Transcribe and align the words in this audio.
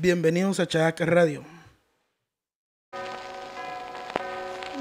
Bienvenidos 0.00 0.60
a 0.60 0.66
Chayaca 0.68 1.04
Radio. 1.04 1.42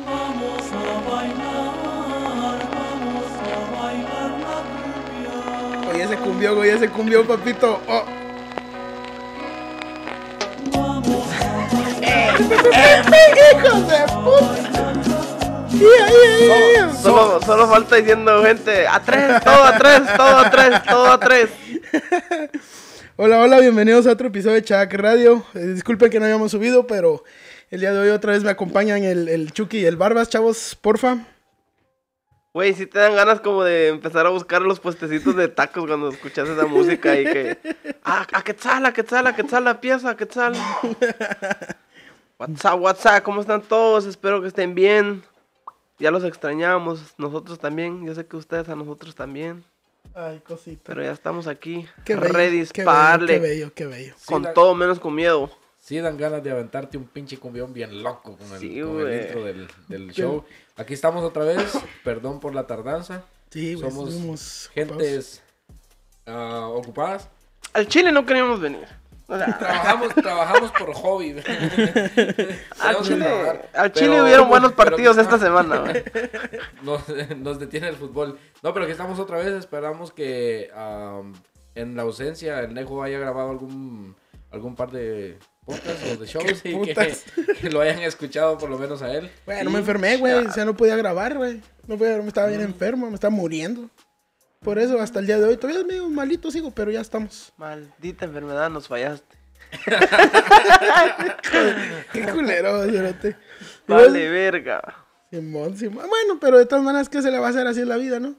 Vamos 0.05 0.61
a 0.71 1.09
bailar, 1.09 2.59
vamos 2.69 3.25
a 3.41 3.57
bailar 3.81 4.29
la 4.39 4.57
cumbia. 4.93 5.89
Oye, 5.89 6.03
ese 6.03 6.17
cumbió, 6.17 6.59
oye, 6.59 6.73
ese 6.75 6.89
cumbió, 6.89 7.25
papito. 7.25 7.81
Oh. 7.87 8.05
Vamos 10.71 11.25
a 11.33 11.57
¡Hijos 13.57 13.87
de 13.87 14.01
puta! 14.21 14.93
Yeah, 15.71 16.09
yeah, 16.09 16.71
yeah. 16.73 16.93
Solo, 16.93 17.41
solo 17.41 17.67
falta 17.67 17.95
diciendo 17.95 18.43
gente, 18.43 18.87
a 18.87 18.99
tres, 18.99 19.43
todo 19.43 19.63
a 19.63 19.77
tres, 19.79 20.01
todo 20.15 20.37
a 20.37 20.49
tres, 20.51 20.83
todo 20.83 21.11
a 21.11 21.19
tres. 21.19 21.49
Hola, 23.19 23.41
hola, 23.41 23.59
bienvenidos 23.59 24.05
a 24.05 24.11
otro 24.11 24.27
episodio 24.27 24.57
de 24.57 24.63
Chayac 24.63 24.93
Radio. 24.93 25.43
Eh, 25.55 25.65
disculpen 25.73 26.11
que 26.11 26.19
no 26.19 26.27
hayamos 26.27 26.51
subido, 26.51 26.85
pero 26.85 27.23
el 27.71 27.79
día 27.79 27.91
de 27.91 27.97
hoy 27.97 28.09
otra 28.09 28.33
vez 28.33 28.43
me 28.43 28.51
acompañan 28.51 29.03
el, 29.03 29.27
el 29.27 29.51
Chucky 29.51 29.79
y 29.79 29.85
el 29.85 29.97
Barbas, 29.97 30.29
chavos, 30.29 30.77
porfa. 30.79 31.25
Güey, 32.53 32.75
si 32.75 32.85
te 32.85 32.99
dan 32.99 33.15
ganas 33.15 33.39
como 33.39 33.63
de 33.63 33.87
empezar 33.87 34.27
a 34.27 34.29
buscar 34.29 34.61
los 34.61 34.79
puestecitos 34.79 35.35
de 35.35 35.47
tacos 35.47 35.87
cuando 35.87 36.09
escuchas 36.09 36.47
esa 36.47 36.67
música 36.67 37.19
y 37.19 37.23
que... 37.23 37.57
Ah, 38.03 38.27
a 38.31 38.43
Quetzal, 38.43 38.85
a 38.85 38.93
Quetzal, 38.93 39.25
a 39.25 39.35
Quetzal, 39.35 39.63
la 39.63 39.81
pieza, 39.81 40.11
a 40.11 40.15
Quetzal. 40.15 40.53
WhatsApp, 42.37 42.79
WhatsApp, 42.79 43.23
¿cómo 43.23 43.41
están 43.41 43.63
todos? 43.63 44.05
Espero 44.05 44.43
que 44.43 44.49
estén 44.49 44.75
bien. 44.75 45.23
Ya 45.97 46.11
los 46.11 46.23
extrañábamos, 46.23 47.15
nosotros 47.17 47.57
también. 47.57 48.05
Yo 48.05 48.13
sé 48.13 48.27
que 48.27 48.37
ustedes 48.37 48.69
a 48.69 48.75
nosotros 48.75 49.15
también. 49.15 49.63
Ay, 50.13 50.39
cosita. 50.39 50.81
Pero 50.85 51.03
ya 51.03 51.11
estamos 51.11 51.47
aquí, 51.47 51.87
Qué 52.05 52.15
bello, 52.15 52.33
ready 52.33 52.65
qué 52.67 52.83
para 52.83 53.17
bello, 53.17 53.27
qué 53.27 53.39
bello, 53.39 53.73
qué 53.73 53.85
bello. 53.85 54.15
con 54.25 54.43
Sí, 54.43 54.49
todo 54.53 54.75
menos 54.75 54.99
con 54.99 55.13
miedo. 55.15 55.49
Sí 55.79 55.99
dan 55.99 56.17
ganas 56.17 56.43
de 56.43 56.51
aventarte 56.51 56.97
un 56.97 57.05
pinche 57.05 57.37
cumbión 57.37 57.73
bien 57.73 58.03
loco 58.03 58.35
con 58.35 58.51
el, 58.53 58.59
Sí, 58.59 58.81
con 58.81 59.07
el 59.07 59.21
intro 59.21 59.43
del, 59.45 59.67
del 59.87 60.11
show. 60.11 60.43
Aquí 60.75 60.93
estamos 60.93 61.23
otra 61.23 61.45
vez, 61.45 61.79
perdón 62.03 62.39
por 62.39 62.53
la 62.53 62.67
tardanza. 62.67 63.23
Sí, 63.49 63.75
güey, 63.75 63.89
Somos 63.89 64.69
Gentes 64.73 65.41
ah, 66.25 66.67
ocupadas. 66.73 67.29
Al 67.73 67.87
Chile 67.87 68.11
no 68.11 68.25
queríamos 68.25 68.59
venir. 68.59 68.87
O 69.29 69.37
sea, 69.37 69.57
Trabajamos, 69.59 70.15
trabajamos 70.15 70.71
por 70.71 70.93
hobby. 70.93 71.31
al 72.79 72.97
que 72.97 73.03
Chile, 73.03 73.25
trabajar, 73.25 73.69
al 73.73 73.91
pero- 73.91 74.05
Chile 74.05 74.21
hubieron 74.21 74.49
buenos 74.49 74.73
pero- 74.73 74.89
partidos 74.91 75.17
esta 75.17 75.37
semana. 75.37 75.83
Nos, 76.81 77.01
nos 77.37 77.59
detiene 77.59 77.89
el 77.89 77.95
fútbol. 77.95 78.39
No, 78.63 78.73
pero 78.73 78.85
aquí 78.85 78.91
estamos 78.93 79.19
otra 79.19 79.37
vez. 79.37 79.47
Esperamos 79.47 80.11
que 80.11 80.69
en 81.75 81.95
la 81.95 82.01
ausencia 82.03 82.59
el 82.61 82.73
Nejo 82.73 83.03
haya 83.03 83.19
grabado 83.19 83.49
algún, 83.51 84.15
algún 84.51 84.75
par 84.75 84.91
de 84.91 85.37
podcasts 85.65 86.03
o 86.13 86.17
de 86.17 86.25
shows 86.25 86.61
¿Qué 86.61 86.71
y 86.71 86.81
que, 86.93 87.17
que 87.61 87.69
lo 87.69 87.81
hayan 87.81 87.99
escuchado 87.99 88.57
por 88.57 88.69
lo 88.69 88.77
menos 88.79 89.01
a 89.01 89.11
él. 89.13 89.29
Güey, 89.45 89.63
no 89.63 89.69
Y- 89.69 89.73
me 89.73 89.79
enfermé, 89.79 90.17
güey. 90.17 90.33
O 90.45 90.51
sea, 90.51 90.63
no 90.65 90.75
podía 90.75 90.95
grabar, 90.95 91.35
güey. 91.37 91.61
No 91.85 91.97
podía, 91.97 92.17
me 92.17 92.27
estaba 92.29 92.47
bien 92.47 92.61
enfermo, 92.61 93.07
me 93.09 93.15
estaba 93.15 93.35
muriendo. 93.35 93.89
Por 94.61 94.79
eso, 94.79 94.99
hasta 94.99 95.19
el 95.19 95.27
día 95.27 95.37
de 95.37 95.45
hoy, 95.45 95.57
todavía 95.57 95.83
medio 95.83 96.09
malito 96.09 96.51
sigo, 96.51 96.71
pero 96.71 96.91
ya 96.91 97.01
estamos. 97.01 97.53
Maldita 97.57 98.25
enfermedad, 98.25 98.69
nos 98.69 98.87
fallaste. 98.87 99.37
Qué 102.13 102.25
culero, 102.31 102.83
cerote. 102.85 103.35
Vale, 103.87 104.29
verga. 104.29 104.81
Simón, 105.31 105.77
Simón. 105.77 106.05
Bueno, 106.07 106.39
pero 106.39 106.57
de 106.57 106.65
todas 106.65 106.83
maneras, 106.83 107.09
¿qué 107.09 107.21
se 107.21 107.31
le 107.31 107.39
va 107.39 107.47
a 107.47 107.49
hacer 107.49 107.67
así 107.67 107.81
en 107.81 107.89
la 107.89 107.97
vida, 107.97 108.19
no? 108.19 108.35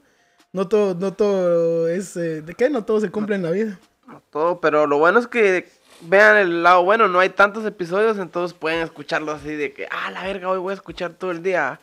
No 0.51 0.67
todo, 0.67 0.95
no 0.95 1.13
todo 1.13 1.87
es... 1.87 2.17
eh, 2.17 2.41
¿De 2.41 2.55
qué? 2.55 2.69
No 2.69 2.83
todo 2.83 2.99
se 2.99 3.11
cumple 3.11 3.35
en 3.35 3.43
la 3.43 3.51
vida. 3.51 3.79
No 4.07 4.21
todo, 4.31 4.59
pero 4.59 4.87
lo 4.87 4.97
bueno 4.97 5.19
es 5.19 5.27
que 5.27 5.69
vean 6.01 6.37
el 6.37 6.63
lado 6.63 6.83
bueno, 6.83 7.07
no 7.07 7.19
hay 7.19 7.29
tantos 7.29 7.65
episodios, 7.65 8.17
entonces 8.17 8.57
pueden 8.57 8.81
escucharlo 8.81 9.31
así 9.31 9.55
de 9.55 9.73
que, 9.73 9.87
ah, 9.91 10.09
la 10.11 10.23
verga, 10.23 10.49
hoy 10.49 10.59
voy 10.59 10.71
a 10.71 10.75
escuchar 10.75 11.13
todo 11.13 11.31
el 11.31 11.43
día. 11.43 11.79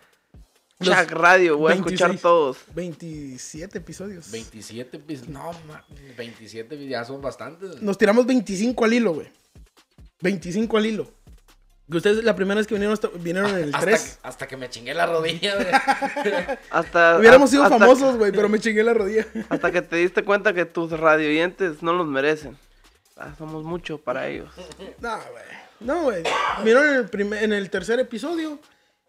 Los 0.78 0.88
Chac 0.91 1.10
Radio, 1.12 1.56
voy 1.56 1.72
a 1.72 1.75
escuchar 1.76 2.09
26. 2.10 2.20
todos. 2.22 2.59
27 2.75 3.78
episodios. 3.78 4.31
27, 4.31 4.98
pis- 4.98 5.26
no, 5.28 5.53
ma- 5.66 5.84
27 6.16 6.87
ya 6.87 7.04
son 7.04 7.22
bastantes. 7.22 7.81
Nos 7.81 7.97
tiramos 7.97 8.26
25 8.26 8.84
al 8.84 8.92
hilo, 8.92 9.15
güey. 9.15 9.28
25 10.20 10.76
al 10.76 10.86
hilo. 10.86 11.10
Que 11.91 11.97
ustedes 11.98 12.25
la 12.25 12.34
primera 12.36 12.59
vez 12.59 12.66
que 12.66 12.75
vinieron, 12.75 12.92
hasta- 12.92 13.09
vinieron 13.09 13.50
en 13.53 13.56
el 13.56 13.75
hasta, 13.75 13.81
3. 13.86 14.03
que- 14.20 14.28
hasta 14.28 14.47
que 14.48 14.56
me 14.56 14.69
chingué 14.69 14.92
la 14.92 15.06
rodilla, 15.06 15.54
güey. 15.54 15.66
Hasta, 16.70 17.16
Hubiéramos 17.20 17.48
sido 17.50 17.62
hasta- 17.62 17.78
famosos, 17.78 18.16
güey, 18.16 18.32
pero 18.32 18.48
me 18.48 18.59
chingué 18.59 18.82
la 18.82 18.92
rodilla. 18.92 19.26
Hasta 19.48 19.70
que 19.72 19.81
te 19.82 19.97
diste 19.97 20.25
cuenta 20.25 20.53
que 20.53 20.65
tus 20.66 20.91
radioyentes 20.91 21.82
no 21.82 21.92
los 21.94 22.06
merecen. 22.06 22.59
Ah, 23.16 23.34
somos 23.38 23.62
mucho 23.65 23.98
para 23.98 24.28
ellos. 24.28 24.50
No, 25.00 25.16
güey. 25.31 25.44
No, 25.81 26.03
güey. 26.03 26.22
Vinieron 26.59 26.86
en 26.88 26.94
el, 26.97 27.09
primer- 27.09 27.42
en 27.44 27.53
el 27.54 27.70
tercer 27.70 27.98
episodio. 28.00 28.59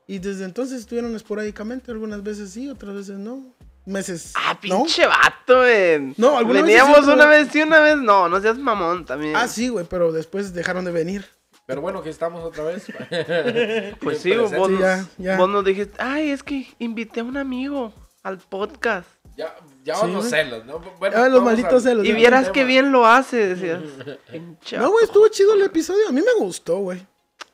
Y 0.07 0.19
desde 0.19 0.45
entonces 0.45 0.79
estuvieron 0.79 1.15
esporádicamente. 1.15 1.91
Algunas 1.91 2.23
veces 2.23 2.49
sí, 2.51 2.69
otras 2.69 2.95
veces 2.95 3.17
no. 3.19 3.53
Meses. 3.85 4.33
Ah, 4.35 4.53
¿no? 4.53 4.59
pinche 4.59 5.05
vato, 5.05 5.57
güey. 5.59 6.13
No, 6.17 6.37
alguna 6.37 6.61
Veníamos 6.61 7.07
una 7.07 7.25
vez- 7.25 7.45
vez 7.45 7.53
sí, 7.53 7.61
una 7.61 7.79
vez 7.79 7.95
no, 7.97 8.27
no 8.27 8.41
seas 8.41 8.57
mamón 8.57 9.05
también. 9.05 9.35
Ah, 9.35 9.47
sí, 9.47 9.69
güey, 9.69 9.85
pero 9.89 10.11
después 10.11 10.53
dejaron 10.53 10.83
de 10.83 10.91
venir. 10.91 11.25
Pero 11.65 11.81
bueno, 11.81 12.01
que 12.01 12.09
estamos 12.09 12.43
otra 12.43 12.63
vez. 12.65 12.85
Pues 14.01 14.19
sí, 14.21 14.35
vos, 14.35 14.49
Sí, 14.51 14.55
nos, 14.57 14.79
ya, 14.79 15.05
ya. 15.17 15.37
vos 15.37 15.49
nos 15.49 15.63
dijiste, 15.63 15.93
ay, 15.99 16.31
es 16.31 16.43
que 16.43 16.67
invité 16.79 17.21
a 17.21 17.23
un 17.23 17.37
amigo 17.37 17.93
al 18.23 18.37
podcast. 18.39 19.07
Ya, 19.37 19.55
ya 19.83 19.95
Sí, 19.95 20.07
los 20.11 20.29
celos, 20.29 20.65
¿no? 20.65 20.79
Bueno, 20.99 21.15
Ah, 21.17 21.29
los 21.29 21.43
malditos 21.43 21.73
al- 21.73 21.81
celos. 21.81 22.05
Y 22.05 22.11
vieras 22.13 22.49
qué 22.49 22.63
bien 22.65 22.91
lo 22.91 23.05
hace, 23.05 23.55
decías. 23.55 23.81
No, 24.79 24.91
güey, 24.91 25.05
estuvo 25.05 25.27
chido 25.29 25.53
el 25.53 25.61
episodio. 25.61 26.09
A 26.09 26.11
mí 26.11 26.21
me 26.21 26.43
gustó, 26.43 26.77
güey. 26.79 27.05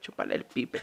Chúpale 0.03 0.35
el 0.35 0.43
pipe. 0.43 0.81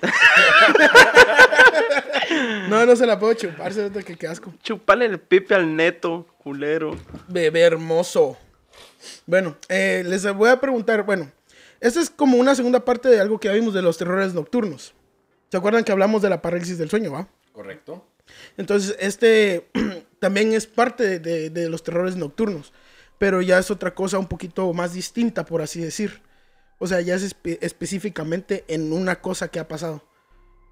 No, 2.69 2.86
no 2.86 2.97
se 2.97 3.06
la 3.06 3.19
puedo 3.19 3.34
chupar, 3.34 3.72
se 3.72 3.82
nota 3.82 4.03
que 4.03 4.16
qué 4.16 4.26
asco. 4.26 4.53
Chúpale 4.62 5.04
el 5.04 5.19
pipe 5.20 5.54
al 5.54 5.76
neto, 5.76 6.26
culero. 6.42 6.97
Bebé 7.28 7.60
hermoso. 7.60 8.38
Bueno, 9.26 9.56
eh, 9.69 10.03
les 10.06 10.31
voy 10.34 10.48
a 10.48 10.60
preguntar, 10.60 11.03
bueno, 11.04 11.31
esta 11.81 12.00
es 12.00 12.08
como 12.10 12.36
una 12.38 12.54
segunda 12.54 12.84
parte 12.84 13.08
de 13.08 13.20
algo 13.20 13.38
que 13.38 13.48
ya 13.48 13.54
vimos 13.54 13.75
de 13.75 13.82
los 13.82 13.98
terrores 13.98 14.32
nocturnos. 14.34 14.94
¿Se 15.50 15.56
acuerdan 15.56 15.84
que 15.84 15.92
hablamos 15.92 16.22
de 16.22 16.31
la 16.31 16.41
parálisis 16.41 16.78
del 16.78 16.88
sueño, 16.91 17.12
va? 17.12 17.28
Correcto. 17.52 18.06
Entonces, 18.56 18.97
este 19.00 19.69
también 20.20 20.52
es 20.54 20.66
parte 20.66 21.04
de, 21.04 21.19
de- 21.19 21.50
de 21.50 21.69
los 21.69 21.82
terrores 21.82 22.16
nocturnos, 22.16 22.72
pero 23.19 23.42
ya 23.42 23.58
es 23.58 23.70
otra 23.70 23.94
cosa 23.94 24.19
un 24.19 24.28
poquito 24.28 24.72
más 24.72 24.94
distinta, 24.94 25.44
por 25.44 25.60
así 25.62 25.81
decir. 25.81 26.22
O 26.80 26.86
sea, 26.86 27.00
ya 27.02 27.14
es 27.14 27.22
espe- 27.22 27.58
específicamente 27.60 28.64
en 28.68 28.92
una 28.92 29.20
cosa 29.20 29.48
que 29.48 29.60
ha 29.60 29.68
pasado, 29.68 30.02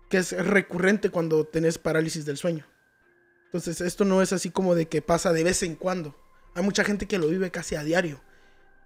que 0.09 0.17
es 0.19 0.33
recurrente 0.33 1.11
cuando 1.11 1.45
tenés 1.45 1.79
parálisis 1.79 2.25
del 2.25 2.37
sueño. 2.39 2.67
Entonces, 3.47 3.81
esto 3.81 4.05
no 4.05 4.21
es 4.23 4.33
así 4.33 4.51
como 4.51 4.75
de 4.75 4.89
que 4.89 5.03
pasa 5.03 5.33
de 5.33 5.45
vez 5.45 5.63
en 5.63 5.75
cuando. 5.77 6.15
Hay 6.55 6.63
mucha 6.63 6.83
gente 6.85 7.07
que 7.07 7.19
lo 7.19 7.29
vive 7.29 7.51
casi 7.51 7.77
a 7.77 7.85
diario 7.85 8.21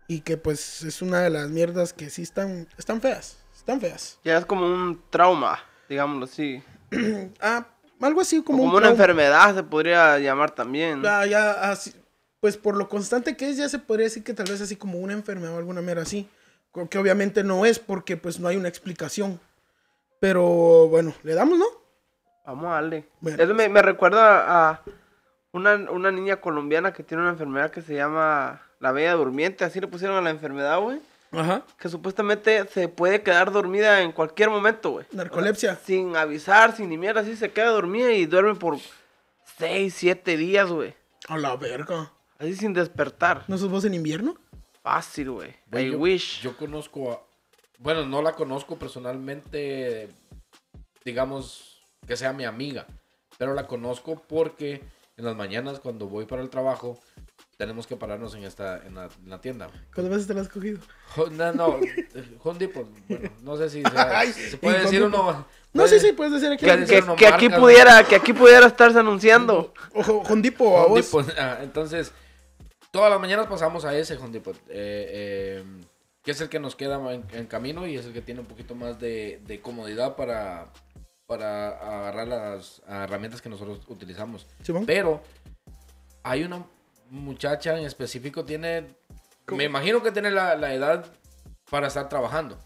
y 0.08 0.20
que 0.20 0.36
pues 0.36 0.82
es 0.82 1.00
una 1.00 1.20
de 1.20 1.30
las 1.30 1.48
mierdas 1.48 1.92
que 1.92 2.10
sí 2.10 2.22
están, 2.22 2.68
están 2.76 3.00
feas, 3.00 3.38
están 3.56 3.80
feas. 3.80 4.18
Ya 4.24 4.36
es 4.38 4.44
como 4.44 4.66
un 4.66 5.00
trauma, 5.10 5.58
digámoslo 5.88 6.24
así. 6.26 6.62
Ah, 7.40 7.66
algo 8.00 8.20
así 8.20 8.38
O 8.38 8.44
como, 8.44 8.58
como, 8.58 8.70
un 8.70 8.76
una 8.76 8.80
trauma. 8.88 9.00
enfermedad 9.00 9.54
se 9.54 9.62
podría 9.62 10.18
llamar 10.18 10.50
también. 10.54 11.02
Ya, 11.02 11.24
ya, 11.26 11.52
así, 11.70 11.94
pues 12.40 12.56
por 12.56 12.76
lo 12.76 12.88
constante 12.88 13.36
que 13.36 13.48
es, 13.48 13.56
ya 13.56 13.68
se 13.68 13.78
podría 13.78 14.04
decir 14.06 14.24
que 14.24 14.34
tal 14.34 14.46
vez 14.48 14.60
así 14.60 14.74
como 14.76 14.98
una 14.98 15.12
enfermedad 15.12 15.54
o 15.54 15.58
alguna 15.58 15.80
mera 15.82 16.02
así. 16.02 16.28
Que 16.90 16.98
obviamente 16.98 17.44
no 17.44 17.66
es 17.66 17.78
porque 17.78 18.16
pues 18.16 18.40
no 18.40 18.48
hay 18.48 18.56
una 18.56 18.68
explicación. 18.68 19.40
Pero 20.20 20.88
bueno, 20.88 21.14
le 21.22 21.34
damos, 21.34 21.58
¿no? 21.58 21.66
Vamos 22.46 22.66
a 22.66 22.74
darle. 22.74 23.08
Bueno. 23.20 23.42
Eso 23.42 23.54
me, 23.54 23.68
me 23.68 23.82
recuerda 23.82 24.70
a 24.70 24.82
una, 25.52 25.74
una 25.90 26.10
niña 26.10 26.40
colombiana 26.40 26.92
que 26.92 27.02
tiene 27.02 27.22
una 27.22 27.32
enfermedad 27.32 27.70
que 27.70 27.82
se 27.82 27.94
llama 27.94 28.62
la 28.80 28.92
bella 28.92 29.12
durmiente. 29.14 29.64
Así 29.64 29.80
le 29.80 29.86
pusieron 29.86 30.16
a 30.16 30.20
la 30.20 30.30
enfermedad, 30.30 30.80
güey. 30.80 31.00
Ajá. 31.32 31.62
Que 31.78 31.88
supuestamente 31.88 32.66
se 32.66 32.88
puede 32.88 33.22
quedar 33.22 33.52
dormida 33.52 34.02
en 34.02 34.12
cualquier 34.12 34.50
momento, 34.50 34.90
güey. 34.90 35.06
Narcolepsia. 35.12 35.76
Sin 35.76 36.16
avisar, 36.16 36.76
sin 36.76 36.90
ni 36.90 36.98
mierda, 36.98 37.22
así 37.22 37.36
se 37.36 37.50
queda 37.50 37.68
dormida 37.68 38.12
y 38.12 38.26
duerme 38.26 38.54
por 38.54 38.78
6, 39.58 39.94
7 39.94 40.36
días, 40.36 40.70
güey. 40.70 40.94
A 41.28 41.38
la 41.38 41.56
verga. 41.56 42.12
Así 42.38 42.54
sin 42.56 42.74
despertar. 42.74 43.44
¿No 43.48 43.56
sos 43.56 43.70
vos 43.70 43.84
en 43.84 43.94
invierno? 43.94 44.36
Fácil, 44.82 45.30
güey. 45.30 45.54
Güey, 45.70 45.86
I 45.88 45.90
yo, 45.92 45.98
wish. 45.98 46.40
Yo 46.42 46.56
conozco 46.56 47.12
a... 47.12 47.22
Bueno, 47.78 48.04
no 48.06 48.20
la 48.22 48.32
conozco 48.32 48.76
personalmente, 48.78 50.08
digamos, 51.04 51.80
que 52.06 52.16
sea 52.16 52.32
mi 52.32 52.44
amiga. 52.44 52.86
Pero 53.38 53.54
la 53.54 53.66
conozco 53.66 54.22
porque 54.28 54.82
en 55.16 55.24
las 55.24 55.36
mañanas 55.36 55.80
cuando 55.80 56.06
voy 56.06 56.26
para 56.26 56.42
el 56.42 56.50
trabajo 56.50 56.98
tenemos 57.56 57.86
que 57.86 57.96
pararnos 57.96 58.34
en 58.34 58.44
esta 58.44 58.84
en 58.86 58.94
la, 58.94 59.04
en 59.22 59.30
la 59.30 59.40
tienda. 59.40 59.68
¿Cuántas 59.94 60.10
veces 60.10 60.26
te 60.26 60.34
la 60.34 60.40
has 60.42 60.48
cogido? 60.48 60.80
No, 61.32 61.52
no, 61.52 61.78
eh, 61.82 62.36
Home 62.42 62.58
Depot, 62.58 62.86
bueno, 63.08 63.30
no 63.42 63.56
sé 63.56 63.70
si 63.70 63.82
sea- 63.92 64.18
Ay, 64.18 64.32
se 64.32 64.56
puede 64.58 64.76
Home 64.76 64.84
decir 64.84 65.00
Depot. 65.02 65.20
uno. 65.20 65.32
No, 65.72 65.82
puede- 65.84 66.00
sí, 66.00 66.06
sí, 66.06 66.12
puedes 66.12 66.32
decir 66.32 66.50
aquí. 66.52 66.64
Que, 66.66 66.84
que- 66.86 67.16
que 67.16 67.26
aquí 67.26 67.48
pudiera, 67.48 68.04
que 68.04 68.16
aquí 68.16 68.32
pudiera 68.32 68.66
estarse 68.66 68.98
anunciando. 68.98 69.72
Ojo, 69.94 70.22
Hondipo, 70.28 70.76
a 70.78 70.84
Home 70.86 71.00
vos. 71.00 71.06
Depot, 71.06 71.38
ah, 71.38 71.58
entonces, 71.62 72.12
todas 72.92 73.10
las 73.10 73.20
mañanas 73.20 73.48
pasamos 73.48 73.84
a 73.84 73.96
ese 73.96 74.16
Home 74.16 74.30
Depot. 74.30 74.56
Eh, 74.56 74.62
eh, 74.68 75.64
que 76.22 76.30
es 76.30 76.40
el 76.40 76.48
que 76.48 76.60
nos 76.60 76.76
queda 76.76 77.12
en, 77.12 77.24
en 77.32 77.46
camino 77.46 77.84
y 77.86 77.96
es 77.96 78.06
el 78.06 78.12
que 78.12 78.22
tiene 78.22 78.40
un 78.40 78.46
poquito 78.46 78.76
más 78.76 79.00
de, 79.00 79.40
de 79.44 79.60
comodidad 79.60 80.14
para, 80.14 80.70
para 81.26 81.70
agarrar 81.70 82.28
las 82.28 82.80
herramientas 82.86 83.42
que 83.42 83.48
nosotros 83.48 83.80
utilizamos. 83.88 84.46
Pero 84.86 85.20
hay 86.22 86.44
una 86.44 86.64
muchacha 87.10 87.76
en 87.76 87.84
específico, 87.84 88.44
tiene, 88.44 88.94
me 89.48 89.64
imagino 89.64 90.00
que 90.00 90.12
tiene 90.12 90.30
la, 90.30 90.54
la 90.54 90.72
edad 90.72 91.06
para 91.68 91.88
estar 91.88 92.08
trabajando. 92.08 92.56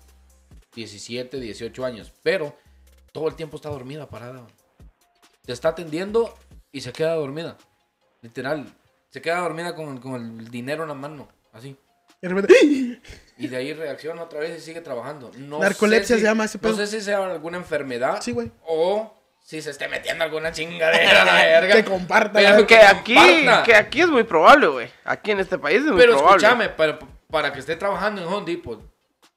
17, 0.74 1.40
18 1.40 1.84
años. 1.84 2.12
Pero 2.22 2.54
todo 3.12 3.28
el 3.28 3.36
tiempo 3.36 3.56
está 3.56 3.70
dormida, 3.70 4.10
parada. 4.10 4.46
Te 5.46 5.52
está 5.52 5.70
atendiendo 5.70 6.34
y 6.72 6.82
se 6.82 6.92
queda 6.92 7.14
dormida. 7.14 7.56
Literal. 8.20 8.66
Se 9.10 9.22
queda 9.22 9.38
dormida 9.40 9.74
con, 9.74 9.98
con 9.98 10.40
el 10.40 10.50
dinero 10.50 10.82
en 10.82 10.88
la 10.88 10.94
mano. 10.94 11.28
Así. 11.52 11.76
De 12.20 12.28
repente. 12.28 13.00
Y 13.38 13.48
de 13.48 13.56
ahí 13.56 13.72
reacciona 13.72 14.22
otra 14.22 14.40
vez 14.40 14.58
y 14.58 14.60
sigue 14.60 14.80
trabajando. 14.80 15.30
No 15.36 15.58
Narcolepsia 15.60 16.08
sé 16.08 16.14
si- 16.16 16.20
se 16.20 16.26
llama 16.26 16.44
ese 16.44 16.58
No 16.58 16.62
pedo. 16.62 16.76
sé 16.76 16.86
si 16.86 17.00
sea 17.00 17.24
alguna 17.24 17.58
enfermedad. 17.58 18.20
Sí, 18.22 18.32
güey. 18.32 18.50
O 18.66 19.12
si 19.44 19.60
se 19.62 19.70
esté 19.70 19.86
metiendo 19.88 20.24
alguna 20.24 20.50
chingadera 20.52 21.22
a 21.22 21.24
la 21.24 21.34
verga. 21.44 21.74
Que 21.74 21.84
comparta. 21.84 22.32
Pero 22.38 22.66
Que 22.66 22.76
aquí, 22.78 23.14
comparta. 23.14 23.62
que 23.64 23.74
aquí 23.74 24.00
es 24.00 24.08
muy 24.08 24.24
probable, 24.24 24.66
güey. 24.68 24.88
Aquí 25.04 25.30
en 25.30 25.40
este 25.40 25.58
país 25.58 25.78
es 25.78 25.84
muy 25.86 25.96
Pero 25.98 26.16
probable. 26.16 26.36
escúchame, 26.44 26.68
para, 26.70 26.98
para 27.30 27.52
que 27.52 27.60
esté 27.60 27.76
trabajando 27.76 28.22
en 28.22 28.28
Home 28.28 28.44
Depot 28.50 28.82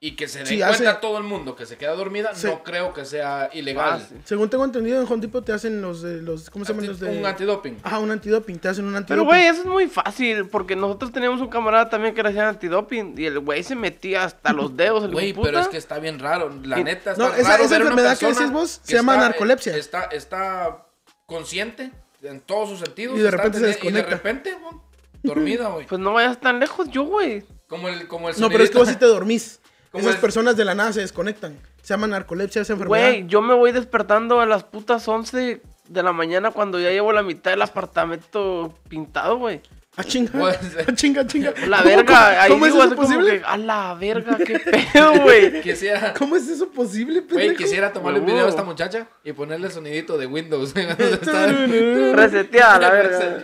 y 0.02 0.16
que 0.16 0.30
se 0.30 0.40
dé 0.40 0.46
Sí, 0.46 0.58
cuenta 0.60 0.92
hace- 0.92 1.00
todo 1.02 1.18
el 1.18 1.26
mundo 1.26 1.58
que 1.58 1.66
se 1.66 1.76
queda 1.78 1.92
dormida, 1.94 2.34
Sí. 2.34 2.48
no 2.48 2.64
creo 2.64 2.94
que 2.94 3.04
sea 3.04 3.50
ilegal. 3.52 4.00
Fácil. 4.00 4.22
Según 4.24 4.50
tengo 4.50 4.64
entendido, 4.64 5.02
en 5.02 5.06
Home 5.12 5.20
Depot 5.22 5.44
te 5.44 5.52
hacen 5.52 5.82
los 5.82 6.02
de 6.02 6.22
los. 6.22 6.50
¿Cómo 6.50 6.64
se 6.64 6.72
llaman 6.72 6.88
los 6.88 7.00
de.? 7.02 7.18
Un 7.20 7.26
antidoping. 7.26 7.78
Ajá, 7.84 8.00
un 8.00 8.10
antidoping. 8.10 8.60
Te 8.60 8.70
hacen 8.70 8.86
un 8.86 8.92
Pero, 8.92 8.98
antidoping. 9.00 9.26
güey, 9.28 9.44
eso 9.48 9.60
es 9.62 9.66
muy 9.68 9.88
fácil, 9.88 10.48
porque 10.48 10.78
nosotros 10.78 11.12
teníamos 11.12 11.42
un 11.42 11.50
camarada 11.50 11.90
también 11.90 12.16
que 12.16 12.24
le 12.24 12.30
hacían 12.30 12.46
antidoping, 12.48 13.16
y 13.18 13.26
el 13.26 13.40
güey 13.40 13.62
se 13.64 13.76
metía 13.76 14.24
hasta 14.24 14.54
los 14.54 14.78
dedos, 14.78 15.04
el 15.04 15.12
Güey, 15.12 15.34
pero 15.34 15.60
es 15.60 15.68
que 15.68 15.76
está 15.78 16.00
bien 16.00 16.18
raro. 16.20 16.50
La 16.64 16.80
Y- 16.80 16.84
neta 16.86 17.12
está 17.12 17.22
No, 17.24 17.34
esa- 17.34 17.50
raro 17.50 17.64
esa 17.66 17.72
ver 17.74 17.82
una 17.82 17.90
enfermedad 17.92 18.18
que 18.18 18.26
decís 18.28 18.52
vos 18.52 18.80
que 18.80 18.92
se 18.92 18.94
llama 18.98 19.16
está- 19.16 19.28
narcolepsia. 19.30 19.76
Está, 19.76 20.04
está 20.06 20.86
consciente 21.26 21.92
en 22.24 22.40
todos 22.42 22.70
sus 22.70 22.80
sentidos. 22.80 23.18
Y 23.18 23.20
de 23.22 23.26
está 23.26 23.38
repente 23.38 23.60
se 23.60 23.66
atendiendo- 23.66 23.90
Y 23.90 23.92
de 23.92 23.98
desconecta. 24.02 24.30
repente, 24.30 24.54
güey, 24.62 24.76
dormida, 25.24 25.68
güey. 25.70 25.86
Pues 25.90 26.00
no 26.00 26.14
vayas 26.14 26.40
tan 26.40 26.60
lejos 26.60 26.90
yo, 26.90 27.04
güey. 27.04 27.44
Como 27.68 27.88
el, 27.90 28.08
como 28.08 28.30
el 28.30 28.40
No, 28.40 28.50
pero 28.50 28.64
es 28.64 28.72
que 28.72 28.78
vos 28.78 28.88
sí 28.88 28.96
te 28.96 29.06
dormís. 29.06 29.60
Como 29.92 30.02
Esas 30.04 30.16
el- 30.16 30.22
personas 30.22 30.56
de 30.56 30.66
la 30.66 30.76
nada 30.76 30.94
se 30.94 31.02
desconectan. 31.02 31.58
Se 31.82 31.94
llama 31.94 32.08
narcolepsia 32.08 32.62
esa 32.62 32.74
enfermedad. 32.74 33.10
Güey, 33.10 33.28
yo 33.28 33.42
me 33.42 33.54
voy 33.56 33.72
despertando 33.72 34.40
a 34.42 34.46
las 34.46 34.64
putas 34.64 35.08
11 35.08 35.62
de 35.88 36.04
la 36.04 36.12
mañana 36.14 36.52
cuando 36.52 36.80
ya 36.80 36.92
llevo 36.92 37.12
la 37.14 37.24
mitad 37.24 37.50
del 37.52 37.62
apartamento 37.64 38.74
pintado, 38.88 39.38
güey. 39.38 39.62
Ah, 39.98 40.04
chinga. 40.04 40.32
Ah, 40.36 40.94
chinga, 40.94 41.26
chinga. 41.26 41.52
La 41.68 41.78
¿Cómo- 41.78 41.90
verga, 41.90 42.06
cómo- 42.06 42.42
ahí 42.42 42.52
¿Cómo 42.52 42.66
es 42.68 42.72
digo 42.74 42.86
eso 42.86 42.96
posible? 42.96 43.40
que, 43.40 43.46
a 43.46 43.58
la 43.58 43.96
verga, 43.96 44.38
qué 44.38 44.60
pedo, 44.60 45.14
güey. 45.24 45.62
Quisiera, 45.62 46.14
¿Cómo 46.14 46.36
es 46.36 46.48
eso 46.48 46.70
posible, 46.70 47.22
güey, 47.22 47.28
pendejo? 47.48 47.58
quisiera 47.58 47.92
tomarle 47.92 48.20
un 48.20 48.26
video 48.28 48.46
a 48.46 48.50
esta 48.50 48.64
muchacha 48.64 49.08
y 49.24 49.34
ponerle 49.34 49.70
sonidito 49.72 50.18
de 50.18 50.28
Windows. 50.28 50.74
Reseteada, 52.14 52.80
la 52.80 52.90
verga. 52.92 53.38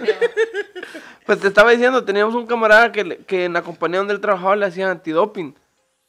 Pues 1.26 1.40
te 1.40 1.48
estaba 1.48 1.72
diciendo, 1.72 2.04
teníamos 2.06 2.36
un 2.36 2.46
camarada 2.46 2.92
que, 2.92 3.18
que 3.26 3.46
en 3.46 3.54
la 3.54 3.64
compañía 3.64 3.98
donde 3.98 4.14
él 4.14 4.22
trabajaba 4.22 4.56
le 4.56 4.66
hacían 4.68 4.90
antidoping. 4.92 5.56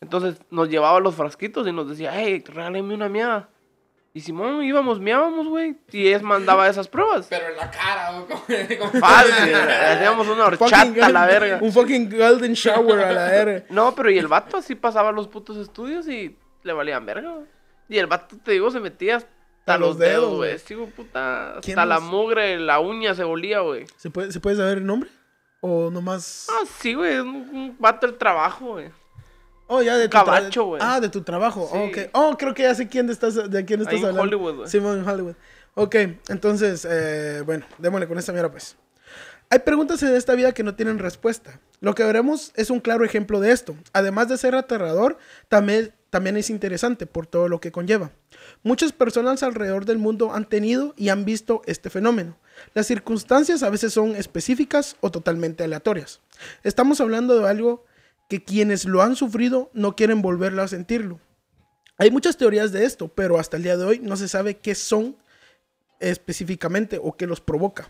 Entonces 0.07 0.41
nos 0.51 0.69
llevaba 0.69 1.01
los 1.01 1.17
frasquitos 1.17 1.67
y 1.67 1.73
nos 1.73 1.89
decía, 1.89 2.13
hey, 2.15 2.45
regálame 2.47 2.95
una 2.95 3.09
miada. 3.09 3.49
Y 4.15 4.21
Simón, 4.21 4.63
íbamos, 4.63 5.01
miábamos, 5.01 5.49
güey. 5.49 5.77
Y 5.91 6.07
él 6.07 6.23
mandaba 6.23 6.69
esas 6.69 6.87
pruebas. 6.87 7.27
Pero 7.31 7.49
en 7.49 7.57
la 7.57 7.69
cara, 7.69 8.13
güey. 8.47 8.79
Fácil, 9.01 9.55
hacíamos 9.55 10.29
una 10.29 10.45
horchata 10.47 11.07
a 11.07 11.11
la 11.11 11.27
verga. 11.27 11.59
Un 11.61 11.73
fucking 11.73 12.17
golden 12.17 12.53
shower 12.53 13.01
a 13.01 13.13
la 13.13 13.25
verga. 13.25 13.65
No, 13.71 13.97
pero 13.97 14.09
y 14.09 14.17
el 14.19 14.29
vato 14.29 14.57
así 14.57 14.77
pasaba 14.77 15.11
los 15.11 15.27
putos 15.27 15.57
estudios 15.57 16.07
y 16.07 16.37
le 16.63 16.73
valían 16.73 17.05
verga, 17.05 17.33
güey. 17.33 17.47
Y 17.89 17.99
el 17.99 18.07
vato, 18.07 18.37
te 18.45 18.53
digo, 18.53 18.71
se 18.71 18.79
metía 18.79 19.17
hasta 19.17 19.75
A 19.75 19.77
los 19.77 19.89
los 19.89 19.99
dedos, 19.99 20.37
güey. 20.37 20.57
Sí, 20.61 20.75
güey, 20.75 20.89
puta. 20.89 21.57
¿Quién 21.63 21.81
Hasta 21.81 21.87
la 21.87 21.99
mugre, 21.99 22.61
la 22.61 22.79
uña 22.79 23.13
se 23.17 23.25
volía, 23.25 23.59
güey. 23.59 23.87
¿Se 23.97 24.09
puede, 24.09 24.31
¿Se 24.31 24.39
puede 24.39 24.55
saber 24.55 24.79
el 24.79 24.87
nombre? 24.87 25.11
¿O 25.61 25.91
nomás...? 25.91 26.47
Ah, 26.49 26.65
sí, 26.79 26.95
güey, 26.95 27.15
es 27.15 27.23
un, 27.23 27.51
un 27.53 27.77
vato 27.79 28.07
del 28.07 28.17
trabajo, 28.17 28.75
güey. 28.75 28.89
Oh, 29.69 29.83
ya, 29.83 29.97
de 29.97 30.09
tu 30.09 30.13
Cabacho, 30.13 30.65
güey. 30.65 30.81
Ah, 30.85 31.01
de 31.01 31.09
tu 31.09 31.23
trabajo. 31.23 31.69
Sí. 31.73 31.79
Ok. 31.79 32.11
Oh, 32.13 32.37
creo 32.39 32.55
que 32.55 32.63
ya 32.63 32.75
sé 32.75 32.89
quién 32.89 33.07
de, 33.07 33.13
estás, 33.13 33.35
de 33.51 33.65
quién 33.65 33.81
estás 33.81 33.95
Ahí 33.95 34.01
en 34.01 34.07
hablando. 34.07 34.23
Hollywood, 34.23 34.55
güey. 34.57 34.69
Simón, 34.69 34.99
en 35.01 35.09
Hollywood. 35.09 35.35
Ok, 35.75 35.95
entonces, 36.29 36.87
eh, 36.89 37.43
bueno, 37.45 37.67
démosle 37.79 38.09
con 38.09 38.19
esta 38.19 38.33
mierda, 38.33 38.51
pues. 38.51 38.77
Hay 39.51 39.61
preguntas 39.61 40.03
en 40.03 40.15
esta 40.17 40.35
vida 40.35 40.53
que 40.53 40.63
no 40.63 40.75
tienen 40.75 40.99
respuesta. 40.99 41.61
Lo 41.81 41.95
que 41.95 42.03
veremos 42.03 42.53
es 42.57 42.71
un 42.71 42.81
claro 42.81 43.05
ejemplo 43.05 43.41
de 43.41 43.53
esto. 43.53 43.77
Además 43.93 44.29
de 44.29 44.39
ser 44.39 44.55
aterrador, 44.55 45.19
también, 45.49 45.93
también 46.11 46.37
es 46.37 46.51
interesante 46.51 47.07
por 47.07 47.27
todo 47.27 47.49
lo 47.49 47.61
que 47.61 47.71
conlleva. 47.71 48.11
Muchas 48.63 48.93
personas 48.93 49.43
alrededor 49.43 49.85
del 49.85 49.99
mundo 49.99 50.33
han 50.33 50.49
tenido 50.49 50.95
y 50.97 51.11
han 51.11 51.25
visto 51.25 51.63
este 51.67 51.91
fenómeno. 51.91 52.39
Las 52.75 52.87
circunstancias 52.87 53.63
a 53.63 53.71
veces 53.71 53.93
son 53.93 54.17
específicas 54.17 54.97
o 55.01 55.11
totalmente 55.11 55.63
aleatorias. 55.63 56.21
Estamos 56.65 57.01
hablando 57.01 57.39
de 57.39 57.49
algo 57.49 57.85
que 58.29 58.43
quienes 58.45 58.85
lo 58.85 59.03
han 59.03 59.17
sufrido 59.17 59.71
no 59.73 59.95
quieren 59.97 60.23
volverlo 60.23 60.63
a 60.63 60.69
sentirlo. 60.69 61.21
Hay 61.99 62.11
muchas 62.11 62.37
teorías 62.37 62.73
de 62.73 62.85
esto, 62.85 63.09
pero 63.09 63.39
hasta 63.39 63.57
el 63.57 63.63
día 63.63 63.77
de 63.77 63.85
hoy 63.85 63.99
no 64.01 64.17
se 64.17 64.29
sabe 64.29 64.57
qué 64.59 64.75
son 64.75 65.17
específicamente 66.01 67.01
o 67.03 67.17
qué 67.17 67.27
los 67.27 67.41
provoca. 67.41 67.89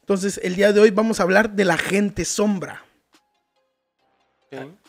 Entonces, 0.00 0.40
el 0.42 0.56
día 0.56 0.72
de 0.72 0.80
hoy 0.80 0.90
vamos 0.90 1.20
a 1.20 1.24
hablar 1.24 1.50
de 1.50 1.64
la 1.64 1.76
gente 1.76 2.24
sombra. 2.24 2.82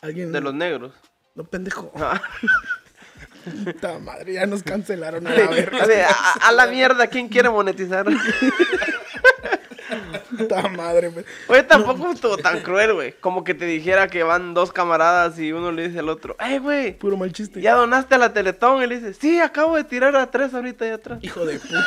¿Alguien? 0.02 0.32
De 0.32 0.42
los 0.42 0.54
negros. 0.54 0.94
No, 1.36 1.44
pendejo. 1.44 1.92
Ah. 1.96 2.22
Puta 3.66 4.00
madre, 4.00 4.34
ya 4.34 4.46
nos 4.46 4.64
cancelaron 4.64 5.26
a 5.28 5.32
la 5.32 5.48
verga. 5.50 5.84
A, 5.84 5.86
ver, 5.88 6.06
a- 6.06 6.48
a 6.48 6.52
la 6.52 6.68
mierda, 6.68 7.08
¿quién 7.08 7.28
quiere 7.28 7.50
monetizar? 7.50 8.06
Puta 10.38 10.68
madre, 10.70 11.10
güey. 11.10 11.26
Oye, 11.48 11.64
tampoco 11.64 12.12
estuvo 12.12 12.38
tan 12.38 12.62
cruel, 12.62 12.94
güey. 12.94 13.14
Como 13.20 13.44
que 13.44 13.54
te 13.54 13.66
dijera 13.66 14.08
que 14.08 14.24
van 14.24 14.54
dos 14.54 14.72
camaradas 14.72 15.38
y 15.40 15.52
uno 15.52 15.72
le 15.72 15.88
dice 15.88 16.00
al 16.00 16.10
otro, 16.10 16.36
¡Ey, 16.40 16.60
güey! 16.60 16.98
Puro 16.98 17.18
mal 17.18 17.32
chiste. 17.34 17.62
¿Ya 17.62 17.76
donaste 17.76 18.16
a 18.16 18.18
la 18.18 18.34
Teletón? 18.34 18.82
Y 18.84 18.88
le 18.88 19.00
dice, 19.00 19.14
sí, 19.14 19.40
acabo 19.40 19.76
de 19.76 19.84
tirar 19.84 20.16
a 20.16 20.30
tres 20.32 20.54
ahorita 20.54 20.86
allá 20.86 20.96
atrás. 20.96 21.20
Hijo 21.22 21.46
de 21.46 21.60
puta. 21.60 21.86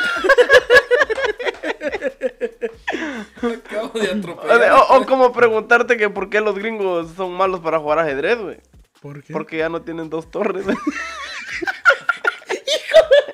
Acabo 3.41 3.99
de 3.99 4.07
O, 4.09 4.11
atropellar. 4.17 4.59
de- 4.59 4.71
o- 4.71 4.87
o 4.97 5.05
como 5.05 5.31
preguntarte 5.33 5.97
que 5.97 6.09
por 6.09 6.29
qué 6.29 6.41
los 6.41 6.57
gringos 6.57 7.09
son 7.15 7.33
malos 7.33 7.59
para 7.59 7.79
jugar 7.79 7.99
ajedrez, 7.99 8.37
güey. 8.39 8.57
¿Por 9.01 9.21
qué? 9.23 9.33
Porque 9.33 9.57
ya 9.57 9.69
no 9.69 9.81
tienen 9.83 10.09
dos 10.09 10.29
torres. 10.31 10.65
Para 10.65 10.77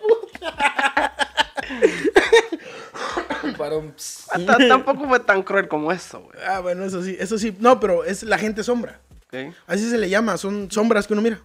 un 0.03 0.21
ps- 1.81 2.10
T- 4.35 4.67
Tampoco 4.67 5.07
fue 5.07 5.19
tan 5.19 5.43
cruel 5.43 5.67
como 5.67 5.91
eso, 5.91 6.21
güey. 6.21 6.37
Ah, 6.47 6.59
bueno, 6.59 6.83
eso 6.85 7.01
sí, 7.03 7.15
eso 7.19 7.37
sí. 7.37 7.55
No, 7.59 7.79
pero 7.79 8.03
es 8.03 8.23
la 8.23 8.37
gente 8.37 8.63
sombra. 8.63 8.99
Así 9.67 9.89
se 9.89 9.97
le 9.97 10.09
llama, 10.09 10.37
son 10.37 10.69
sombras 10.71 11.07
que 11.07 11.13
uno 11.13 11.21
mira. 11.21 11.39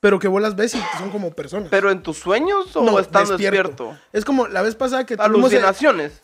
Pero 0.00 0.18
que 0.18 0.28
vos 0.28 0.42
las 0.42 0.54
ves 0.54 0.74
y 0.74 0.78
son 0.98 1.10
como 1.10 1.30
personas. 1.32 1.68
¿Pero 1.70 1.90
en 1.90 2.02
tus 2.02 2.18
sueños 2.18 2.76
o 2.76 2.82
No, 2.84 2.98
estando 2.98 3.38
despierto? 3.38 3.96
Es 4.12 4.22
como 4.26 4.46
la 4.48 4.60
vez 4.60 4.74
pasada 4.74 5.06
que 5.06 5.16
tuvimos... 5.16 5.50
eh, 5.50 5.56
Alucinaciones. 5.56 6.20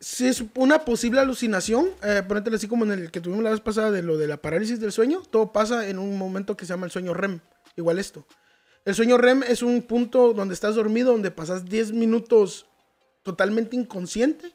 Si 0.00 0.26
es 0.26 0.42
una 0.56 0.80
posible 0.80 1.20
alucinación, 1.20 1.90
eh, 2.02 2.22
así 2.52 2.66
como 2.66 2.84
en 2.84 2.90
el 2.92 3.10
que 3.12 3.20
tuvimos 3.20 3.44
la 3.44 3.50
vez 3.50 3.60
pasada 3.60 3.92
de 3.92 4.02
lo 4.02 4.16
de 4.18 4.26
la 4.26 4.36
parálisis 4.38 4.80
del 4.80 4.90
sueño, 4.90 5.22
todo 5.30 5.52
pasa 5.52 5.88
en 5.88 6.00
un 6.00 6.18
momento 6.18 6.56
que 6.56 6.66
se 6.66 6.70
llama 6.72 6.86
el 6.86 6.90
sueño 6.92 7.14
REM. 7.14 7.38
Igual 7.76 8.00
esto. 8.00 8.26
El 8.84 8.96
sueño 8.96 9.16
REM 9.16 9.44
es 9.44 9.62
un 9.62 9.82
punto 9.82 10.32
donde 10.32 10.54
estás 10.54 10.74
dormido, 10.74 11.12
donde 11.12 11.30
pasas 11.30 11.64
10 11.64 11.92
minutos 11.92 12.66
totalmente 13.22 13.76
inconsciente 13.76 14.50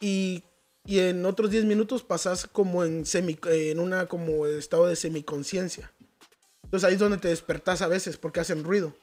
y, 0.00 0.42
y 0.84 0.98
en 1.00 1.24
otros 1.24 1.50
10 1.50 1.64
minutos 1.64 2.02
pasas 2.02 2.46
como 2.46 2.84
en, 2.84 3.06
semi, 3.06 3.38
en 3.44 3.78
una 3.78 4.06
como 4.06 4.46
estado 4.46 4.86
de 4.86 4.96
semiconciencia. 4.96 5.92
Entonces 6.64 6.88
ahí 6.88 6.94
es 6.94 7.00
donde 7.00 7.18
te 7.18 7.28
despertás 7.28 7.82
a 7.82 7.86
veces 7.88 8.16
porque 8.16 8.40
hacen 8.40 8.64
ruido. 8.64 8.94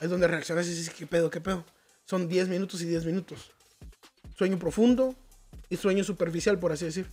Ahí 0.00 0.06
es 0.06 0.10
donde 0.10 0.26
reaccionas 0.26 0.66
y 0.66 0.70
dices, 0.70 0.90
¿qué 0.90 1.06
pedo, 1.06 1.30
qué 1.30 1.40
pedo? 1.40 1.64
Son 2.06 2.28
10 2.28 2.48
minutos 2.48 2.80
y 2.82 2.86
10 2.86 3.04
minutos. 3.04 3.52
Sueño 4.36 4.58
profundo 4.58 5.14
y 5.70 5.76
sueño 5.76 6.02
superficial, 6.02 6.58
por 6.58 6.72
así 6.72 6.86
decir. 6.86 7.06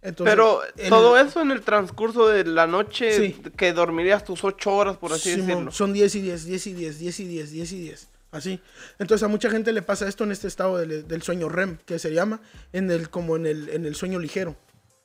Entonces, 0.00 0.32
Pero 0.32 0.60
todo 0.88 1.18
eso 1.18 1.40
en 1.40 1.50
el 1.50 1.62
transcurso 1.62 2.28
de 2.28 2.44
la 2.44 2.66
noche 2.68 3.16
Sí. 3.16 3.32
que 3.56 3.72
dormirías 3.72 4.24
tus 4.24 4.44
ocho 4.44 4.72
horas, 4.76 4.96
por 4.96 5.12
así 5.12 5.30
Simón, 5.32 5.46
decirlo. 5.48 5.72
Son 5.72 5.92
10 5.92 6.14
y 6.14 6.20
10, 6.20 6.44
10 6.44 6.66
y 6.68 6.72
10, 6.74 6.98
10 7.00 7.20
y 7.20 7.24
10, 7.24 7.50
10 7.50 7.72
y 7.72 7.80
10. 7.80 8.08
Así. 8.30 8.60
Entonces 8.98 9.22
a 9.24 9.28
mucha 9.28 9.50
gente 9.50 9.72
le 9.72 9.80
pasa 9.82 10.06
esto 10.08 10.24
en 10.24 10.32
este 10.32 10.48
estado 10.48 10.76
del, 10.78 11.08
del 11.08 11.22
sueño 11.22 11.48
REM, 11.48 11.78
que 11.86 11.98
se 11.98 12.12
llama 12.12 12.40
en 12.72 12.90
el, 12.90 13.08
como 13.10 13.36
en 13.36 13.46
el, 13.46 13.68
en 13.70 13.86
el 13.86 13.94
sueño 13.94 14.18
ligero. 14.18 14.54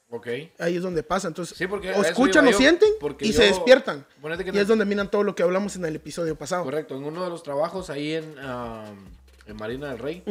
Ok. 0.10 0.28
Ahí 0.60 0.76
es 0.76 0.82
donde 0.84 1.02
pasa. 1.04 1.28
Entonces, 1.30 1.58
Sí, 1.58 1.66
porque 1.66 1.92
o 1.92 2.02
escuchan 2.04 2.48
o 2.48 2.54
sienten 2.54 2.90
porque 3.00 3.26
y 3.26 3.32
yo- 3.32 3.38
se 3.38 3.46
despiertan. 3.46 4.06
Que 4.22 4.50
Y 4.50 4.52
no- 4.52 4.60
es 4.60 4.68
donde 4.68 4.86
miran 4.86 5.10
todo 5.10 5.24
lo 5.24 5.34
que 5.36 5.42
hablamos 5.44 5.76
en 5.76 5.86
el 5.86 5.96
episodio 5.96 6.36
pasado. 6.38 6.64
Correcto, 6.66 6.96
en 6.98 7.04
uno 7.06 7.24
de 7.24 7.30
los 7.30 7.42
trabajos 7.44 7.90
ahí 7.90 8.14
en, 8.14 8.36
en 9.48 9.56
Marina 9.56 9.88
del 9.90 10.00
Rey, 10.00 10.24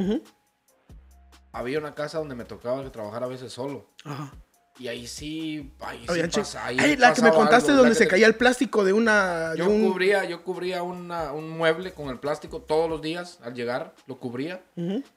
había 1.52 1.78
una 1.78 1.94
casa 1.94 2.18
donde 2.18 2.34
me 2.34 2.44
tocaba 2.44 2.90
trabajar 2.92 3.24
a 3.24 3.26
veces 3.26 3.52
solo. 3.52 3.88
Ajá. 4.04 4.32
Y 4.78 4.88
ahí 4.88 5.06
sí, 5.06 5.72
ahí 5.80 6.06
sí 6.08 6.22
pasa- 6.40 6.66
ahí 6.66 6.76
Ay, 6.80 6.96
la 6.96 7.12
que 7.12 7.20
me 7.22 7.30
contaste 7.30 7.70
algo, 7.70 7.82
donde 7.82 7.94
se 7.94 8.04
te- 8.04 8.10
caía 8.10 8.26
el 8.26 8.34
plástico 8.34 8.84
de 8.84 8.92
una. 8.94 9.50
de 9.50 9.58
Yo 9.58 9.68
un- 9.68 9.90
cubría, 9.90 10.24
yo 10.24 10.42
cubría 10.42 10.82
una- 10.82 11.32
un 11.32 11.50
mueble 11.50 11.92
con 11.92 12.08
el 12.08 12.18
plástico 12.18 12.62
todos 12.62 12.88
los 12.88 13.02
días 13.02 13.38
al 13.42 13.54
llegar, 13.54 13.94
lo 14.06 14.18
cubría. 14.18 14.62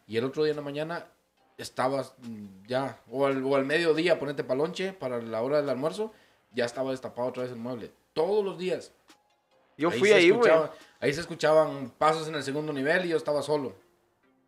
Y 0.08 0.18
el 0.18 0.26
otro 0.26 0.44
día 0.44 0.52
en 0.52 0.58
la 0.58 0.62
mañana 0.64 1.08
estaba 1.58 2.04
mm, 2.22 2.68
ya, 2.68 3.00
o 3.10 3.26
al, 3.26 3.42
o 3.46 3.56
al 3.56 3.66
mediodía, 3.66 4.20
ponete 4.20 4.44
palonche 4.44 4.92
para 4.92 5.22
la 5.22 5.42
hora 5.42 5.62
del 5.62 5.70
almuerzo, 5.70 6.12
ya 6.54 6.66
estaba 6.66 6.92
destapado 6.92 7.30
otra 7.30 7.44
vez 7.44 7.52
el 7.54 7.58
mueble. 7.58 7.92
Todos 8.14 8.44
los 8.44 8.58
días. 8.58 8.92
Yo 9.78 9.90
Ahí 9.90 10.00
fui 10.00 10.12
ahí, 10.12 10.30
güey. 10.32 10.52
Ahí 11.00 11.14
se 11.14 11.22
escuchaban 11.22 11.92
pasos 11.98 12.28
en 12.28 12.36
el 12.36 12.44
segundo 12.44 12.72
nivel 12.74 13.06
y 13.06 13.10
yo 13.10 13.18
estaba 13.18 13.42
solo. 13.42 13.76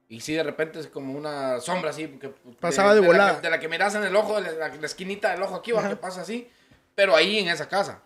Y 0.09 0.21
sí, 0.21 0.33
de 0.33 0.43
repente 0.43 0.79
es 0.79 0.87
como 0.87 1.13
una 1.13 1.59
sombra 1.59 1.89
así. 1.89 2.07
que- 2.19 2.31
Pasaba 2.59 2.93
de 2.95 3.01
volada. 3.01 3.35
que- 3.35 3.41
de 3.41 3.49
la 3.49 3.59
que 3.59 3.67
miras 3.67 3.93
en 3.95 4.03
el 4.03 4.15
ojo, 4.15 4.39
de 4.41 4.55
la, 4.55 4.69
la 4.69 4.85
esquinita 4.85 5.31
del 5.31 5.41
ojo 5.43 5.55
aquí, 5.55 5.71
va, 5.73 5.87
que 5.89 5.95
pasa 5.97 6.21
así. 6.21 6.47
Pero 6.95 7.15
ahí 7.15 7.39
en 7.39 7.49
esa 7.49 7.67
casa. 7.67 7.99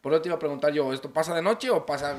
Por 0.00 0.12
eso 0.12 0.22
te 0.22 0.28
iba 0.28 0.36
a 0.36 0.38
preguntar 0.38 0.72
yo, 0.72 0.92
¿esto 0.92 1.12
pasa 1.12 1.34
de 1.34 1.42
noche 1.42 1.70
o 1.70 1.84
pasa 1.84 2.14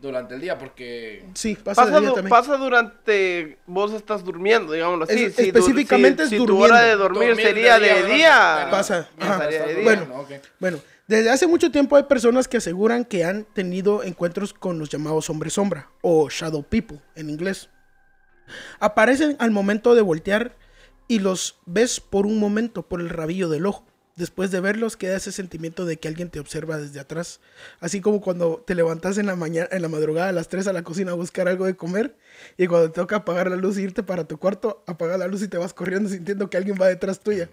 durante 0.00 0.34
el 0.34 0.40
día? 0.40 0.58
Porque 0.58 1.24
Sí, 1.34 1.54
pasa, 1.56 1.82
Pasa, 1.82 1.94
de 1.94 2.00
día 2.02 2.12
también. 2.14 2.28
pasa 2.30 2.56
durante 2.56 3.58
vos 3.66 3.92
estás 3.92 4.24
durmiendo, 4.24 4.72
digámoslo 4.72 5.04
así. 5.04 5.24
Es- 5.24 5.34
Si 5.36 5.46
específicamente 5.48 6.22
si, 6.22 6.24
es 6.24 6.30
si 6.30 6.36
tu 6.36 6.46
durmiendo. 6.46 6.74
hora 6.74 6.84
de 6.84 6.96
dormir, 6.96 7.28
Dormir 7.28 7.36
de 7.36 7.42
sería 7.42 7.78
día, 7.78 7.94
de 7.94 8.12
día. 8.14 8.54
Bueno, 8.54 8.70
Pasa, 8.70 9.08
de 9.48 9.74
día. 9.74 9.82
Bueno. 9.84 10.06
no, 10.06 10.20
ok. 10.20 10.30
Bueno, 10.60 10.78
desde 11.06 11.30
hace 11.30 11.46
mucho 11.46 11.70
tiempo 11.70 11.96
hay 11.96 12.02
personas 12.04 12.46
que 12.48 12.56
aseguran 12.58 13.04
que 13.04 13.24
han 13.24 13.44
tenido 13.44 14.02
encuentros 14.02 14.52
con 14.54 14.78
los 14.78 14.88
llamados 14.90 15.28
hombres 15.30 15.52
sombra 15.54 15.88
o 16.02 16.28
shadow 16.28 16.62
people 16.62 17.00
en 17.14 17.30
inglés. 17.30 17.68
Aparecen 18.80 19.36
al 19.38 19.50
momento 19.50 19.94
de 19.94 20.02
voltear 20.02 20.56
y 21.08 21.18
los 21.18 21.58
ves 21.66 22.00
por 22.00 22.26
un 22.26 22.38
momento 22.38 22.82
por 22.82 23.00
el 23.00 23.08
rabillo 23.08 23.48
del 23.48 23.66
ojo. 23.66 23.86
Después 24.14 24.50
de 24.50 24.60
verlos 24.60 24.98
queda 24.98 25.16
ese 25.16 25.32
sentimiento 25.32 25.86
de 25.86 25.96
que 25.96 26.06
alguien 26.06 26.28
te 26.28 26.38
observa 26.38 26.76
desde 26.76 27.00
atrás. 27.00 27.40
Así 27.80 28.02
como 28.02 28.20
cuando 28.20 28.62
te 28.66 28.74
levantas 28.74 29.16
en 29.16 29.24
la 29.26 29.36
mañana, 29.36 29.68
en 29.72 29.80
la 29.80 29.88
madrugada 29.88 30.28
a 30.28 30.32
las 30.32 30.48
3 30.48 30.66
a 30.66 30.74
la 30.74 30.82
cocina 30.82 31.12
a 31.12 31.14
buscar 31.14 31.48
algo 31.48 31.64
de 31.64 31.76
comer 31.76 32.14
y 32.58 32.66
cuando 32.66 32.90
te 32.90 33.00
toca 33.00 33.16
apagar 33.16 33.48
la 33.48 33.56
luz 33.56 33.78
y 33.78 33.82
irte 33.82 34.02
para 34.02 34.24
tu 34.24 34.38
cuarto, 34.38 34.84
apagas 34.86 35.18
la 35.18 35.28
luz 35.28 35.42
y 35.42 35.48
te 35.48 35.56
vas 35.56 35.72
corriendo 35.72 36.10
sintiendo 36.10 36.50
que 36.50 36.58
alguien 36.58 36.76
va 36.80 36.88
detrás 36.88 37.20
tuya. 37.20 37.48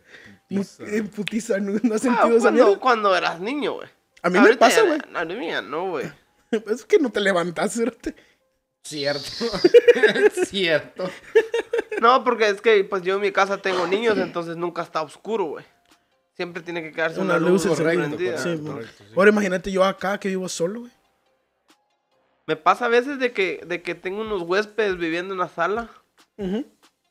Putiza, 1.15 1.59
¿no, 1.59 1.79
¿no 1.81 1.95
has 1.95 2.05
Ah, 2.05 2.23
sentido 2.23 2.37
esa 2.71 2.79
cuando, 2.79 3.15
eras 3.15 3.39
niño, 3.39 3.75
güey. 3.75 3.87
A 4.21 4.29
mí 4.29 4.39
me 4.39 4.57
pasa, 4.57 4.81
güey. 4.81 4.99
A 5.15 5.23
mí 5.25 5.49
no, 5.63 5.89
güey. 5.91 6.11
Es 6.51 6.83
que 6.83 6.97
no 6.99 7.09
te 7.11 7.21
levantas, 7.21 7.73
cerote. 7.73 8.15
Cierto. 8.83 9.21
Cierto. 10.45 11.09
No, 12.01 12.23
porque 12.23 12.49
es 12.49 12.61
que 12.61 12.83
pues 12.83 13.01
yo 13.03 13.15
en 13.15 13.21
mi 13.21 13.31
casa 13.31 13.61
tengo 13.61 13.85
niños, 13.87 14.17
entonces 14.17 14.55
nunca 14.55 14.81
está 14.81 15.01
oscuro, 15.01 15.45
güey. 15.45 15.65
Siempre 16.35 16.63
tiene 16.63 16.81
que 16.81 16.91
quedarse 16.93 17.19
una, 17.19 17.35
Una 17.35 17.49
luz 17.49 17.65
luz. 17.65 17.77
Sí, 17.77 17.83
correcto, 17.83 18.17
sí. 18.37 19.03
Ahora 19.15 19.29
imagínate 19.29 19.71
yo 19.71 19.83
acá 19.83 20.17
que 20.19 20.29
vivo 20.29 20.47
solo, 20.47 20.81
güey. 20.81 20.91
Me 22.47 22.55
pasa 22.55 22.85
a 22.85 22.89
veces 22.89 23.19
de 23.19 23.31
que, 23.31 23.61
de 23.67 23.81
que 23.83 23.93
tengo 23.93 24.21
unos 24.21 24.41
huéspedes 24.41 24.97
viviendo 24.97 25.33
en 25.33 25.39
la 25.39 25.49
sala 25.49 25.89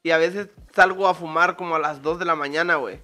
y 0.02 0.10
a 0.10 0.18
veces 0.18 0.48
salgo 0.74 1.06
a 1.06 1.14
fumar 1.14 1.56
como 1.56 1.76
a 1.76 1.78
las 1.78 2.02
2 2.02 2.18
de 2.18 2.24
la 2.24 2.34
mañana, 2.34 2.76
güey. 2.76 3.00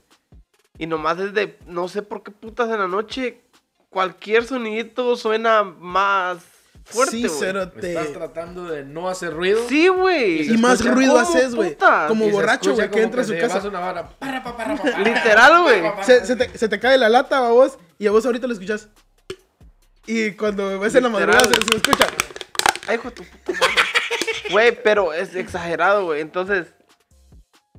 Y 0.79 0.87
nomás 0.87 1.19
desde, 1.19 1.59
no 1.67 1.87
sé 1.87 2.03
por 2.03 2.23
qué 2.25 2.33
putas 2.33 2.71
en 2.71 2.79
la 2.81 2.89
noche, 2.89 3.41
cualquier 3.89 4.45
sonidito 4.45 5.15
suena 5.15 5.63
más 5.63 6.45
fuerte, 6.85 7.17
Sí, 7.17 7.27
güey. 7.27 7.39
cerote. 7.41 7.89
Estás 7.89 8.13
tratando 8.13 8.65
de 8.65 8.85
no 8.85 9.09
hacer 9.09 9.33
ruido. 9.33 9.61
Sí, 9.69 9.89
güey. 9.89 10.53
Y 10.53 10.59
más 10.59 10.85
ruido 10.85 11.15
¿Cómo, 11.15 11.27
haces, 11.29 11.55
güey. 11.55 11.77
Como 12.09 12.27
Y 12.27 12.31
borracho, 12.31 12.75
güey, 12.75 12.91
que 12.91 13.03
entra 13.03 13.23
a 13.23 13.25
su 13.25 13.33
casa. 13.39 13.67
una 13.67 13.81
vara. 13.81 14.09
Para, 14.19 14.43
para, 14.43 14.57
para, 14.57 14.77
para, 14.77 14.99
Literal, 14.99 15.63
güey. 15.63 15.83
Se, 16.03 16.25
se 16.27 16.37
te, 16.37 16.57
se 16.57 16.69
te 16.69 16.79
cae 16.79 16.99
la 16.99 17.09
lata 17.09 17.39
a 17.47 17.51
vos 17.51 17.79
y 17.99 18.07
a 18.07 18.11
vos 18.11 18.25
ahorita 18.27 18.47
lo 18.47 18.53
escuchas. 18.53 18.89
Y 20.07 20.33
cuando 20.33 20.79
ves 20.79 20.95
en 20.95 21.05
la 21.05 21.09
Literal. 21.09 21.29
madrugada 21.29 21.45
se, 21.45 21.63
se 21.71 21.77
escucha. 21.77 22.07
Ay, 22.87 22.97
hijo 22.97 23.09
de 23.09 23.15
tu 23.17 23.25
puta 23.25 23.53
madre. 23.59 23.75
Güey, 24.51 24.83
pero 24.83 25.13
es 25.15 25.35
exagerado, 25.35 26.05
güey. 26.05 26.21
Entonces, 26.21 26.67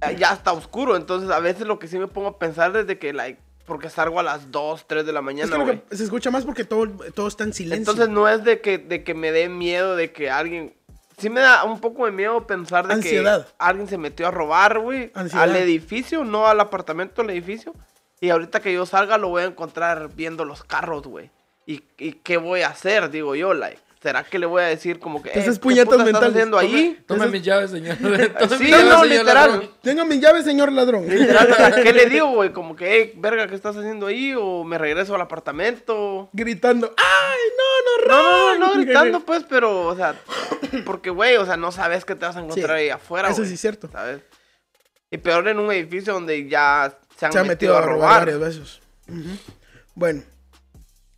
eh, 0.02 0.16
ya 0.18 0.34
está 0.34 0.52
oscuro. 0.52 0.96
Entonces, 0.96 1.30
a 1.30 1.40
veces 1.40 1.68
lo 1.68 1.78
que 1.78 1.88
sí 1.88 2.00
me 2.00 2.08
pongo 2.08 2.30
a 2.30 2.40
pensar 2.40 2.72
desde 2.72 2.98
que, 2.98 3.14
like, 3.14 3.40
porque 3.66 3.90
salgo 3.90 4.20
a 4.20 4.24
las 4.24 4.52
2, 4.52 4.86
3 4.88 5.06
de 5.06 5.12
la 5.14 5.20
Es 5.20 5.26
mañana, 5.26 5.52
que 5.52 5.58
lo 5.58 5.64
güey. 5.66 5.82
que 5.90 5.98
se 5.98 6.04
escucha 6.04 6.32
más 6.32 6.46
porque 6.46 6.64
todo, 6.64 6.88
todo 7.14 7.28
está 7.28 7.44
en 7.44 7.54
silencio. 7.54 7.92
Entonces, 7.92 8.10
no 8.14 8.28
es 8.30 8.44
de 8.44 8.62
que, 8.62 8.78
de 8.78 9.04
que 9.04 9.14
me 9.14 9.32
dé 9.32 9.50
miedo 9.50 9.96
de 9.96 10.12
que 10.12 10.30
alguien. 10.30 10.74
Sí 11.18 11.30
me 11.30 11.40
da 11.40 11.64
un 11.64 11.80
poco 11.80 12.06
de 12.06 12.12
miedo 12.12 12.46
pensar 12.46 12.88
de 12.88 12.94
Ansiedad. 12.96 13.46
que 13.48 13.54
alguien 13.58 13.88
se 13.88 13.98
metió 13.98 14.28
a 14.28 14.32
robar, 14.32 14.80
güey. 14.80 15.12
Al 15.34 15.56
edificio, 15.56 16.24
no 16.26 16.48
al 16.48 16.60
apartamento, 16.60 17.22
al 17.22 17.30
edificio. 17.30 17.74
Y 18.20 18.30
ahorita 18.30 18.60
que 18.60 18.74
yo 18.74 18.86
salga 18.86 19.18
lo 19.18 19.30
voy 19.30 19.44
a 19.44 19.46
encontrar 19.46 20.10
viendo 20.14 20.44
los 20.46 20.64
carros, 20.64 21.04
güey. 21.08 21.32
¿Y, 21.66 21.84
¿Y 21.98 22.14
qué 22.14 22.38
voy 22.38 22.62
a 22.62 22.68
hacer? 22.70 23.10
Digo 23.10 23.34
yo, 23.36 23.54
like. 23.54 23.80
¿Será 24.06 24.24
que 24.24 24.38
le 24.38 24.46
voy 24.46 24.62
a 24.62 24.66
decir 24.68 25.00
como 25.00 25.20
que... 25.20 25.30
Entonces, 25.30 25.56
eh, 25.56 25.58
¿qué 25.58 25.64
puñetas 25.64 25.86
puta 25.86 25.96
estás 25.98 26.06
mentales. 26.22 26.36
haciendo 26.36 26.60
ahí? 26.60 26.70
Tome 27.08 27.26
Entonces- 27.26 27.32
mis 27.32 27.42
llaves, 27.42 27.72
señor. 27.72 27.96
Tome 28.38 28.58
Sí, 28.58 28.64
mis 28.64 28.70
llaves, 28.70 28.86
no, 28.86 29.02
señor 29.02 29.08
literal. 29.08 29.50
ladrón. 29.50 29.72
Tenga 29.82 30.06
mi 30.06 30.20
llave, 30.20 30.44
señor 30.44 30.72
ladrón. 30.72 31.08
Literal, 31.10 31.74
¿Qué 31.82 31.92
le 31.92 32.06
digo, 32.06 32.28
güey? 32.28 32.54
Como 32.54 32.76
que, 32.76 32.88
hey, 32.88 33.14
verga, 33.18 33.48
¿qué 33.48 33.56
estás 33.56 33.76
haciendo 33.76 34.06
ahí? 34.06 34.36
O 34.38 34.64
me 34.64 34.78
regreso 34.78 35.16
al 35.16 35.22
apartamento. 35.22 36.30
Gritando. 36.34 36.94
¡Ay, 36.98 37.40
no, 37.58 38.08
no, 38.08 38.14
No, 38.16 38.54
no, 38.54 38.60
no, 38.60 38.76
no 38.76 38.82
gritando, 38.84 39.22
pues, 39.22 39.44
pero, 39.50 39.88
o 39.88 39.96
sea, 39.96 40.14
porque, 40.86 41.10
güey, 41.10 41.38
o 41.38 41.46
sea, 41.48 41.58
no 41.58 41.72
sabes 41.72 42.06
qué 42.06 42.14
te 42.14 42.28
vas 42.28 42.36
a 42.36 42.42
encontrar 42.42 42.78
Sí, 42.78 42.84
ahí 42.84 42.90
afuera, 42.92 43.30
eso 43.30 43.38
güey, 43.38 43.48
sí 43.50 43.56
es 43.56 43.62
cierto. 43.62 43.90
¿Sabes? 43.92 44.22
Y 45.10 45.18
peor 45.18 45.48
en 45.48 45.58
un 45.58 45.72
edificio 45.72 46.14
donde 46.14 46.48
ya 46.48 46.96
se 47.18 47.26
han, 47.26 47.32
se 47.32 47.40
ha 47.40 47.44
metido, 47.44 47.74
metido 47.74 47.78
a 47.78 47.82
robar. 47.82 48.20
varias 48.20 48.40
veces. 48.40 48.80
Ujú. 49.08 49.36
Bueno, 49.96 50.22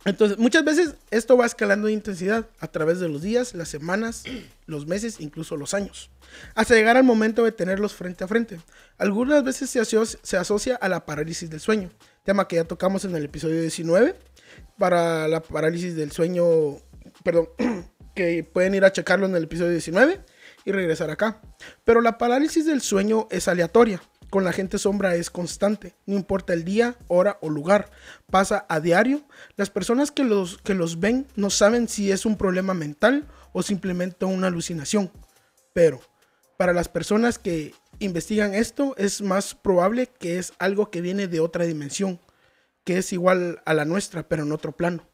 entonces 0.08 0.38
muchas 0.38 0.64
veces 0.64 0.94
esto 1.10 1.36
va 1.36 1.46
escalando 1.46 1.86
de 1.86 1.92
intensidad 1.92 2.46
a 2.60 2.68
través 2.68 3.00
de 3.00 3.08
los 3.08 3.22
días, 3.22 3.54
las 3.54 3.68
semanas, 3.68 4.24
los 4.66 4.86
meses, 4.86 5.20
incluso 5.20 5.56
los 5.56 5.74
años, 5.74 6.10
hasta 6.54 6.74
llegar 6.74 6.96
al 6.96 7.04
momento 7.04 7.44
de 7.44 7.52
tenerlos 7.52 7.94
frente 7.94 8.24
a 8.24 8.28
frente. 8.28 8.58
Algunas 8.98 9.44
veces 9.44 9.70
se 9.70 10.36
asocia, 10.36 10.76
a 10.76 10.88
la 10.88 11.06
parálisis 11.06 11.50
del 11.50 11.60
sueño, 11.60 11.90
tema 12.24 12.48
que 12.48 12.56
ya 12.56 12.64
tocamos 12.64 13.04
en 13.04 13.14
el 13.16 13.24
episodio 13.24 13.60
19, 13.60 14.14
para 14.78 15.28
la 15.28 15.42
parálisis 15.42 15.96
del 15.96 16.12
sueño, 16.12 16.44
perdón, 17.22 17.48
que 18.14 18.44
pueden 18.44 18.74
ir 18.74 18.84
a 18.84 18.92
checarlo 18.92 19.26
en 19.26 19.36
el 19.36 19.44
episodio 19.44 19.70
19 19.70 20.20
y 20.64 20.72
regresar 20.72 21.10
acá. 21.10 21.40
Pero 21.84 22.00
la 22.00 22.18
parálisis 22.18 22.66
del 22.66 22.80
sueño 22.80 23.28
es 23.30 23.48
aleatoria. 23.48 24.00
Con 24.30 24.44
la 24.44 24.52
gente 24.52 24.78
sombra 24.78 25.14
es 25.14 25.30
constante, 25.30 25.94
no 26.04 26.14
importa 26.14 26.52
el 26.52 26.64
día, 26.64 26.96
hora 27.08 27.38
o 27.40 27.48
lugar, 27.48 27.90
pasa 28.30 28.66
a 28.68 28.78
diario. 28.80 29.22
Las 29.56 29.70
personas 29.70 30.10
que 30.10 30.22
los, 30.22 30.58
que 30.58 30.74
los 30.74 31.00
ven 31.00 31.26
no 31.34 31.48
saben 31.48 31.88
si 31.88 32.12
es 32.12 32.26
un 32.26 32.36
problema 32.36 32.74
mental 32.74 33.26
o 33.52 33.62
simplemente 33.62 34.26
una 34.26 34.48
alucinación. 34.48 35.10
Pero 35.72 36.00
para 36.58 36.74
las 36.74 36.88
personas 36.88 37.38
que 37.38 37.74
investigan 38.00 38.54
esto 38.54 38.94
es 38.98 39.22
más 39.22 39.54
probable 39.54 40.08
que 40.08 40.38
es 40.38 40.52
algo 40.58 40.90
que 40.90 41.00
viene 41.00 41.26
de 41.26 41.40
otra 41.40 41.64
dimensión, 41.64 42.20
que 42.84 42.98
es 42.98 43.12
igual 43.12 43.62
a 43.64 43.74
la 43.74 43.84
nuestra, 43.84 44.28
pero 44.28 44.42
en 44.42 44.52
otro 44.52 44.72
plano. 44.72 45.08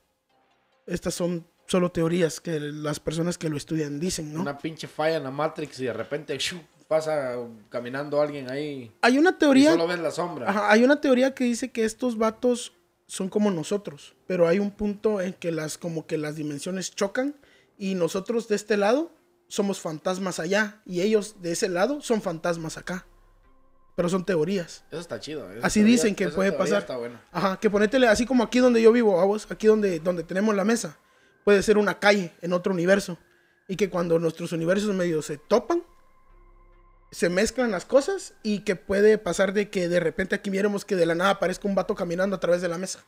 Estas 0.87 1.15
son 1.15 1.47
solo 1.67 1.93
teorías 1.93 2.41
que 2.41 2.59
las 2.61 3.01
personas 3.01 3.39
que 3.39 3.49
lo 3.49 3.57
estudian 3.57 4.01
dicen, 4.01 4.35
¿no? 4.35 4.43
Una 4.43 4.59
pinche 4.59 4.87
falla 4.87 5.17
en 5.17 5.25
la 5.25 5.31
Matrix 5.31 5.81
y 5.81 5.85
de 5.85 5.93
repente 5.93 6.37
¡shu! 6.39 6.61
Pasa 6.95 7.37
caminando 7.71 8.21
alguien 8.21 8.51
ahí 8.51 8.93
Hay 9.03 9.19
una 9.19 9.31
y 9.31 9.35
teoría... 9.35 9.73
solo 9.73 9.87
ves 9.89 9.99
la 9.99 10.11
sombra. 10.11 10.49
Ajá, 10.49 10.71
hay 10.71 10.85
una 10.85 11.01
teoría 11.01 11.35
que 11.35 11.45
dice 11.45 11.71
que 11.73 11.85
estos 11.85 12.17
vatos 12.17 12.73
son 13.07 13.29
como 13.29 13.51
nosotros, 13.51 14.15
pero 14.27 14.47
hay 14.49 14.59
un 14.59 14.71
punto 14.71 15.21
en 15.21 15.33
que 15.33 15.51
las 15.53 15.77
como 15.79 16.07
que 16.07 16.17
las 16.19 16.37
dimensiones 16.37 16.95
chocan 16.95 17.35
y 17.77 17.95
nosotros 17.95 18.47
de 18.49 18.57
este 18.57 18.77
lado 18.77 19.11
somos 19.49 19.81
fantasmas 19.81 20.39
allá 20.41 20.81
y 20.87 21.01
ellos 21.03 21.37
de 21.43 21.53
ese 21.53 21.69
lado 21.69 22.01
son 22.01 22.23
fantasmas 22.23 22.79
acá. 22.79 23.07
Pero 23.97 24.09
son 24.09 24.25
teorías. 24.25 24.85
Eso 24.91 25.01
está 25.01 25.21
chido. 25.21 25.47
Así 25.63 25.81
teoría- 25.81 25.93
dicen 25.93 26.15
que 26.17 26.29
puede 26.29 26.51
pasar. 26.53 26.81
Está 26.83 26.97
buena. 26.97 27.25
Ajá, 27.31 27.59
que 27.61 27.71
ponétele 27.71 28.09
así 28.09 28.27
como 28.27 28.43
aquí 28.43 28.59
donde 28.59 28.83
yo 28.83 28.91
vivo, 28.91 29.21
a 29.21 29.25
vos, 29.25 29.47
aquí 29.51 29.67
donde, 29.69 30.01
donde 30.01 30.25
tenemos 30.25 30.55
la 30.55 30.65
mesa. 30.65 30.99
Puede 31.45 31.63
ser 31.63 31.77
una 31.79 31.99
calle 32.01 32.33
en 32.41 32.53
otro 32.53 32.73
universo. 32.73 33.19
Y 33.69 33.77
que 33.77 33.89
cuando 33.91 34.19
nuestros 34.19 34.51
universos 34.53 34.93
medio 34.97 35.23
se 35.23 35.39
topan, 35.39 35.85
se 37.15 37.29
mezclan 37.29 37.71
las 37.71 37.85
cosas 37.85 38.35
y 38.43 38.61
que 38.61 38.75
puede 38.77 39.19
pasar 39.19 39.53
de 39.53 39.71
que 39.71 39.89
de 39.89 40.01
repente 40.01 40.35
aquí 40.35 40.51
viéramos 40.51 40.85
que 40.85 40.97
de 40.97 41.07
la 41.07 41.15
nada 41.15 41.31
aparezca 41.31 41.69
un 41.69 41.75
vato 41.75 41.95
caminando 41.95 42.35
a 42.37 42.41
través 42.41 42.61
de 42.61 42.69
la 42.69 42.77
mesa. 42.79 43.05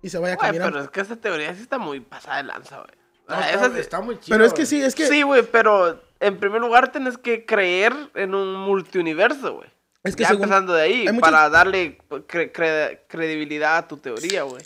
Y 0.00 0.10
se 0.10 0.18
vaya 0.18 0.36
Güey, 0.36 0.46
caminando. 0.48 0.72
pero 0.74 0.84
es 0.84 0.90
que 0.90 1.00
esa 1.00 1.16
teoría 1.16 1.54
sí 1.54 1.62
está 1.62 1.78
muy 1.78 2.00
pasada 2.00 2.36
de 2.38 2.42
lanza, 2.44 2.76
güey. 2.78 2.90
No, 3.28 3.36
sea, 3.38 3.50
está, 3.66 3.78
está 3.78 4.00
muy 4.00 4.18
chido. 4.20 4.34
Pero 4.36 4.44
es 4.44 4.52
que 4.52 4.66
sí, 4.66 4.82
es 4.82 4.94
que, 4.94 5.06
Sí, 5.06 5.22
güey, 5.22 5.42
pero 5.42 6.02
en 6.20 6.38
primer 6.38 6.60
lugar 6.60 6.90
tenés 6.92 7.18
que 7.18 7.44
creer 7.46 7.94
en 8.14 8.34
un 8.34 8.54
multiuniverso, 8.54 9.54
güey. 9.56 9.70
Es 10.04 10.16
que 10.16 10.22
ya 10.22 10.28
según- 10.30 10.44
empezando 10.44 10.72
de 10.74 10.82
ahí, 10.82 11.06
hay 11.06 11.12
muchas- 11.12 11.30
para 11.30 11.48
darle 11.48 11.98
cre- 12.08 12.52
cre- 12.52 13.00
credibilidad 13.08 13.76
a 13.76 13.88
tu 13.88 13.96
teoría, 13.96 14.42
güey. 14.42 14.62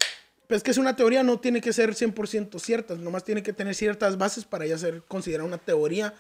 pues 0.49 0.59
es 0.59 0.63
que 0.63 0.71
es 0.71 0.79
una 0.79 0.95
teoría, 0.97 1.23
no 1.23 1.41
tiene 1.41 1.61
que 1.61 1.73
ser 1.73 1.95
100% 1.95 2.59
cierta. 2.59 2.95
Nomás 2.95 3.25
tiene 3.25 3.43
que 3.43 3.53
tener 3.53 3.75
ciertas 3.75 4.17
bases 4.17 4.45
para 4.45 4.65
ya 4.65 4.79
ser 4.79 5.03
considerada 5.09 5.47
una 5.49 5.59
teoría 5.59 6.15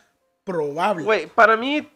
probable. 0.44 1.04
Güey, 1.04 1.26
para 1.28 1.56
mí 1.56 1.88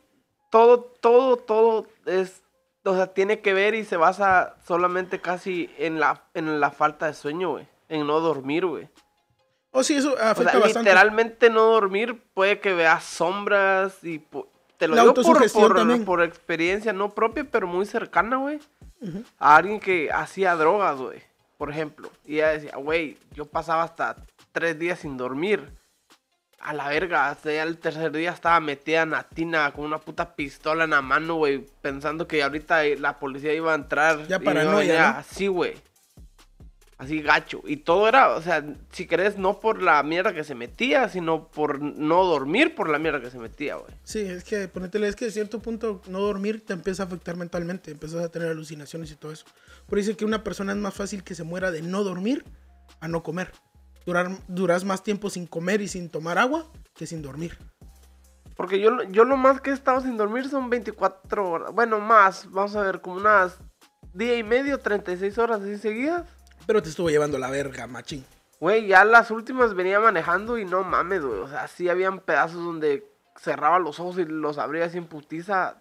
todo, 0.51 0.81
todo, 1.01 1.37
todo 1.37 1.87
es 2.07 2.43
o 2.85 2.95
sea, 2.95 3.09
tiene 3.09 3.41
que 3.41 3.53
ver 3.53 3.75
y 3.75 3.85
se 3.85 3.97
basa 3.97 4.57
solamente 4.67 5.21
casi 5.21 5.71
en 5.79 6.01
la, 6.01 6.25
en 6.35 6.61
la 6.61 6.71
falta 6.71 7.07
de 7.07 7.15
sueño, 7.15 7.51
güey. 7.51 7.67
En 7.89 8.07
no 8.07 8.21
dormir, 8.21 8.67
güey. 8.67 8.89
Oh, 9.73 9.83
sí, 9.83 9.95
eso 9.95 10.15
O 10.15 10.19
afecta 10.19 10.53
sea, 10.53 10.61
bastante. 10.61 10.91
literalmente 10.91 11.51
no 11.51 11.63
dormir 11.63 12.23
puede 12.35 12.61
que 12.61 12.73
veas 12.73 13.05
sombras 13.05 14.03
y... 14.03 14.25
Te 14.79 14.89
lo 14.89 14.95
La 14.95 15.03
digo 15.03 15.13
por, 15.13 15.53
por, 15.53 16.05
por 16.07 16.23
experiencia 16.23 16.95
no 16.95 17.11
propia, 17.11 17.45
pero 17.45 17.67
muy 17.67 17.85
cercana, 17.85 18.37
güey. 18.37 18.61
A 19.39 19.57
alguien 19.57 19.79
que 19.79 20.11
hacía 20.11 20.57
drogas, 20.57 20.99
güey. 20.99 21.21
Por 21.59 21.71
ejemplo. 21.71 22.11
Y 22.25 22.37
ella 22.37 22.49
decía, 22.49 22.77
güey, 22.77 23.19
yo 23.33 23.45
pasaba 23.45 23.83
hasta 23.83 24.17
tres 24.53 24.79
días 24.79 25.01
sin 25.01 25.19
dormir. 25.19 25.71
A 26.61 26.75
la 26.75 26.89
verga, 26.89 27.31
hasta 27.31 27.53
ya 27.53 27.63
el 27.63 27.79
tercer 27.79 28.13
día 28.13 28.33
estaba 28.33 28.61
metida 28.61 29.03
en 29.03 29.11
la 29.11 29.23
tina 29.23 29.73
con 29.73 29.87
una 29.87 29.99
puta 29.99 30.37
pistola 30.37 30.85
en 30.85 30.91
la 30.91 31.01
mano, 31.01 31.37
güey. 31.37 31.67
Pensando 31.81 32.29
que 32.29 32.43
ahorita 32.43 32.85
la 32.99 33.19
policía 33.19 33.55
iba 33.55 33.73
a 33.73 33.77
entrar. 33.77 34.27
Ya 34.29 34.39
paranoia, 34.39 35.13
¿no? 35.13 35.19
Así, 35.19 35.47
güey. 35.47 35.75
Así 36.99 37.23
gacho. 37.23 37.63
Y 37.65 37.79
todo 37.79 38.07
era, 38.07 38.35
o 38.35 38.43
sea, 38.43 38.63
si 38.93 39.07
querés, 39.07 39.39
no 39.39 39.59
por 39.59 39.81
la 39.81 40.03
mierda 40.03 40.35
que 40.35 40.45
se 40.45 40.55
metía, 40.55 41.09
sino 41.09 41.49
por 41.49 41.81
no 41.81 42.25
dormir 42.25 42.75
por 42.75 42.91
la 42.91 42.99
mierda 42.99 43.23
que 43.23 43.31
se 43.31 43.39
metía, 43.39 43.77
güey. 43.77 43.95
Sí, 44.05 44.19
es 44.19 44.45
que, 44.45 44.69
ponetele, 44.69 45.09
es 45.09 45.17
que 45.17 45.25
a 45.25 45.31
cierto 45.31 45.61
punto 45.61 46.03
no 46.09 46.21
dormir 46.21 46.63
te 46.63 46.75
empieza 46.75 47.05
a 47.05 47.07
afectar 47.07 47.37
mentalmente, 47.37 47.91
empiezas 47.91 48.23
a 48.23 48.29
tener 48.29 48.51
alucinaciones 48.51 49.11
y 49.11 49.17
todo 49.17 49.33
eso. 49.33 49.47
Por 49.87 49.99
eso 49.99 50.09
dice 50.09 50.19
que 50.19 50.27
una 50.27 50.45
persona 50.45 50.73
es 50.73 50.79
más 50.79 50.93
fácil 50.93 51.25
que 51.25 51.35
se 51.35 51.43
muera 51.43 51.71
de 51.71 51.81
no 51.81 52.05
dormir 52.05 52.45
a 53.01 53.09
no 53.09 53.23
comer. 53.23 53.51
Durar, 54.11 54.29
duras 54.49 54.85
más 54.85 55.05
tiempo 55.05 55.31
sin 55.31 55.47
comer 55.47 55.81
y 55.81 55.87
sin 55.87 56.11
tomar 56.11 56.37
agua 56.37 56.67
que 56.97 57.07
sin 57.07 57.23
dormir. 57.23 57.57
Porque 58.57 58.81
yo, 58.81 58.91
lo- 58.91 59.05
yo 59.05 59.23
lo 59.25 59.37
más 59.37 59.61
que 59.61 59.71
he 59.71 59.73
estado 59.73 60.01
sin 60.01 60.17
dormir 60.17 60.49
son 60.49 60.69
24 60.69 61.49
horas. 61.49 61.73
Bueno, 61.73 62.01
más, 62.01 62.51
vamos 62.51 62.75
a 62.75 62.83
ver, 62.83 63.01
como 63.01 63.19
unas 63.19 63.57
día 64.13 64.37
y 64.37 64.43
medio, 64.43 64.79
36 64.81 65.39
horas 65.39 65.61
así 65.61 65.79
seguidas. 65.79 66.25
Pero 66.67 66.83
te 66.83 66.89
estuvo 66.89 67.09
llevando 67.09 67.39
la 67.39 67.51
verga, 67.51 67.87
machín. 67.87 68.25
Güey, 68.59 68.89
ya 68.89 69.05
las 69.05 69.31
últimas 69.31 69.75
venía 69.75 70.01
manejando 70.01 70.59
y 70.59 70.65
no 70.65 70.83
mames, 70.83 71.23
güey. 71.25 71.39
O 71.39 71.49
sea, 71.49 71.69
sí 71.69 71.89
habían 71.89 72.19
pedazos 72.19 72.65
donde 72.65 73.07
cerraba 73.37 73.79
los 73.79 74.01
ojos 74.01 74.19
y 74.19 74.25
los 74.25 74.59
abría 74.59 74.91
sin 74.91 75.05
putiza. 75.05 75.77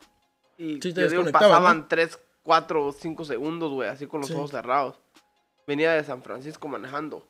Y 0.56 0.74
Sí, 0.76 0.94
te 0.94 1.02
yo 1.02 1.08
digo, 1.10 1.24
desconectaba, 1.24 1.48
pasaban 1.56 1.78
¿no? 1.80 1.86
3, 1.88 2.20
4, 2.44 2.92
5 2.92 3.26
segundos, 3.26 3.72
güey, 3.72 3.90
así 3.90 4.06
con 4.06 4.20
los 4.22 4.30
Sí. 4.30 4.36
ojos 4.36 4.52
cerrados. 4.52 5.00
Venía 5.66 5.94
de 5.94 6.04
San 6.04 6.22
Francisco 6.22 6.68
manejando. 6.68 7.26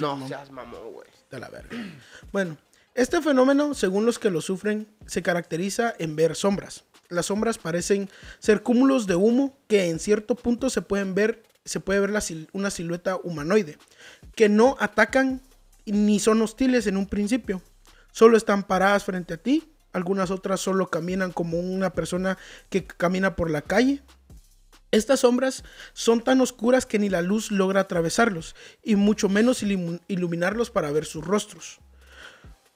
No 0.00 0.16
no. 0.16 0.28
seas 0.28 0.50
mamón, 0.50 0.92
güey. 0.92 1.06
De 1.30 1.38
la 1.38 1.48
verga. 1.48 1.70
Bueno, 2.32 2.56
este 2.94 3.20
fenómeno, 3.22 3.74
según 3.74 4.06
los 4.06 4.18
que 4.18 4.30
lo 4.30 4.40
sufren, 4.40 4.86
se 5.06 5.22
caracteriza 5.22 5.94
en 5.98 6.16
ver 6.16 6.36
sombras. 6.36 6.84
Las 7.08 7.26
sombras 7.26 7.58
parecen 7.58 8.08
ser 8.38 8.62
cúmulos 8.62 9.06
de 9.06 9.14
humo 9.16 9.56
que 9.68 9.88
en 9.90 9.98
cierto 9.98 10.34
punto 10.36 10.70
se 10.70 10.80
pueden 10.82 11.14
ver, 11.14 11.42
se 11.64 11.80
puede 11.80 12.00
ver 12.00 12.10
la 12.10 12.20
sil- 12.22 12.48
una 12.52 12.70
silueta 12.70 13.16
humanoide, 13.22 13.78
que 14.34 14.48
no 14.48 14.76
atacan 14.80 15.42
ni 15.86 16.18
son 16.18 16.40
hostiles 16.42 16.86
en 16.86 16.96
un 16.96 17.06
principio. 17.06 17.62
Solo 18.12 18.36
están 18.36 18.62
paradas 18.62 19.04
frente 19.04 19.34
a 19.34 19.36
ti. 19.36 19.70
Algunas 19.92 20.30
otras 20.30 20.60
solo 20.60 20.88
caminan 20.88 21.30
como 21.32 21.58
una 21.58 21.92
persona 21.92 22.38
que 22.68 22.84
camina 22.86 23.36
por 23.36 23.50
la 23.50 23.62
calle. 23.62 24.02
Estas 24.94 25.20
sombras 25.20 25.64
son 25.92 26.22
tan 26.22 26.40
oscuras 26.40 26.86
que 26.86 26.98
ni 26.98 27.08
la 27.08 27.20
luz 27.20 27.50
logra 27.50 27.80
atravesarlos, 27.80 28.54
y 28.82 28.94
mucho 28.94 29.28
menos 29.28 29.62
ilumin- 29.62 30.00
iluminarlos 30.06 30.70
para 30.70 30.92
ver 30.92 31.04
sus 31.04 31.24
rostros. 31.24 31.80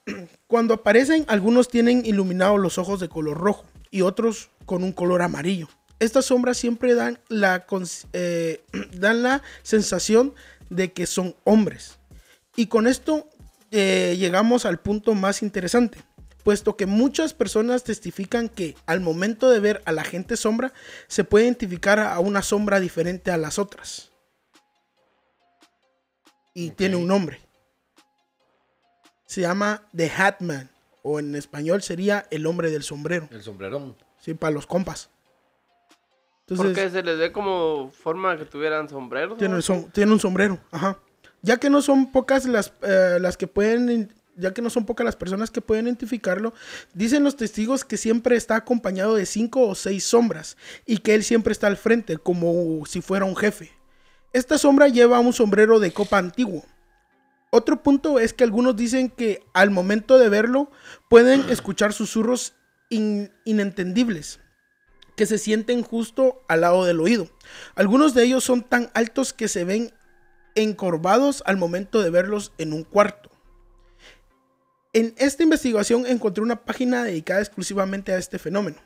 Cuando 0.48 0.74
aparecen, 0.74 1.24
algunos 1.28 1.68
tienen 1.68 2.04
iluminados 2.04 2.58
los 2.58 2.76
ojos 2.78 2.98
de 2.98 3.08
color 3.08 3.38
rojo 3.38 3.64
y 3.90 4.02
otros 4.02 4.50
con 4.66 4.82
un 4.82 4.92
color 4.92 5.22
amarillo. 5.22 5.68
Estas 6.00 6.26
sombras 6.26 6.56
siempre 6.56 6.94
dan 6.94 7.18
la, 7.28 7.66
eh, 8.12 8.64
sensación 9.62 10.34
de 10.70 10.92
que 10.92 11.06
son 11.06 11.36
hombres. 11.44 11.98
Y 12.56 12.66
con 12.66 12.86
esto 12.86 13.28
eh, 13.70 14.16
llegamos 14.18 14.66
al 14.66 14.80
punto 14.80 15.14
más 15.14 15.42
interesante, 15.42 15.98
puesto 16.48 16.78
que 16.78 16.86
muchas 16.86 17.34
personas 17.34 17.84
testifican 17.84 18.48
que 18.48 18.74
al 18.86 19.00
momento 19.00 19.50
de 19.50 19.60
ver 19.60 19.82
a 19.84 19.92
la 19.92 20.02
gente 20.02 20.34
sombra, 20.34 20.72
se 21.06 21.22
puede 21.22 21.44
identificar 21.44 21.98
a 21.98 22.18
una 22.20 22.40
sombra 22.40 22.80
diferente 22.80 23.30
a 23.30 23.36
las 23.36 23.58
otras. 23.58 24.12
Y 26.54 26.70
tiene 26.70 26.96
un 26.96 27.06
nombre. 27.06 27.38
Se 29.26 29.42
llama 29.42 29.82
The 29.94 30.10
Hatman, 30.10 30.70
o 31.02 31.18
en 31.18 31.34
español 31.34 31.82
sería 31.82 32.26
el 32.30 32.46
hombre 32.46 32.70
del 32.70 32.82
sombrero. 32.82 33.28
El 33.30 33.42
sombrerón. 33.42 33.94
Sí, 34.18 34.32
para 34.32 34.54
los 34.54 34.66
compas. 34.66 35.10
Entonces, 36.46 36.64
Porque 36.64 36.88
se 36.88 37.02
les 37.02 37.18
ve 37.18 37.30
como 37.30 37.90
forma 37.90 38.38
que 38.38 38.46
tuvieran 38.46 38.88
sombreros. 38.88 39.36
tiene, 39.36 40.12
un 40.12 40.18
sombrero, 40.18 40.58
ajá. 40.70 40.98
Ya 41.42 41.58
que 41.58 41.68
no 41.68 41.82
son 41.82 42.10
pocas 42.10 42.46
las, 42.46 42.72
eh, 42.80 43.18
las 43.20 43.36
que 43.36 43.46
pueden, 43.46 44.14
ya 44.38 44.54
que 44.54 44.62
no 44.62 44.70
son 44.70 44.86
pocas 44.86 45.04
las 45.04 45.16
personas 45.16 45.50
que 45.50 45.60
pueden 45.60 45.86
identificarlo, 45.86 46.54
dicen 46.94 47.24
los 47.24 47.36
testigos 47.36 47.84
que 47.84 47.96
siempre 47.96 48.36
está 48.36 48.56
acompañado 48.56 49.14
de 49.16 49.26
cinco 49.26 49.66
o 49.66 49.74
seis 49.74 50.04
sombras 50.04 50.56
y 50.86 50.98
que 50.98 51.14
él 51.14 51.24
siempre 51.24 51.52
está 51.52 51.66
al 51.66 51.76
frente 51.76 52.16
como 52.18 52.86
si 52.86 53.00
fuera 53.00 53.24
un 53.24 53.36
jefe. 53.36 53.72
Esta 54.32 54.58
sombra 54.58 54.88
lleva 54.88 55.20
un 55.20 55.32
sombrero 55.32 55.80
de 55.80 55.92
copa 55.92 56.18
antiguo. 56.18 56.64
Otro 57.50 57.82
punto 57.82 58.18
es 58.18 58.32
que 58.34 58.44
algunos 58.44 58.76
dicen 58.76 59.08
que 59.08 59.42
al 59.54 59.70
momento 59.70 60.18
de 60.18 60.28
verlo 60.28 60.70
pueden 61.08 61.44
escuchar 61.50 61.92
susurros 61.92 62.54
in- 62.90 63.32
inentendibles 63.44 64.40
que 65.16 65.26
se 65.26 65.38
sienten 65.38 65.82
justo 65.82 66.42
al 66.46 66.60
lado 66.60 66.84
del 66.84 67.00
oído. 67.00 67.28
Algunos 67.74 68.14
de 68.14 68.22
ellos 68.24 68.44
son 68.44 68.62
tan 68.62 68.90
altos 68.94 69.32
que 69.32 69.48
se 69.48 69.64
ven 69.64 69.92
encorvados 70.54 71.42
al 71.46 71.56
momento 71.56 72.00
de 72.02 72.10
verlos 72.10 72.52
en 72.58 72.72
un 72.72 72.84
cuarto. 72.84 73.30
En 74.92 75.14
esta 75.18 75.42
investigación 75.42 76.06
encontré 76.06 76.42
una 76.42 76.64
página 76.64 77.04
dedicada 77.04 77.40
exclusivamente 77.40 78.12
a 78.12 78.18
este 78.18 78.38
fenómeno, 78.38 78.78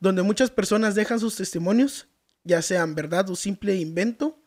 donde 0.00 0.22
muchas 0.22 0.50
personas 0.50 0.94
dejan 0.94 1.20
sus 1.20 1.36
testimonios, 1.36 2.08
ya 2.42 2.60
sean 2.60 2.94
verdad 2.94 3.28
o 3.30 3.36
simple 3.36 3.76
invento, 3.76 4.38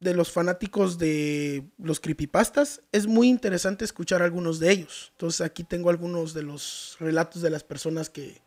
de 0.00 0.14
los 0.14 0.30
fanáticos 0.30 0.98
de 0.98 1.70
los 1.78 2.00
creepypastas. 2.00 2.82
Es 2.92 3.06
muy 3.06 3.28
interesante 3.28 3.84
escuchar 3.84 4.22
algunos 4.22 4.60
de 4.60 4.70
ellos. 4.70 5.08
Entonces 5.12 5.40
aquí 5.40 5.64
tengo 5.64 5.90
algunos 5.90 6.34
de 6.34 6.42
los 6.42 6.96
relatos 7.00 7.42
de 7.42 7.50
las 7.50 7.64
personas 7.64 8.08
que, 8.08 8.40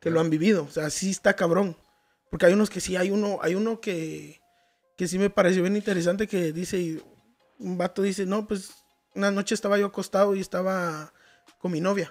que 0.00 0.10
lo 0.10 0.20
han 0.20 0.30
vivido. 0.30 0.64
O 0.64 0.70
sea, 0.70 0.90
sí 0.90 1.10
está 1.10 1.34
cabrón. 1.34 1.76
Porque 2.30 2.46
hay 2.46 2.52
unos 2.52 2.68
que 2.68 2.80
sí, 2.80 2.96
hay 2.96 3.10
uno, 3.10 3.38
hay 3.40 3.54
uno 3.54 3.80
que, 3.80 4.40
que 4.96 5.08
sí 5.08 5.18
me 5.18 5.30
pareció 5.30 5.62
bien 5.62 5.76
interesante 5.76 6.26
que 6.26 6.52
dice, 6.52 7.02
un 7.58 7.78
vato 7.78 8.02
dice, 8.02 8.26
no, 8.26 8.46
pues 8.46 8.77
una 9.18 9.32
noche 9.32 9.54
estaba 9.54 9.76
yo 9.78 9.86
acostado 9.86 10.36
y 10.36 10.40
estaba 10.40 11.12
con 11.58 11.72
mi 11.72 11.80
novia. 11.80 12.10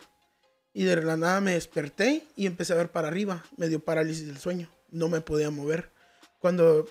Y 0.74 0.84
de 0.84 1.02
la 1.02 1.16
nada 1.16 1.40
me 1.40 1.54
desperté 1.54 2.28
y 2.36 2.46
empecé 2.46 2.74
a 2.74 2.76
ver 2.76 2.92
para 2.92 3.08
arriba. 3.08 3.46
Me 3.56 3.70
dio 3.70 3.80
parálisis 3.80 4.28
del 4.28 4.38
sueño. 4.38 4.70
No 4.92 5.08
me 5.08 5.22
podía 5.22 5.50
mover. 5.50 5.90
Cuando 6.40 6.86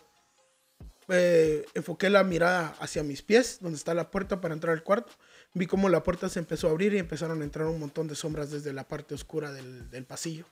eh, 1.08 1.66
enfoqué 1.74 2.08
la 2.08 2.24
mirada 2.24 2.74
hacia 2.80 3.02
mis 3.02 3.20
pies, 3.20 3.58
donde 3.60 3.76
está 3.76 3.92
la 3.92 4.10
puerta 4.10 4.40
para 4.40 4.54
entrar 4.54 4.72
al 4.72 4.82
cuarto, 4.82 5.12
vi 5.52 5.66
como 5.66 5.90
la 5.90 6.02
puerta 6.02 6.30
se 6.30 6.38
empezó 6.38 6.68
a 6.68 6.70
abrir 6.70 6.94
y 6.94 6.98
empezaron 6.98 7.42
a 7.42 7.44
entrar 7.44 7.66
un 7.68 7.78
montón 7.78 8.08
de 8.08 8.14
sombras 8.14 8.50
desde 8.50 8.72
la 8.72 8.88
parte 8.88 9.14
oscura 9.14 9.52
del, 9.52 9.90
del 9.90 10.06
pasillo. 10.06 10.46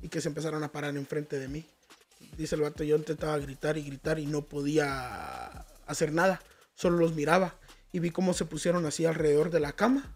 Y 0.00 0.08
que 0.08 0.22
se 0.22 0.28
empezaron 0.28 0.64
a 0.64 0.72
parar 0.72 0.96
enfrente 0.96 1.38
de 1.38 1.48
mí. 1.48 1.66
Dice 2.38 2.54
el 2.54 2.62
vato, 2.62 2.82
yo 2.82 2.96
intentaba 2.96 3.36
gritar 3.38 3.76
y 3.76 3.82
gritar 3.82 4.18
y 4.18 4.24
no 4.26 4.46
podía 4.46 5.66
hacer 5.86 6.10
nada. 6.10 6.40
Solo 6.74 6.96
los 6.96 7.14
miraba. 7.14 7.54
Y 7.94 8.00
vi 8.00 8.10
cómo 8.10 8.34
se 8.34 8.44
pusieron 8.44 8.86
así 8.86 9.06
alrededor 9.06 9.50
de 9.50 9.60
la 9.60 9.70
cama. 9.70 10.12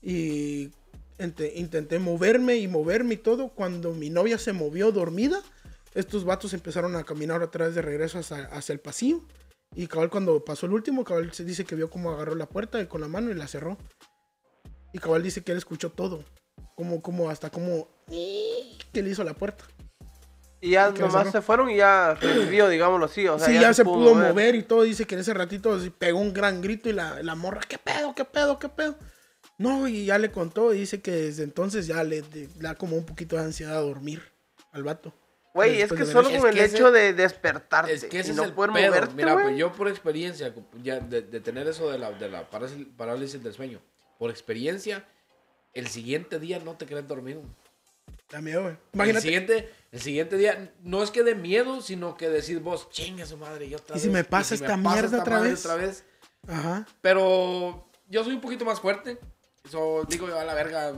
Y 0.00 0.70
intenté 1.18 1.98
moverme 1.98 2.56
y 2.56 2.68
moverme 2.68 3.14
y 3.14 3.18
todo. 3.18 3.50
Cuando 3.50 3.92
mi 3.92 4.08
novia 4.08 4.38
se 4.38 4.54
movió 4.54 4.92
dormida, 4.92 5.42
estos 5.92 6.24
vatos 6.24 6.54
empezaron 6.54 6.96
a 6.96 7.04
caminar 7.04 7.50
vez 7.50 7.74
de 7.74 7.82
regreso 7.82 8.18
hacia, 8.18 8.46
hacia 8.46 8.72
el 8.72 8.80
pasillo. 8.80 9.22
Y 9.74 9.88
cabal 9.88 10.08
cuando 10.08 10.42
pasó 10.42 10.64
el 10.64 10.72
último, 10.72 11.04
cabal 11.04 11.30
se 11.34 11.44
dice 11.44 11.66
que 11.66 11.74
vio 11.74 11.90
cómo 11.90 12.10
agarró 12.12 12.34
la 12.34 12.46
puerta 12.46 12.88
con 12.88 13.02
la 13.02 13.08
mano 13.08 13.30
y 13.30 13.34
la 13.34 13.46
cerró. 13.46 13.76
Y 14.94 14.98
cabal 14.98 15.22
dice 15.22 15.42
que 15.42 15.52
él 15.52 15.58
escuchó 15.58 15.90
todo. 15.90 16.24
Como, 16.74 17.02
como, 17.02 17.28
hasta 17.28 17.50
como... 17.50 17.88
Que 18.08 19.02
le 19.02 19.10
hizo 19.10 19.22
la 19.22 19.34
puerta. 19.34 19.66
Y 20.62 20.70
ya 20.70 20.92
Y 20.96 20.98
nomás 21.00 21.30
se 21.32 21.42
furon 21.42 21.68
y 21.70 21.76
ya 21.76 22.14
revivió, 22.14 22.68
digámoslo 22.68 23.06
así. 23.06 23.26
O 23.26 23.36
sea, 23.38 23.48
sí, 23.48 23.54
ya, 23.60 23.74
se 23.74 23.84
pudo 23.84 24.14
mover. 24.14 24.54
y 24.54 24.62
todo. 24.62 24.82
Dice 24.84 25.04
que 25.06 25.16
en 25.16 25.20
ese 25.20 25.34
ratito 25.34 25.76
pegó 25.98 26.20
un 26.20 26.32
gran 26.32 26.62
grito 26.62 26.88
y 26.88 26.92
la, 26.92 27.20
la 27.22 27.34
morra, 27.34 27.60
¿qué 27.68 27.78
pedo, 27.78 28.14
qué 28.14 28.24
pedo, 28.24 28.58
qué 28.60 28.68
pedo? 28.68 28.96
No, 29.58 29.88
y 29.88 30.06
ya 30.06 30.18
le 30.18 30.30
contó 30.30 30.72
y 30.72 30.78
dice 30.78 31.02
que 31.02 31.10
desde 31.10 31.42
entonces 31.42 31.86
ya 31.88 32.02
le, 32.04 32.22
le 32.32 32.48
da 32.60 32.76
como 32.76 32.96
un 32.96 33.04
poquito 33.04 33.36
de 33.36 33.42
ansiedad 33.42 33.76
a 33.76 33.80
dormir 33.80 34.22
al 34.72 34.84
vato. 34.84 35.12
Güey, 35.52 35.82
es 35.82 35.92
que 35.92 36.06
solo 36.06 36.30
con 36.30 36.38
Es 36.38 36.44
el 36.44 36.58
hecho 36.60 36.90
de 36.92 37.12
despertarte 37.12 37.92
Es 37.92 38.04
que 38.04 38.20
ese 38.20 38.28
y 38.28 38.30
es 38.30 38.36
no 38.36 38.44
el 38.44 38.52
poder 38.54 38.72
pedo. 38.72 38.86
moverte, 38.88 39.14
Mira, 39.14 39.32
güey. 39.34 39.44
pues 39.46 39.58
yo 39.58 39.70
por 39.72 39.88
experiencia, 39.88 40.54
ya 40.82 41.00
de, 41.00 41.20
de 41.22 41.40
tener 41.40 41.66
eso 41.68 41.90
de 41.90 41.98
la, 41.98 42.10
de 42.12 42.28
la 42.30 42.48
parálisis, 42.48 43.42
del 43.42 43.52
sueño, 43.52 43.80
por 44.18 44.30
experiencia, 44.30 45.04
el 45.74 45.88
siguiente 45.88 46.38
día 46.38 46.58
no 46.64 46.76
te 46.76 46.86
querés 46.86 47.06
dormir. 47.06 47.38
Da 48.30 48.40
miedo, 48.40 48.62
güey. 48.62 48.72
El 48.74 48.78
Imagínate. 48.94 49.22
siguiente, 49.22 49.70
el 49.92 50.00
siguiente 50.00 50.36
día, 50.36 50.74
no 50.82 51.02
es 51.02 51.10
que 51.10 51.22
de 51.22 51.34
miedo, 51.34 51.80
sino 51.82 52.16
que 52.16 52.28
decir 52.28 52.60
vos, 52.60 52.88
chingue 52.90 53.24
su 53.26 53.36
madre, 53.36 53.66
y 53.66 53.74
otra 53.74 53.96
¿Y 53.96 54.00
si 54.00 54.06
vez, 54.08 54.14
me 54.14 54.24
pasa 54.24 54.54
esta 54.54 54.76
mierda 54.76 55.20
otra 55.20 55.36
madre 55.36 55.50
vez? 55.50 55.64
otra 55.64 55.76
vez. 55.76 56.04
Ajá. 56.48 56.86
Pero 57.00 57.88
yo 58.08 58.24
soy 58.24 58.34
un 58.34 58.40
poquito 58.40 58.64
más 58.64 58.80
fuerte. 58.80 59.18
So, 59.70 60.02
digo, 60.08 60.26
a 60.26 60.44
la 60.44 60.54
verga, 60.54 60.92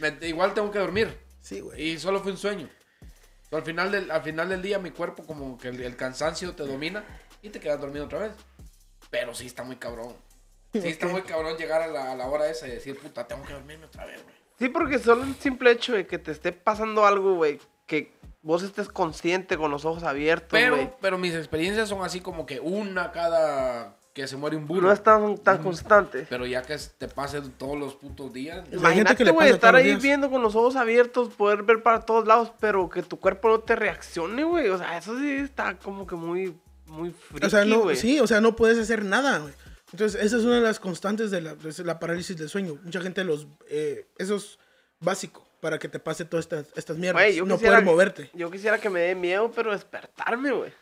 me- 0.00 0.18
igual 0.28 0.54
tengo 0.54 0.70
que 0.70 0.78
dormir. 0.78 1.18
Sí, 1.40 1.60
güey. 1.60 1.82
Y 1.90 1.98
solo 1.98 2.22
fue 2.22 2.30
un 2.32 2.38
sueño. 2.38 2.68
So, 3.50 3.56
al, 3.56 3.62
final 3.64 3.90
del, 3.90 4.10
al 4.10 4.22
final 4.22 4.48
del 4.48 4.62
día 4.62 4.78
mi 4.78 4.90
cuerpo 4.90 5.24
como 5.24 5.56
que 5.58 5.68
el, 5.68 5.80
el 5.80 5.96
cansancio 5.96 6.54
te 6.54 6.64
domina 6.64 7.04
y 7.42 7.48
te 7.50 7.58
quedas 7.58 7.80
dormido 7.80 8.04
otra 8.04 8.18
vez. 8.20 8.32
Pero 9.10 9.34
sí 9.34 9.46
está 9.46 9.64
muy 9.64 9.76
cabrón. 9.76 10.14
Sí 10.72 10.88
está 10.88 11.06
muy 11.06 11.22
cabrón 11.22 11.56
llegar 11.56 11.80
a 11.80 11.86
la, 11.86 12.12
a 12.12 12.16
la 12.16 12.26
hora 12.28 12.50
esa 12.50 12.68
y 12.68 12.72
decir, 12.72 12.98
puta, 12.98 13.26
tengo 13.26 13.44
que 13.44 13.54
dormirme 13.54 13.86
otra 13.86 14.04
vez, 14.04 14.22
güey. 14.22 14.36
Sí, 14.58 14.68
porque 14.68 14.98
solo 14.98 15.24
el 15.24 15.34
simple 15.36 15.70
hecho 15.70 15.94
de 15.94 16.06
que 16.06 16.18
te 16.18 16.32
esté 16.32 16.52
pasando 16.52 17.06
algo, 17.06 17.34
güey, 17.34 17.58
que 17.86 18.12
vos 18.46 18.62
estés 18.62 18.88
consciente 18.88 19.56
con 19.56 19.72
los 19.72 19.84
ojos 19.84 20.04
abiertos, 20.04 20.50
Pero, 20.52 20.96
pero 21.00 21.18
mis 21.18 21.34
experiencias 21.34 21.88
son 21.88 22.02
así 22.02 22.20
como 22.20 22.46
que 22.46 22.60
una 22.60 23.10
cada 23.10 23.96
que 24.14 24.26
se 24.28 24.36
muere 24.36 24.56
un 24.56 24.66
burro. 24.68 24.82
No 24.86 24.92
es 24.92 25.02
tan, 25.02 25.36
tan 25.38 25.60
Mm. 25.60 25.62
constante. 25.64 26.26
Pero 26.30 26.46
ya 26.46 26.62
que 26.62 26.76
te 26.96 27.08
pase 27.08 27.42
todos 27.58 27.76
los 27.76 27.96
putos 27.96 28.32
días. 28.32 28.64
Imagínate, 28.72 29.30
güey, 29.32 29.50
estar 29.50 29.74
ahí 29.74 29.86
días. 29.88 30.02
viendo 30.02 30.30
con 30.30 30.42
los 30.42 30.54
ojos 30.54 30.76
abiertos, 30.76 31.34
poder 31.34 31.64
ver 31.64 31.82
para 31.82 32.00
todos 32.02 32.26
lados, 32.26 32.52
pero 32.60 32.88
que 32.88 33.02
tu 33.02 33.18
cuerpo 33.18 33.48
no 33.48 33.58
te 33.60 33.74
reaccione, 33.76 34.44
güey. 34.44 34.68
O 34.68 34.78
sea, 34.78 34.96
eso 34.96 35.18
sí 35.18 35.28
está 35.32 35.76
como 35.78 36.06
que 36.06 36.14
muy, 36.14 36.56
muy 36.86 37.10
friki, 37.10 37.46
O 37.46 37.50
sea, 37.50 37.64
no, 37.64 37.94
sí, 37.96 38.20
o 38.20 38.26
sea, 38.28 38.40
no 38.40 38.54
puedes 38.56 38.78
hacer 38.78 39.04
nada, 39.04 39.38
güey. 39.38 39.52
Entonces, 39.92 40.22
esa 40.22 40.36
es 40.36 40.44
una 40.44 40.54
de 40.54 40.60
las 40.62 40.78
constantes 40.80 41.30
de 41.30 41.40
la, 41.42 41.54
de 41.56 41.84
la 41.84 41.98
parálisis 41.98 42.36
del 42.38 42.48
sueño. 42.48 42.78
Mucha 42.84 43.00
gente 43.00 43.22
los... 43.24 43.48
Eh, 43.68 44.06
eso 44.18 44.36
es 44.36 44.58
básico 45.00 45.45
para 45.60 45.78
que 45.78 45.88
te 45.88 45.98
pase 45.98 46.24
todas 46.24 46.44
estas, 46.44 46.66
estas 46.76 46.96
mierdas. 46.96 47.34
Yo 47.34 47.44
no 47.44 47.54
quisiera 47.54 47.76
poder 47.76 47.84
moverte. 47.84 48.30
Yo 48.34 48.50
quisiera 48.50 48.78
que 48.78 48.90
me 48.90 49.00
dé 49.00 49.14
miedo, 49.14 49.50
pero 49.54 49.72
despertarme, 49.72 50.52
güey. 50.52 50.72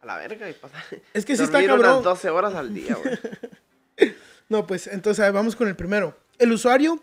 A 0.00 0.06
la 0.06 0.16
verga 0.18 0.48
y 0.48 0.52
pasar. 0.52 0.82
Es 1.12 1.24
que 1.24 1.36
sí 1.36 1.42
está 1.42 1.60
cabrón. 1.60 1.80
unas 1.80 2.04
12 2.04 2.30
horas 2.30 2.54
al 2.54 2.74
día, 2.74 2.94
güey. 2.94 3.18
No, 4.48 4.64
pues 4.64 4.86
entonces 4.86 5.24
ver, 5.24 5.32
vamos 5.32 5.56
con 5.56 5.66
el 5.66 5.74
primero. 5.74 6.16
El 6.38 6.52
usuario 6.52 7.02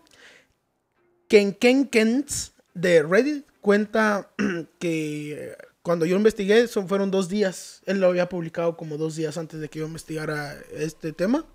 Kenkenkens 1.27 2.53
de 2.73 3.03
Reddit 3.03 3.45
cuenta 3.59 4.29
que 4.79 5.33
eh, 5.33 5.57
cuando 5.81 6.05
yo 6.05 6.15
investigué 6.15 6.67
son, 6.67 6.87
fueron 6.87 7.11
dos 7.11 7.27
días. 7.27 7.81
Él 7.85 7.99
lo 7.99 8.07
había 8.07 8.29
publicado 8.29 8.77
como 8.77 8.97
dos 8.97 9.15
días 9.15 9.37
antes 9.37 9.59
de 9.59 9.69
que 9.69 9.79
yo 9.79 9.87
investigara 9.87 10.55
este 10.71 11.11
tema. 11.11 11.45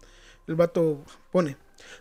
El 0.49 0.57
vato 0.57 1.05
pone, 1.31 1.57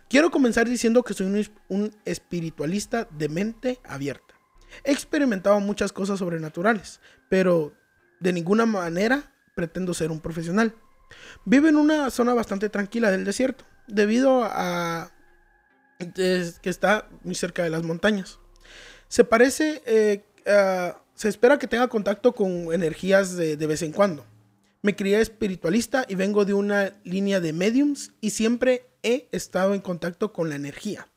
quiero 0.08 0.30
comenzar 0.30 0.68
diciendo 0.68 1.02
que 1.04 1.14
soy 1.14 1.26
un, 1.26 1.36
es- 1.36 1.52
un 1.68 1.94
espiritualista 2.04 3.06
de 3.10 3.28
mente 3.28 3.78
abierta. 3.84 4.34
He 4.84 4.90
experimentado 4.92 5.60
muchas 5.60 5.92
cosas 5.92 6.18
sobrenaturales, 6.18 7.00
pero 7.28 7.72
de 8.20 8.32
ninguna 8.32 8.66
manera 8.66 9.32
pretendo 9.54 9.94
ser 9.94 10.10
un 10.10 10.20
profesional. 10.20 10.74
Vive 11.44 11.68
en 11.68 11.76
una 11.76 12.10
zona 12.10 12.34
bastante 12.34 12.68
tranquila 12.68 13.10
del 13.10 13.24
desierto, 13.24 13.64
debido 13.86 14.42
a 14.44 15.10
que 16.14 16.52
está 16.64 17.08
muy 17.22 17.34
cerca 17.34 17.62
de 17.64 17.70
las 17.70 17.82
montañas. 17.82 18.38
Se 19.08 19.24
parece, 19.24 19.82
eh, 19.86 20.24
se 21.14 21.28
espera 21.28 21.58
que 21.58 21.66
tenga 21.66 21.88
contacto 21.88 22.34
con 22.34 22.72
energías 22.72 23.36
de 23.36 23.56
vez 23.66 23.82
en 23.82 23.92
cuando. 23.92 24.24
Me 24.82 24.94
crié 24.94 25.20
espiritualista 25.20 26.04
y 26.08 26.14
vengo 26.14 26.44
de 26.44 26.54
una 26.54 26.94
línea 27.04 27.40
de 27.40 27.52
mediums 27.52 28.12
y 28.20 28.30
siempre 28.30 28.88
he 29.02 29.28
estado 29.32 29.74
en 29.74 29.80
contacto 29.80 30.32
con 30.32 30.48
la 30.48 30.56
energía, 30.56 31.08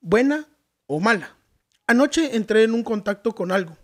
buena 0.00 0.48
o 0.86 1.00
mala. 1.00 1.36
Anoche 1.86 2.36
entré 2.36 2.62
en 2.62 2.72
un 2.72 2.82
contacto 2.82 3.34
con 3.34 3.52
algo 3.52 3.76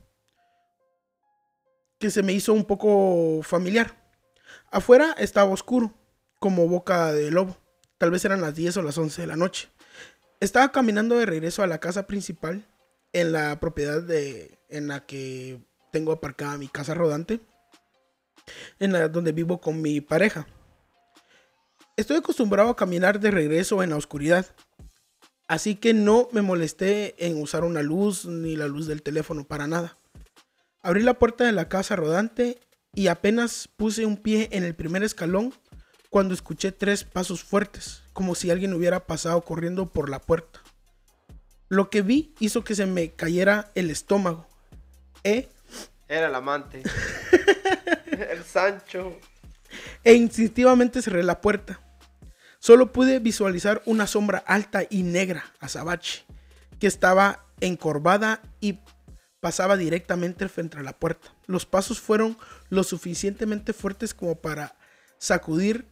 que 2.01 2.11
se 2.11 2.23
me 2.23 2.33
hizo 2.33 2.55
un 2.55 2.65
poco 2.65 3.43
familiar. 3.43 3.95
Afuera 4.73 5.15
estaba 5.19 5.51
oscuro, 5.51 5.95
como 6.41 6.67
boca 6.67 7.13
de 7.13 7.31
lobo. 7.31 7.57
Tal 7.99 8.11
vez 8.11 8.25
eran 8.25 8.41
las 8.41 8.55
10 8.55 8.79
o 8.79 8.83
las 8.83 8.97
11 8.97 9.21
de 9.21 9.27
la 9.27 9.37
noche. 9.37 9.69
Estaba 10.41 10.73
caminando 10.73 11.19
de 11.19 11.27
regreso 11.27 11.63
a 11.63 11.67
la 11.67 11.79
casa 11.79 12.07
principal, 12.07 12.67
en 13.13 13.33
la 13.33 13.61
propiedad 13.61 14.03
de, 14.03 14.59
en 14.71 14.89
la 14.89 15.05
que 15.05 15.61
tengo 15.93 16.13
aparcada 16.13 16.57
mi 16.57 16.69
casa 16.69 16.95
rodante, 16.95 17.41
en 18.79 18.93
la 18.93 19.09
donde 19.09 19.33
vivo 19.33 19.61
con 19.61 19.81
mi 19.81 20.01
pareja. 20.01 20.47
Estoy 21.97 22.17
acostumbrado 22.17 22.71
a 22.71 22.77
caminar 22.77 23.21
de 23.21 23.31
regreso 23.31 23.83
en 23.83 23.91
la 23.91 23.97
oscuridad, 23.97 24.47
así 25.49 25.75
que 25.75 25.93
no 25.93 26.29
me 26.33 26.43
molesté 26.43 27.15
en 27.27 27.41
usar 27.41 27.65
una 27.65 27.83
luz 27.83 28.25
ni 28.25 28.57
la 28.57 28.69
luz 28.69 28.87
del 28.87 29.03
teléfono 29.03 29.45
para 29.45 29.67
nada. 29.67 29.97
Abrí 30.83 31.03
la 31.03 31.15
puerta 31.15 31.45
de 31.45 31.53
la 31.53 31.69
casa 31.69 31.97
rodante 31.97 32.59
y 32.95 33.09
apenas 33.09 33.69
puse 33.77 34.07
un 34.07 34.17
pie 34.17 34.49
en 34.53 34.65
el 34.65 34.75
primer 34.75 35.03
escalón 35.03 35.53
cuando 36.09 36.35
escuché 36.35 36.73
tres 36.73 37.05
pasos 37.05 37.45
fuertes, 37.45 38.03
como 38.13 38.35
si 38.35 38.51
alguien 38.51 38.73
hubiera 38.75 39.07
pasado 39.07 39.43
corriendo 39.43 39.93
por 39.93 40.09
la 40.09 40.21
puerta. 40.21 40.61
Lo 41.69 41.89
que 41.89 42.03
vi 42.03 42.35
hizo 42.41 42.65
que 42.65 42.75
se 42.75 42.87
me 42.87 43.13
cayera 43.13 43.71
el 43.75 43.91
estómago. 43.91 44.49
E, 45.23 45.49
Era 46.09 46.27
el 46.27 46.35
amante. 46.35 46.83
el 48.31 48.45
Sancho. 48.45 49.19
e 50.05 50.15
instintivamente 50.15 51.03
cerré 51.03 51.23
la 51.23 51.41
puerta. 51.41 51.81
Solo 52.59 52.93
pude 52.93 53.19
visualizar 53.21 53.83
una 53.87 54.07
sombra 54.07 54.39
alta 54.47 54.83
y 54.91 55.03
negra, 55.03 55.45
azabache, 55.61 56.25
que 56.79 56.87
estaba 56.87 57.47
encorvada 57.61 58.43
y 58.61 58.81
pasaba 59.41 59.77
directamente 59.77 60.49
frente 60.49 60.79
a 60.79 60.83
la 60.83 60.93
puerta. 60.93 61.35
Los 61.47 61.65
pasos 61.65 62.01
fueron 62.01 62.37
lo 62.69 62.85
suficientemente 62.85 63.73
fuertes 63.73 64.13
como 64.13 64.35
para 64.35 64.77
sacudir 65.19 65.87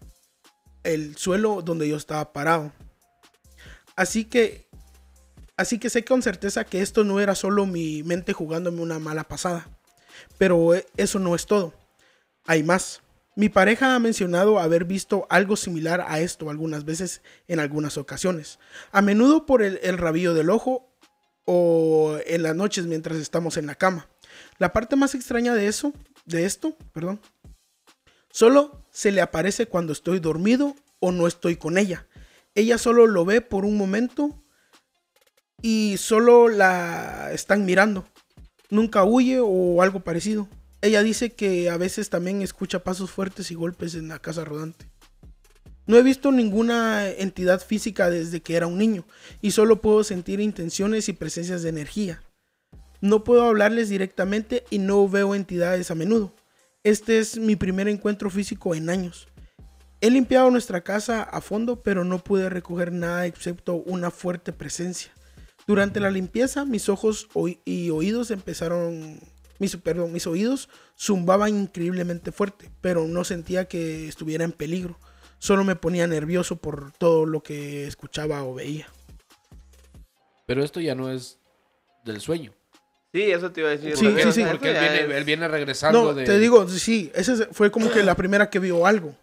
el 0.84 1.16
suelo 1.16 1.62
donde 1.62 1.88
yo 1.88 1.96
estaba 1.96 2.32
parado. 2.32 2.72
Así 3.96 4.24
que 4.24 4.68
así 5.56 5.78
que 5.78 5.90
sé 5.90 6.04
con 6.04 6.22
certeza 6.22 6.64
que 6.64 6.82
esto 6.82 7.02
no 7.02 7.18
era 7.18 7.34
solo 7.34 7.66
mi 7.66 8.02
mente 8.02 8.32
jugándome 8.32 8.82
una 8.82 8.98
mala 8.98 9.24
pasada. 9.24 9.68
Pero 10.36 10.74
eh, 10.74 10.86
eso 10.96 11.18
no 11.18 11.34
es 11.34 11.46
todo. 11.46 11.72
Hay 12.48 12.62
más. 12.62 13.02
Mi 13.37 13.50
pareja 13.50 13.94
ha 13.94 13.98
mencionado 13.98 14.58
haber 14.58 14.87
visto 14.87 15.26
algo 15.28 15.54
similar 15.54 16.04
a 16.08 16.20
esto 16.20 16.48
algunas 16.48 16.87
veces 16.87 17.20
en 17.46 17.61
algunas 17.61 17.98
ocasiones. 17.98 18.58
A 18.90 19.02
menudo 19.02 19.44
por 19.44 19.62
el, 19.62 19.78
el 19.82 19.98
rabillo 19.98 20.32
del 20.32 20.48
ojo 20.48 20.90
o 21.44 22.16
en 22.26 22.42
las 22.42 22.56
noches 22.56 22.87
mientras 22.87 23.18
estamos 23.18 23.58
en 23.58 23.66
la 23.66 23.74
cama. 23.74 24.08
La 24.56 24.72
parte 24.72 24.96
más 24.96 25.14
extraña 25.14 25.54
de 25.54 25.66
eso, 25.66 25.92
de 26.24 26.46
esto, 26.46 26.74
perdón, 26.94 27.20
solo 28.30 28.82
se 28.90 29.12
le 29.12 29.20
aparece 29.20 29.66
cuando 29.66 29.92
estoy 29.92 30.20
dormido 30.20 30.74
o 31.00 31.12
no 31.12 31.26
estoy 31.26 31.56
con 31.56 31.76
ella. 31.76 32.06
Ella 32.54 32.78
solo 32.78 33.06
lo 33.06 33.26
ve 33.26 33.42
por 33.42 33.66
un 33.66 33.76
momento 33.76 34.42
y 35.61 35.96
solo 35.98 36.48
la 36.48 37.30
están 37.30 37.66
mirando. 37.66 38.06
Nunca 38.70 39.04
huye 39.04 39.38
o 39.38 39.82
algo 39.82 40.00
parecido. 40.00 40.48
Ella 40.80 41.02
dice 41.02 41.30
que 41.30 41.70
a 41.70 41.76
veces 41.76 42.10
también 42.10 42.42
escucha 42.42 42.84
pasos 42.84 43.10
fuertes 43.10 43.50
y 43.50 43.54
golpes 43.54 43.94
en 43.94 44.08
la 44.08 44.20
casa 44.20 44.44
rodante. 44.44 44.86
No 45.86 45.96
he 45.96 46.02
visto 46.02 46.30
ninguna 46.30 47.08
entidad 47.08 47.60
física 47.60 48.10
desde 48.10 48.42
que 48.42 48.56
era 48.56 48.66
un 48.66 48.78
niño 48.78 49.06
y 49.40 49.52
solo 49.52 49.80
puedo 49.80 50.04
sentir 50.04 50.38
intenciones 50.38 51.08
y 51.08 51.14
presencias 51.14 51.62
de 51.62 51.70
energía. 51.70 52.22
No 53.00 53.24
puedo 53.24 53.44
hablarles 53.44 53.88
directamente 53.88 54.64
y 54.70 54.78
no 54.78 55.08
veo 55.08 55.34
entidades 55.34 55.90
a 55.90 55.94
menudo. 55.94 56.34
Este 56.84 57.18
es 57.18 57.38
mi 57.38 57.56
primer 57.56 57.88
encuentro 57.88 58.28
físico 58.28 58.74
en 58.74 58.90
años. 58.90 59.28
He 60.00 60.10
limpiado 60.10 60.50
nuestra 60.50 60.82
casa 60.82 61.22
a 61.22 61.40
fondo, 61.40 61.82
pero 61.82 62.04
no 62.04 62.22
pude 62.22 62.48
recoger 62.48 62.92
nada 62.92 63.26
excepto 63.26 63.74
una 63.74 64.10
fuerte 64.10 64.52
presencia. 64.52 65.10
Durante 65.66 66.00
la 66.00 66.10
limpieza, 66.10 66.64
mis 66.64 66.88
ojos 66.88 67.28
y 67.64 67.90
oídos 67.90 68.30
empezaron, 68.30 69.20
mis, 69.59 69.77
perdón, 69.77 70.12
mis 70.12 70.27
oídos 70.27 70.68
zumbaban 70.99 71.51
increíblemente 71.57 72.33
fuerte, 72.33 72.71
pero 72.81 73.07
no 73.07 73.25
sentía 73.25 73.66
que 73.66 74.09
estuviera 74.09 74.44
en 74.44 74.53
peligro. 74.53 74.99
Solo 75.38 75.64
me 75.64 75.77
ponía 75.77 76.07
nervioso 76.07 76.57
por 76.57 76.92
todo 76.92 77.25
lo 77.27 77.42
que 77.42 77.87
escuchaba 77.87 78.42
o 78.44 78.55
veía. 78.55 78.88
Pero 80.47 80.64
esto 80.64 80.81
ya 80.81 80.94
no 80.94 81.11
es 81.11 81.38
del 82.05 82.21
sueño. 82.21 82.53
Sí, 83.12 83.23
eso 83.23 83.51
te 83.53 83.61
iba 83.61 83.71
a 83.71 83.73
decir. 83.73 83.97
Sí, 83.97 84.05
porque- 84.07 84.23
sí, 84.25 84.33
sí. 84.33 84.44
Porque 84.44 84.71
él 84.71 84.77
viene, 84.81 85.01
es- 85.05 85.11
él 85.18 85.25
viene 85.25 85.49
regresando 85.49 86.03
No, 86.05 86.14
de... 86.14 86.25
te 86.25 86.38
digo, 86.38 86.68
sí, 86.68 87.11
esa 87.14 87.33
es- 87.35 87.49
fue 87.53 87.71
como 87.71 87.90
que 87.90 88.03
la 88.03 88.14
primera 88.16 88.51
que 88.51 88.59
vio 88.59 88.87
algo. 88.87 89.14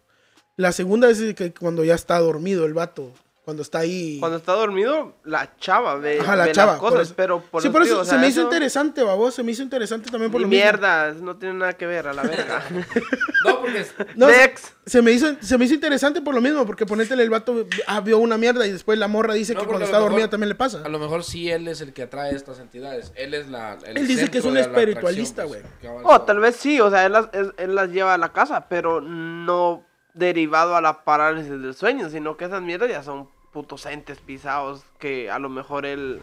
La 0.58 0.71
segunda 0.71 1.10
es 1.10 1.19
que 1.36 1.54
cuando 1.54 1.84
ya 1.84 1.95
está 1.95 2.17
dormido 2.19 2.65
el 2.65 2.74
vato, 2.74 3.12
Cuando 3.45 3.62
está 3.62 3.77
ahí. 3.79 4.17
Cuando 4.19 4.38
está 4.38 4.53
dormido, 4.53 5.13
la 5.23 5.55
chava 5.58 5.95
ve, 5.97 6.19
Ajá, 6.19 6.36
la 6.36 6.45
ve 6.45 6.51
chava. 6.51 6.71
las 6.73 6.81
por 6.81 6.89
cosas, 6.89 7.08
eso. 7.08 7.13
pero 7.15 7.39
por 7.41 7.62
sí, 7.62 7.69
por 7.69 7.84
eso 7.84 7.99
o 7.99 8.03
se 8.03 8.10
sea, 8.10 8.19
me 8.19 8.27
hizo 8.27 8.39
eso- 8.41 8.49
interesante, 8.49 9.03
babos. 9.03 9.36
Se 9.36 9.43
me 9.43 9.51
hizo 9.51 9.62
interesante 9.62 10.10
también 10.10 10.31
por 10.31 10.41
Ni 10.41 10.45
lo 10.45 10.49
mismo. 10.49 10.63
mierda, 10.63 11.12
no 11.13 11.38
tiene 11.38 11.53
nada 11.53 11.73
que 11.73 11.86
ver, 11.86 12.08
a 12.08 12.13
la 12.13 12.23
verga. 12.23 12.63
No, 13.45 13.60
porque 13.62 13.81
es- 13.81 13.93
No, 14.15 14.25
Next. 14.27 14.69
se 14.88 15.01
me, 15.03 15.12
hizo, 15.12 15.27
se 15.39 15.58
me 15.60 15.65
hizo 15.65 15.75
interesante 15.75 16.19
por 16.21 16.34
lo 16.34 16.41
mismo, 16.41 16.65
porque 16.65 16.88
ponétele 16.88 17.21
el 17.21 17.29
vato 17.29 17.67
ah, 17.86 17.99
vio 18.01 18.17
una 18.17 18.38
mierda 18.39 18.65
y 18.65 18.71
después 18.71 18.97
la 18.97 19.08
morra 19.08 19.36
dice 19.36 19.53
No, 19.53 19.60
que 19.62 19.67
cuando 19.67 19.86
está 19.86 19.97
lo 19.97 20.03
dormida 20.05 20.21
mejor- 20.21 20.29
también 20.31 20.49
le 20.49 20.55
pasa. 20.55 20.81
a 20.84 20.89
lo 20.89 20.97
mejor 20.97 21.23
sí 21.23 21.51
él 21.51 21.67
es 21.67 21.81
el 21.81 21.93
que 21.93 22.01
atrae 22.01 22.34
estas 22.36 22.58
entidades. 22.60 23.12
Él 23.15 23.36
es 23.36 23.47
la. 23.47 23.77
el 23.86 23.95
Él 23.99 24.08
dice 24.08 24.31
que 24.31 24.39
es 24.39 24.45
un 24.45 24.58
espiritualista, 24.58 25.43
atracción, 25.43 25.62
güey. 25.84 26.03
pues, 26.03 26.15
Oh, 26.15 26.21
tal 26.21 26.39
vez 26.39 26.55
sí, 26.55 26.81
o 26.81 26.89
sea, 26.89 27.05
él 27.05 27.12
las, 27.12 27.29
él- 27.34 27.53
él 27.58 27.75
las 27.75 27.89
lleva 27.91 28.15
a 28.15 28.17
la 28.17 28.34
casa, 28.34 28.67
pero 28.67 29.01
no 29.01 29.84
derivado 30.15 30.75
a 30.75 30.81
la 30.81 31.03
parálisis 31.03 31.51
del 31.51 31.75
sueño, 31.75 32.10
sino 32.10 32.38
que 32.38 32.45
esas 32.45 32.62
mierdas 32.62 32.89
ya 32.89 33.03
son 33.03 33.29
putos 33.55 33.85
entes 33.85 34.19
pisados 34.19 34.83
que 34.99 35.31
a 35.31 35.39
lo 35.39 35.47
mejor 35.47 35.85
él... 35.85 36.21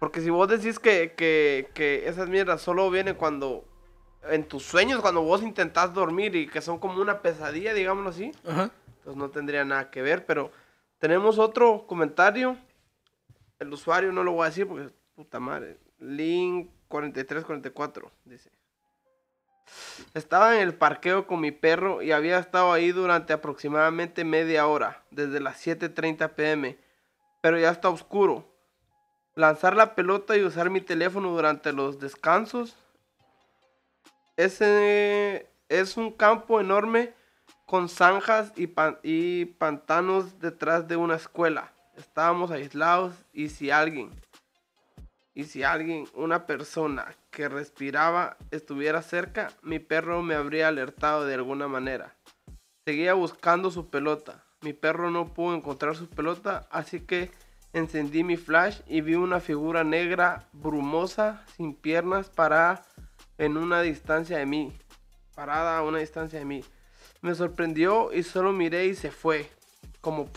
Porque 0.00 0.22
si 0.22 0.30
vos 0.30 0.48
decís 0.48 0.78
que, 0.78 1.12
que, 1.14 1.68
que 1.74 2.08
esas 2.08 2.30
mierdas 2.30 2.62
solo 2.62 2.90
vienen 2.90 3.16
cuando... 3.16 3.66
En 4.30 4.48
tus 4.48 4.62
sueños, 4.62 5.02
cuando 5.02 5.20
vos 5.20 5.42
intentás 5.42 5.92
dormir 5.92 6.34
y 6.34 6.46
que 6.46 6.62
son 6.62 6.78
como 6.78 7.02
una 7.02 7.20
pesadilla, 7.20 7.74
digámoslo 7.74 8.08
así, 8.08 8.32
Ajá. 8.46 8.70
pues 9.04 9.14
no 9.14 9.28
tendría 9.28 9.64
nada 9.66 9.90
que 9.90 10.00
ver, 10.00 10.24
pero 10.24 10.50
tenemos 10.98 11.38
otro 11.38 11.86
comentario. 11.86 12.56
El 13.58 13.70
usuario 13.70 14.10
no 14.10 14.24
lo 14.24 14.32
voy 14.32 14.44
a 14.44 14.48
decir 14.48 14.66
porque 14.66 14.88
puta 15.14 15.38
madre. 15.38 15.76
Link 15.98 16.70
4344 16.88 18.10
dice. 18.24 18.50
Estaba 20.14 20.56
en 20.56 20.62
el 20.62 20.74
parqueo 20.74 21.26
con 21.26 21.40
mi 21.40 21.50
perro 21.50 22.02
y 22.02 22.12
había 22.12 22.38
estado 22.38 22.72
ahí 22.72 22.92
durante 22.92 23.32
aproximadamente 23.32 24.24
media 24.24 24.66
hora, 24.66 25.02
desde 25.10 25.40
las 25.40 25.64
7:30 25.64 26.28
pm, 26.34 26.78
pero 27.40 27.58
ya 27.58 27.70
está 27.70 27.88
oscuro. 27.88 28.46
Lanzar 29.34 29.74
la 29.74 29.94
pelota 29.94 30.36
y 30.36 30.44
usar 30.44 30.68
mi 30.70 30.80
teléfono 30.80 31.30
durante 31.30 31.72
los 31.72 31.98
descansos. 31.98 32.76
Ese 34.36 35.48
es 35.68 35.96
un 35.96 36.12
campo 36.12 36.60
enorme 36.60 37.14
con 37.66 37.88
zanjas 37.88 38.52
y, 38.56 38.70
y 39.02 39.46
pantanos 39.46 40.38
detrás 40.38 40.86
de 40.88 40.96
una 40.96 41.16
escuela. 41.16 41.72
Estábamos 41.96 42.50
aislados 42.50 43.14
y 43.32 43.48
si 43.48 43.70
alguien, 43.70 44.10
y 45.34 45.44
si 45.44 45.62
alguien, 45.62 46.06
una 46.14 46.46
persona 46.46 47.14
que 47.30 47.48
respiraba 47.48 48.36
estuviera 48.50 49.00
cerca, 49.02 49.52
mi 49.62 49.78
perro 49.78 50.22
me 50.22 50.34
habría 50.34 50.68
alertado 50.68 51.24
de 51.24 51.34
alguna 51.34 51.68
manera. 51.68 52.14
Seguía 52.84 53.14
buscando 53.14 53.70
su 53.70 53.88
pelota. 53.88 54.44
Mi 54.60 54.72
perro 54.72 55.10
no 55.10 55.32
pudo 55.32 55.54
encontrar 55.54 55.96
su 55.96 56.08
pelota, 56.08 56.68
así 56.70 57.00
que 57.00 57.30
encendí 57.72 58.24
mi 58.24 58.36
flash 58.36 58.80
y 58.86 59.00
vi 59.00 59.14
una 59.14 59.40
figura 59.40 59.84
negra 59.84 60.48
brumosa, 60.52 61.44
sin 61.56 61.74
piernas, 61.74 62.28
parada 62.28 62.84
en 63.38 63.56
una 63.56 63.80
distancia 63.80 64.38
de 64.38 64.46
mí. 64.46 64.72
Parada 65.34 65.78
a 65.78 65.82
una 65.82 65.98
distancia 65.98 66.38
de 66.38 66.44
mí. 66.44 66.62
Me 67.22 67.34
sorprendió 67.34 68.12
y 68.12 68.22
solo 68.22 68.52
miré 68.52 68.86
y 68.86 68.94
se 68.94 69.10
fue. 69.10 69.50
Como 70.00 70.28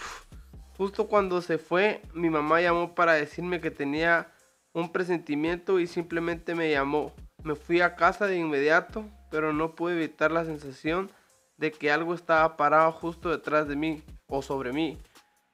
justo 0.77 1.08
cuando 1.08 1.41
se 1.41 1.58
fue, 1.58 2.01
mi 2.13 2.29
mamá 2.29 2.62
llamó 2.62 2.95
para 2.95 3.13
decirme 3.13 3.60
que 3.60 3.71
tenía 3.71 4.31
un 4.76 4.92
presentimiento 4.92 5.80
y 5.80 5.88
simplemente 5.88 6.54
me 6.54 6.70
llamó. 6.70 7.14
Me 7.44 7.56
fui 7.56 7.80
a 7.80 7.96
casa 7.96 8.28
de 8.28 8.38
inmediato, 8.38 9.06
pero 9.32 9.54
no 9.54 9.74
pude 9.74 9.94
evitar 9.94 10.32
la 10.32 10.44
sensación 10.44 11.10
de 11.58 11.72
que 11.72 11.92
algo 11.92 12.14
estaba 12.14 12.58
parado 12.58 12.92
justo 12.92 13.30
detrás 13.30 13.70
de 13.70 13.78
mí 13.78 14.04
o 14.28 14.42
sobre 14.42 14.74
mí. 14.74 14.98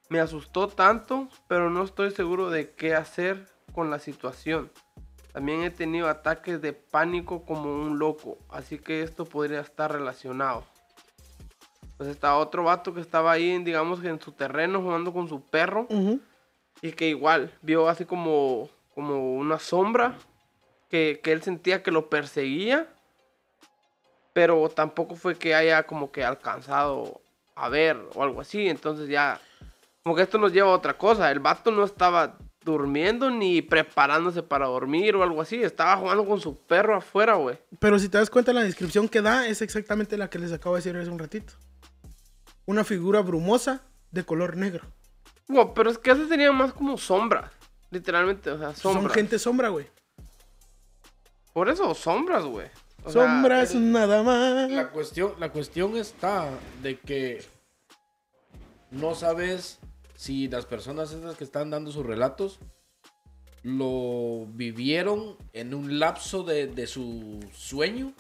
Me 0.09 0.19
asustó 0.19 0.67
tanto, 0.67 1.29
pero 1.47 1.69
no 1.69 1.83
estoy 1.83 2.09
seguro 2.11 2.49
de 2.49 2.71
qué 2.71 2.95
hacer 2.95 3.47
con 3.73 3.91
la 3.91 3.99
situación. 3.99 4.71
También 5.33 5.61
he 5.61 5.69
tenido 5.69 6.09
ataques 6.09 6.59
de 6.59 6.73
pánico 6.73 7.45
como 7.45 7.73
un 7.73 7.99
loco, 7.99 8.39
así 8.49 8.79
que 8.79 9.03
esto 9.03 9.25
podría 9.25 9.61
estar 9.61 9.91
relacionado. 9.91 10.63
Pues 11.95 12.09
está 12.09 12.35
otro 12.37 12.63
vato 12.63 12.91
que 12.91 13.01
estaba 13.01 13.31
ahí, 13.31 13.63
digamos 13.63 13.99
que 13.99 14.09
en 14.09 14.19
su 14.19 14.31
terreno 14.31 14.81
jugando 14.81 15.13
con 15.13 15.29
su 15.29 15.43
perro 15.43 15.87
y 16.81 16.91
que 16.93 17.07
igual 17.07 17.53
vio 17.61 17.87
así 17.87 18.05
como, 18.05 18.67
como 18.93 19.35
una 19.35 19.59
sombra 19.59 20.17
que, 20.89 21.19
que 21.23 21.31
él 21.31 21.41
sentía 21.41 21.83
que 21.83 21.91
lo 21.91 22.09
perseguía, 22.09 22.87
pero 24.33 24.69
tampoco 24.69 25.15
fue 25.15 25.35
que 25.37 25.55
haya 25.55 25.83
como 25.83 26.11
que 26.11 26.23
alcanzado 26.23 27.21
a 27.55 27.69
ver 27.69 27.97
o 28.15 28.23
algo 28.23 28.41
así, 28.41 28.67
entonces 28.67 29.09
ya, 29.09 29.39
como 30.03 30.15
que 30.15 30.23
esto 30.23 30.37
nos 30.37 30.53
lleva 30.53 30.69
a 30.69 30.75
otra 30.75 30.97
cosa, 30.97 31.31
el 31.31 31.39
vato 31.39 31.71
no 31.71 31.83
estaba 31.83 32.37
durmiendo 32.63 33.29
ni 33.29 33.61
preparándose 33.61 34.43
para 34.43 34.67
dormir 34.67 35.15
o 35.15 35.23
algo 35.23 35.41
así, 35.41 35.61
estaba 35.61 35.97
jugando 35.97 36.25
con 36.25 36.39
su 36.39 36.57
perro 36.57 36.95
afuera, 36.95 37.35
güey. 37.35 37.57
Pero 37.79 37.97
si 37.99 38.09
te 38.09 38.17
das 38.17 38.29
cuenta, 38.29 38.53
la 38.53 38.63
descripción 38.63 39.09
que 39.09 39.21
da 39.21 39.47
es 39.47 39.61
exactamente 39.61 40.17
la 40.17 40.29
que 40.29 40.39
les 40.39 40.51
acabo 40.51 40.75
de 40.75 40.79
decir 40.79 40.95
hace 40.95 41.09
un 41.09 41.19
ratito. 41.19 41.53
Una 42.65 42.83
figura 42.83 43.21
brumosa 43.21 43.81
de 44.11 44.23
color 44.23 44.57
negro. 44.57 44.85
No, 45.47 45.73
pero 45.73 45.89
es 45.89 45.97
que 45.97 46.11
esas 46.11 46.29
serían 46.29 46.55
más 46.55 46.73
como 46.73 46.97
sombras, 46.97 47.51
literalmente, 47.91 48.49
o 48.49 48.57
sea, 48.57 48.73
sombras. 48.75 49.03
Son 49.03 49.09
gente 49.13 49.37
sombra, 49.39 49.69
güey. 49.69 49.87
Por 51.53 51.69
eso, 51.69 51.93
sombras, 51.93 52.43
güey. 52.45 52.67
O 53.03 53.11
sea, 53.11 53.23
Sombras 53.23 53.75
nada 53.75 54.23
más. 54.23 54.69
La 54.71 54.89
cuestión, 54.89 55.33
la 55.39 55.49
cuestión 55.51 55.97
está 55.97 56.49
de 56.81 56.99
que 56.99 57.43
no 58.91 59.15
sabes 59.15 59.79
si 60.15 60.47
las 60.47 60.65
personas 60.65 61.11
esas 61.11 61.35
que 61.35 61.43
están 61.43 61.69
dando 61.69 61.91
sus 61.91 62.05
relatos 62.05 62.59
lo 63.63 64.45
vivieron 64.53 65.37
en 65.53 65.73
un 65.73 65.99
lapso 65.99 66.43
de, 66.43 66.67
de 66.67 66.87
su 66.87 67.39
sueño 67.53 68.13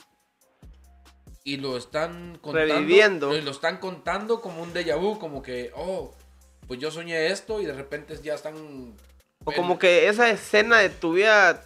y 1.43 1.57
lo 1.57 1.77
están 1.77 2.37
contando. 2.41 2.73
Reviviendo. 2.73 3.35
y 3.35 3.41
Lo 3.41 3.51
están 3.51 3.77
contando 3.77 4.41
como 4.41 4.61
un 4.61 4.73
déjà 4.73 4.95
vu, 4.99 5.17
como 5.19 5.41
que, 5.41 5.71
oh, 5.75 6.13
pues 6.67 6.79
yo 6.79 6.91
soñé 6.91 7.27
esto 7.27 7.61
y 7.61 7.65
de 7.65 7.73
repente 7.73 8.17
ya 8.21 8.35
están. 8.35 8.95
O 9.43 9.51
como 9.51 9.79
que 9.79 10.07
esa 10.07 10.29
escena 10.29 10.77
de 10.79 10.89
tu 10.89 11.13
vida 11.13 11.63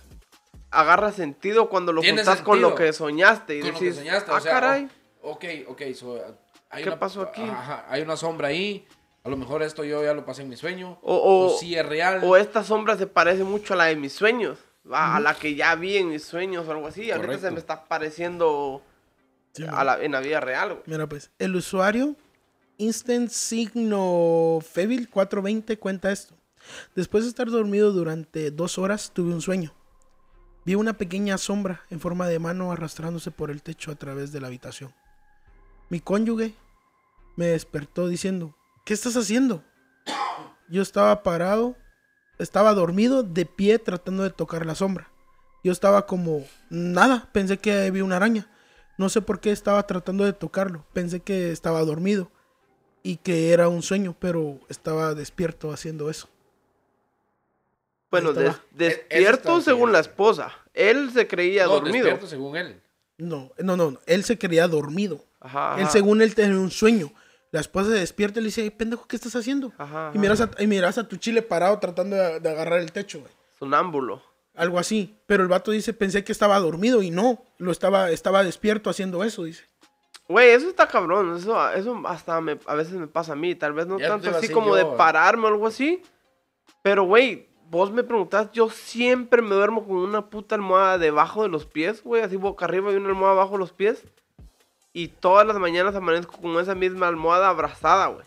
agarra 0.71 1.11
sentido 1.11 1.69
cuando 1.69 1.91
lo 1.93 2.01
juntas 2.03 2.41
con 2.41 2.61
lo 2.61 2.75
que 2.75 2.91
soñaste 2.93 3.57
y 3.57 3.59
con 3.61 3.69
lo 3.71 3.73
decís, 3.79 3.93
que 3.95 3.99
soñaste, 4.01 4.31
ah, 4.31 4.35
o 4.35 4.39
sea, 4.41 4.51
caray. 4.53 4.89
ok, 5.21 5.45
ok, 5.67 5.81
so, 5.93 6.21
hay 6.69 6.83
¿Qué 6.83 6.89
una- 6.89 6.99
pasó 6.99 7.21
aquí? 7.21 7.41
ajá, 7.41 7.85
hay 7.89 8.01
una 8.01 8.17
sombra 8.17 8.47
ahí. 8.49 8.85
A 9.23 9.29
lo 9.29 9.38
mejor 9.38 9.63
esto 9.63 9.83
yo 9.83 10.03
ya 10.03 10.13
lo 10.13 10.23
pasé 10.23 10.43
en 10.43 10.49
mi 10.49 10.55
sueño. 10.57 10.99
O, 11.01 11.15
O, 11.15 11.45
o, 11.55 11.57
sí 11.57 11.75
es 11.75 11.83
real. 11.85 12.21
o 12.23 12.38
esta 12.38 12.63
sombra 12.63 12.95
se 12.95 13.07
parece 13.07 13.43
mucho 13.43 13.73
a 13.73 13.77
la 13.77 13.85
de 13.85 13.95
mis 13.95 14.13
sueños. 14.13 14.59
A, 14.91 15.15
a 15.15 15.19
la 15.19 15.33
que 15.33 15.55
ya 15.55 15.73
vi 15.73 15.97
en 15.97 16.09
mis 16.09 16.23
sueños 16.23 16.67
o 16.67 16.71
algo 16.71 16.85
así. 16.88 17.09
Ahorita 17.09 17.39
se 17.39 17.49
me 17.51 17.57
está 17.57 17.85
pareciendo 17.85 18.83
Sí, 19.53 19.65
a 19.67 19.83
la- 19.83 20.03
en 20.03 20.11
la 20.11 20.19
vida 20.19 20.39
real, 20.41 20.69
güey. 20.73 20.83
Mira, 20.85 21.07
pues, 21.07 21.31
el 21.39 21.55
usuario 21.55 22.15
Instant 22.77 23.29
Signo 23.31 24.59
Fevil 24.61 25.09
420 25.09 25.79
cuenta 25.79 26.11
esto. 26.11 26.35
Después 26.95 27.23
de 27.23 27.30
estar 27.30 27.49
dormido 27.49 27.91
durante 27.91 28.51
dos 28.51 28.78
horas, 28.78 29.12
tuve 29.13 29.34
un 29.34 29.41
sueño. 29.41 29.73
Vi 30.65 30.75
una 30.75 30.97
pequeña 30.97 31.38
sombra 31.38 31.82
en 31.89 31.99
forma 31.99 32.28
de 32.28 32.39
mano 32.39 32.71
arrastrándose 32.71 33.32
por 33.32 33.51
el 33.51 33.62
techo 33.62 33.91
a 33.91 33.95
través 33.95 34.32
de 34.32 34.41
la 34.41 34.47
habitación. 34.47 34.93
Mi 35.89 35.99
cónyuge 35.99 36.56
me 37.36 37.47
despertó 37.47 38.08
diciendo, 38.08 38.56
¿qué 38.84 38.93
estás 38.95 39.15
haciendo? 39.15 39.63
Yo 40.67 40.82
estaba 40.82 41.21
parado, 41.21 41.75
estaba 42.39 42.73
dormido 42.73 43.21
de 43.21 43.45
pie 43.45 43.78
tratando 43.78 44.23
de 44.23 44.32
tocar 44.32 44.65
la 44.65 44.73
sombra. 44.73 45.12
Yo 45.63 45.71
estaba 45.71 46.06
como, 46.08 46.43
nada, 46.69 47.30
pensé 47.32 47.58
que 47.58 47.91
vi 47.91 48.01
una 48.01 48.15
araña. 48.15 48.49
No 48.97 49.10
sé 49.10 49.21
por 49.21 49.39
qué 49.39 49.51
estaba 49.51 49.86
tratando 49.86 50.23
de 50.23 50.34
tocarlo. 50.34 50.86
Pensé 50.93 51.19
que 51.19 51.51
estaba 51.51 51.84
dormido 51.84 52.32
y 53.04 53.17
que 53.17 53.51
era 53.51 53.67
un 53.67 53.84
sueño, 53.84 54.15
pero 54.19 54.60
estaba 54.69 55.13
despierto 55.13 55.71
haciendo 55.71 56.10
eso. 56.10 56.30
Bueno, 58.11 58.33
des-. 58.33 58.53
E- 58.53 58.59
despierto 58.71 59.61
según 59.61 59.91
la 59.91 59.99
esposa. 59.99 60.51
Él 60.73 61.11
se 61.11 61.27
creía 61.27 61.65
No, 61.65 61.73
dormido. 61.73 61.95
despierto 61.95 62.27
según 62.27 62.55
él. 62.57 62.81
No, 63.17 63.51
no, 63.59 63.77
no, 63.77 63.91
no, 63.91 63.99
él 64.05 64.23
se 64.23 64.37
creía 64.37 64.67
dormido. 64.67 65.23
Ajá, 65.39 65.75
Él, 65.77 65.83
ajá. 65.83 65.91
según 65.91 66.21
él, 66.21 66.35
tenía 66.35 66.57
un 66.59 66.71
sueño. 66.71 67.11
La 67.51 67.61
esposa 67.61 67.91
se 67.91 67.99
despierta 67.99 68.39
y 68.39 68.43
le 68.43 68.47
dice, 68.47 68.61
"Ay, 68.63 68.69
pendejo, 68.71 69.07
¿qué 69.07 69.15
estás 69.15 69.35
haciendo? 69.35 69.71
Ajá, 69.77 70.11
Y, 70.13 70.17
miras 70.17 70.41
a, 70.41 70.49
y 70.59 70.67
miras 70.67 70.97
a 70.97 71.07
tu 71.07 71.15
chile 71.17 71.41
parado 71.41 71.79
tratando 71.79 72.15
de, 72.15 72.39
de 72.41 72.49
agarrar 72.49 72.79
el 72.79 72.91
techo, 72.91 73.19
güey. 73.21 73.31
Sonámbulo. 73.57 74.21
Algo 74.55 74.79
así. 74.79 75.15
Pero 75.27 75.43
el 75.43 75.49
vato 75.49 75.71
dice, 75.71 75.93
pensé 75.93 76.23
que 76.23 76.31
estaba 76.33 76.59
dormido 76.59 77.01
y 77.01 77.11
no. 77.11 77.41
Lo 77.57 77.71
estaba, 77.71 78.09
estaba 78.11 78.43
despierto 78.43 78.89
haciendo 78.89 79.23
eso, 79.23 79.43
dice. 79.43 79.63
Güey, 80.27 80.49
eso 80.49 80.67
está 80.69 80.87
cabrón. 80.87 81.37
Eso, 81.37 81.69
eso 81.71 82.01
hasta 82.05 82.41
me- 82.41 82.59
a 82.65 82.73
veces 82.75 82.93
me 82.93 83.07
pasa 83.07 83.33
a 83.33 83.35
mí. 83.35 83.55
Tal 83.55 83.71
vez 83.73 83.85
no 83.87 83.99
Ya 83.99 84.07
tanto 84.09 84.29
así 84.31 84.49
como 84.49 84.75
de 84.75 84.85
pararme 84.97 85.45
o 85.45 85.47
algo 85.47 85.67
así. 85.67 86.01
Pero, 86.81 87.03
güey, 87.03 87.47
vos 87.69 87.91
me 87.91 88.04
preguntás, 88.04 88.51
yo 88.51 88.69
siempre 88.69 89.41
me 89.41 89.56
duermo 89.56 89.86
con 89.86 89.97
una 89.97 90.30
puta 90.30 90.56
almohada 90.56 90.97
debajo 90.97 91.43
de 91.43 91.49
los 91.49 91.65
pies, 91.65 92.04
güey. 92.04 92.21
Así 92.21 92.36
boca 92.36 92.65
arriba 92.65 92.91
y 92.91 92.95
una 92.95 93.10
almohada 93.10 93.34
abajo 93.34 93.54
de 93.54 93.60
los 93.60 93.71
pies. 93.71 94.04
Y 94.93 95.10
todas 95.10 95.45
las 95.45 95.58
mañanas 95.58 95.95
amanezco 95.95 96.38
con 96.38 96.58
esa 96.60 96.75
misma 96.75 97.08
almohada 97.08 97.49
abrazada, 97.49 98.08
güey. 98.08 98.25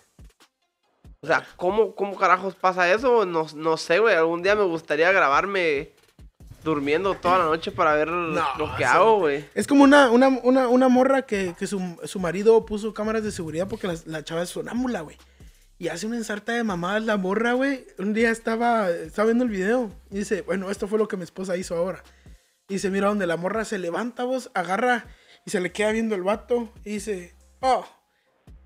O 1.20 1.26
sea, 1.26 1.46
¿cómo, 1.56 1.94
cómo 1.94 2.16
carajos 2.16 2.54
pasa 2.54 2.92
eso? 2.92 3.24
No, 3.26 3.46
no 3.54 3.76
sé, 3.76 3.98
güey. 3.98 4.14
Algún 4.14 4.42
día 4.42 4.54
me 4.54 4.64
gustaría 4.64 5.10
grabarme 5.10 5.90
durmiendo 6.62 7.14
toda 7.14 7.38
la 7.38 7.44
noche 7.44 7.72
para 7.72 7.94
ver 7.94 8.08
lo 8.08 8.76
que 8.76 8.84
eso 8.84 8.92
hago, 8.92 9.12
no 9.12 9.18
güey. 9.20 9.44
Es 9.54 9.66
como 9.66 9.84
una, 9.84 10.10
una, 10.10 10.28
una, 10.28 10.68
una 10.68 10.88
morra 10.88 11.22
que, 11.22 11.54
que 11.58 11.66
su, 11.66 11.80
su 12.04 12.20
marido 12.20 12.64
puso 12.66 12.92
cámaras 12.92 13.22
de 13.22 13.32
seguridad 13.32 13.66
porque 13.68 13.86
la, 13.86 13.94
la 14.06 14.24
chava 14.24 14.42
es 14.42 14.50
sonámbula, 14.50 15.00
güey. 15.00 15.16
Y 15.78 15.88
hace 15.88 16.06
una 16.06 16.16
ensarta 16.16 16.52
de 16.52 16.64
mamadas 16.64 17.04
la 17.04 17.16
morra, 17.16 17.52
güey. 17.52 17.86
Un 17.98 18.12
día 18.12 18.30
estaba, 18.30 18.90
estaba 18.90 19.26
viendo 19.26 19.44
el 19.44 19.50
video 19.50 19.92
y 20.10 20.18
dice, 20.18 20.42
bueno, 20.42 20.70
esto 20.70 20.88
fue 20.88 20.98
lo 20.98 21.06
que 21.06 21.16
mi 21.16 21.22
esposa 21.22 21.56
hizo 21.56 21.76
ahora. 21.76 22.02
Y 22.68 22.74
dice, 22.74 22.90
mira, 22.90 23.08
donde 23.08 23.28
la 23.28 23.36
morra 23.36 23.64
se 23.64 23.78
levanta, 23.78 24.24
vos, 24.24 24.50
agarra 24.54 25.06
y 25.46 25.50
se 25.50 25.60
le 25.60 25.70
queda 25.70 25.92
viendo 25.92 26.16
el 26.16 26.24
vato 26.24 26.72
y 26.84 26.94
dice, 26.94 27.36
oh, 27.60 27.86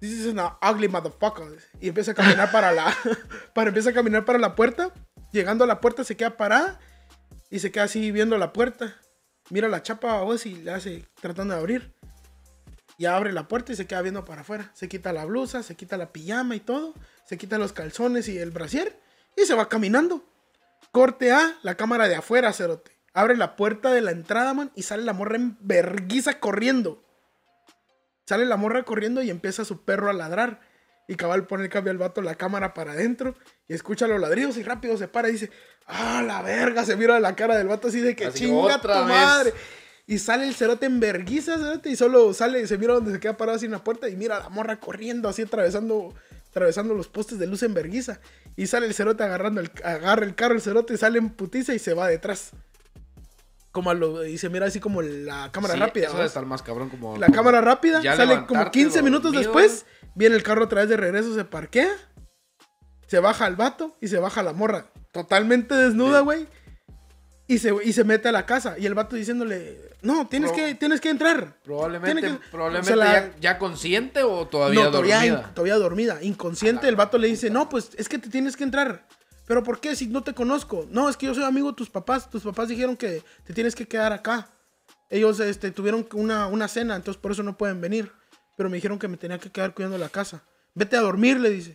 this 0.00 0.10
is 0.10 0.26
an 0.26 0.40
ugly 0.62 0.88
motherfucker. 0.88 1.58
Y 1.80 1.88
empieza 1.88 2.12
a 2.12 2.14
caminar 2.14 2.50
para 2.50 2.72
la, 2.72 2.96
para, 3.54 3.68
empieza 3.68 3.90
a 3.90 3.94
caminar 3.94 4.24
para 4.24 4.38
la 4.38 4.56
puerta. 4.56 4.90
Llegando 5.32 5.64
a 5.64 5.66
la 5.66 5.82
puerta 5.82 6.04
se 6.04 6.16
queda 6.16 6.38
parada 6.38 6.80
y 7.50 7.58
se 7.58 7.70
queda 7.70 7.84
así 7.84 8.10
viendo 8.10 8.38
la 8.38 8.54
puerta. 8.54 8.96
Mira 9.50 9.68
la 9.68 9.82
chapa 9.82 10.22
vos 10.22 10.46
y 10.46 10.54
le 10.54 10.70
hace 10.70 11.04
tratando 11.20 11.52
de 11.52 11.60
abrir. 11.60 11.94
Y 13.02 13.06
abre 13.06 13.32
la 13.32 13.48
puerta 13.48 13.72
y 13.72 13.74
se 13.74 13.88
queda 13.88 14.00
viendo 14.00 14.24
para 14.24 14.42
afuera. 14.42 14.70
Se 14.74 14.88
quita 14.88 15.12
la 15.12 15.24
blusa, 15.24 15.64
se 15.64 15.74
quita 15.74 15.96
la 15.96 16.12
pijama 16.12 16.54
y 16.54 16.60
todo. 16.60 16.94
Se 17.26 17.36
quita 17.36 17.58
los 17.58 17.72
calzones 17.72 18.28
y 18.28 18.38
el 18.38 18.52
brasier. 18.52 18.96
Y 19.36 19.44
se 19.44 19.54
va 19.54 19.68
caminando. 19.68 20.24
Corte 20.92 21.32
A, 21.32 21.58
la 21.64 21.74
cámara 21.74 22.06
de 22.06 22.14
afuera, 22.14 22.52
cerote. 22.52 22.92
Abre 23.12 23.36
la 23.36 23.56
puerta 23.56 23.90
de 23.90 24.02
la 24.02 24.12
entrada, 24.12 24.54
man. 24.54 24.70
Y 24.76 24.84
sale 24.84 25.02
la 25.02 25.14
morra 25.14 25.34
en 25.34 25.58
verguiza 25.62 26.38
corriendo. 26.38 27.02
Sale 28.24 28.46
la 28.46 28.56
morra 28.56 28.84
corriendo 28.84 29.20
y 29.20 29.30
empieza 29.30 29.64
su 29.64 29.84
perro 29.84 30.08
a 30.08 30.12
ladrar. 30.12 30.60
Y 31.08 31.16
cabal 31.16 31.48
pone 31.48 31.64
el 31.64 31.70
cambio 31.70 31.90
al 31.90 31.98
vato 31.98 32.22
la 32.22 32.36
cámara 32.36 32.72
para 32.72 32.92
adentro. 32.92 33.34
Y 33.66 33.74
escucha 33.74 34.06
los 34.06 34.20
ladridos 34.20 34.58
y 34.58 34.62
rápido 34.62 34.96
se 34.96 35.08
para 35.08 35.28
y 35.28 35.32
dice, 35.32 35.50
ah, 35.88 36.22
la 36.24 36.40
verga. 36.40 36.84
Se 36.84 36.94
mira 36.94 37.18
la 37.18 37.34
cara 37.34 37.56
del 37.56 37.66
vato 37.66 37.88
así 37.88 38.00
de 38.00 38.14
que 38.14 38.26
Así, 38.26 38.44
chinga 38.44 38.76
otra 38.76 39.00
tu 39.00 39.06
vez. 39.08 39.16
madre. 39.16 39.54
Y 40.06 40.18
sale 40.18 40.48
el 40.48 40.54
cerote 40.54 40.86
en 40.86 40.98
verguiza, 41.00 41.58
cerote, 41.58 41.90
y 41.90 41.96
solo 41.96 42.34
sale, 42.34 42.66
se 42.66 42.76
mira 42.76 42.94
donde 42.94 43.12
se 43.12 43.20
queda 43.20 43.36
parado 43.36 43.56
así 43.56 43.66
en 43.66 43.72
la 43.72 43.84
puerta 43.84 44.08
y 44.08 44.16
mira 44.16 44.36
a 44.36 44.40
la 44.40 44.48
morra 44.48 44.80
corriendo 44.80 45.28
así 45.28 45.42
atravesando, 45.42 46.12
atravesando 46.50 46.94
los 46.94 47.08
postes 47.08 47.38
de 47.38 47.46
luz 47.46 47.62
en 47.62 47.72
verguiza. 47.72 48.20
Y 48.56 48.66
sale 48.66 48.86
el 48.86 48.94
cerote 48.94 49.22
agarrando 49.22 49.60
el, 49.60 49.70
agarra 49.84 50.24
el 50.24 50.34
carro, 50.34 50.54
el 50.54 50.60
cerote 50.60 50.96
sale 50.96 51.18
en 51.18 51.30
putiza 51.30 51.72
y 51.74 51.78
se 51.78 51.94
va 51.94 52.08
detrás. 52.08 52.50
Como 53.70 53.90
a 53.90 53.94
lo, 53.94 54.26
y 54.26 54.36
se 54.36 54.50
mira 54.50 54.66
así 54.66 54.80
como 54.80 55.00
la 55.00 55.50
cámara 55.50 55.74
Sí, 55.74 55.80
rápida. 55.80 56.08
Eso 56.08 56.22
estar 56.22 56.44
más 56.44 56.62
cabrón 56.62 56.90
como... 56.90 57.16
La 57.16 57.28
cámara 57.28 57.60
rápida, 57.60 58.02
sale 58.02 58.16
como 58.16 58.60
levantarte 58.60 58.70
15 58.78 59.02
minutos 59.02 59.32
después, 59.32 59.86
viene 60.14 60.34
el 60.34 60.42
carro 60.42 60.64
otra 60.64 60.80
vez 60.82 60.90
de 60.90 60.98
regreso, 60.98 61.34
se 61.34 61.44
parquea, 61.46 61.90
se 63.06 63.18
baja 63.20 63.46
el 63.46 63.56
vato 63.56 63.96
y 64.00 64.08
se 64.08 64.18
baja 64.18 64.42
la 64.42 64.52
morra, 64.52 64.86
totalmente 65.12 65.74
desnuda, 65.74 66.20
güey, 66.20 66.46
y 67.54 67.58
se, 67.58 67.72
y 67.84 67.92
se 67.92 68.04
mete 68.04 68.28
a 68.28 68.32
la 68.32 68.46
casa. 68.46 68.76
Y 68.78 68.86
el 68.86 68.94
vato 68.94 69.16
diciéndole, 69.16 69.78
no, 70.02 70.26
tienes, 70.28 70.50
Pro- 70.50 70.56
que, 70.56 70.74
tienes 70.74 71.00
que 71.00 71.10
entrar. 71.10 71.56
Probablemente, 71.64 72.20
que- 72.22 72.38
probablemente 72.50 72.92
o 72.92 72.96
sea, 72.96 73.04
la- 73.04 73.12
ya, 73.30 73.34
ya 73.40 73.58
consciente 73.58 74.22
o 74.22 74.46
todavía 74.48 74.84
no, 74.84 74.90
todavía, 74.90 75.16
dormida. 75.20 75.44
in- 75.48 75.54
todavía 75.54 75.76
dormida, 75.76 76.22
inconsciente. 76.22 76.88
El 76.88 76.96
vato 76.96 77.18
le 77.18 77.28
dice, 77.28 77.50
no, 77.50 77.68
pues 77.68 77.90
es 77.96 78.08
que 78.08 78.18
te 78.18 78.28
tienes 78.28 78.56
que 78.56 78.64
entrar. 78.64 79.06
¿Pero 79.46 79.62
por 79.62 79.80
qué? 79.80 79.96
Si 79.96 80.06
no 80.06 80.22
te 80.22 80.34
conozco. 80.34 80.86
No, 80.90 81.08
es 81.08 81.16
que 81.16 81.26
yo 81.26 81.34
soy 81.34 81.44
amigo 81.44 81.70
de 81.70 81.76
tus 81.76 81.90
papás. 81.90 82.30
Tus 82.30 82.42
papás 82.42 82.68
dijeron 82.68 82.96
que 82.96 83.22
te 83.44 83.52
tienes 83.52 83.74
que 83.74 83.86
quedar 83.86 84.12
acá. 84.12 84.48
Ellos 85.10 85.40
este, 85.40 85.70
tuvieron 85.72 86.06
una, 86.14 86.46
una 86.46 86.68
cena, 86.68 86.96
entonces 86.96 87.20
por 87.20 87.32
eso 87.32 87.42
no 87.42 87.58
pueden 87.58 87.80
venir. 87.80 88.10
Pero 88.56 88.70
me 88.70 88.76
dijeron 88.76 88.98
que 88.98 89.08
me 89.08 89.16
tenía 89.16 89.38
que 89.38 89.50
quedar 89.50 89.74
cuidando 89.74 89.98
la 89.98 90.08
casa. 90.08 90.42
Vete 90.74 90.96
a 90.96 91.00
dormir, 91.00 91.38
le 91.40 91.50
dice. 91.50 91.74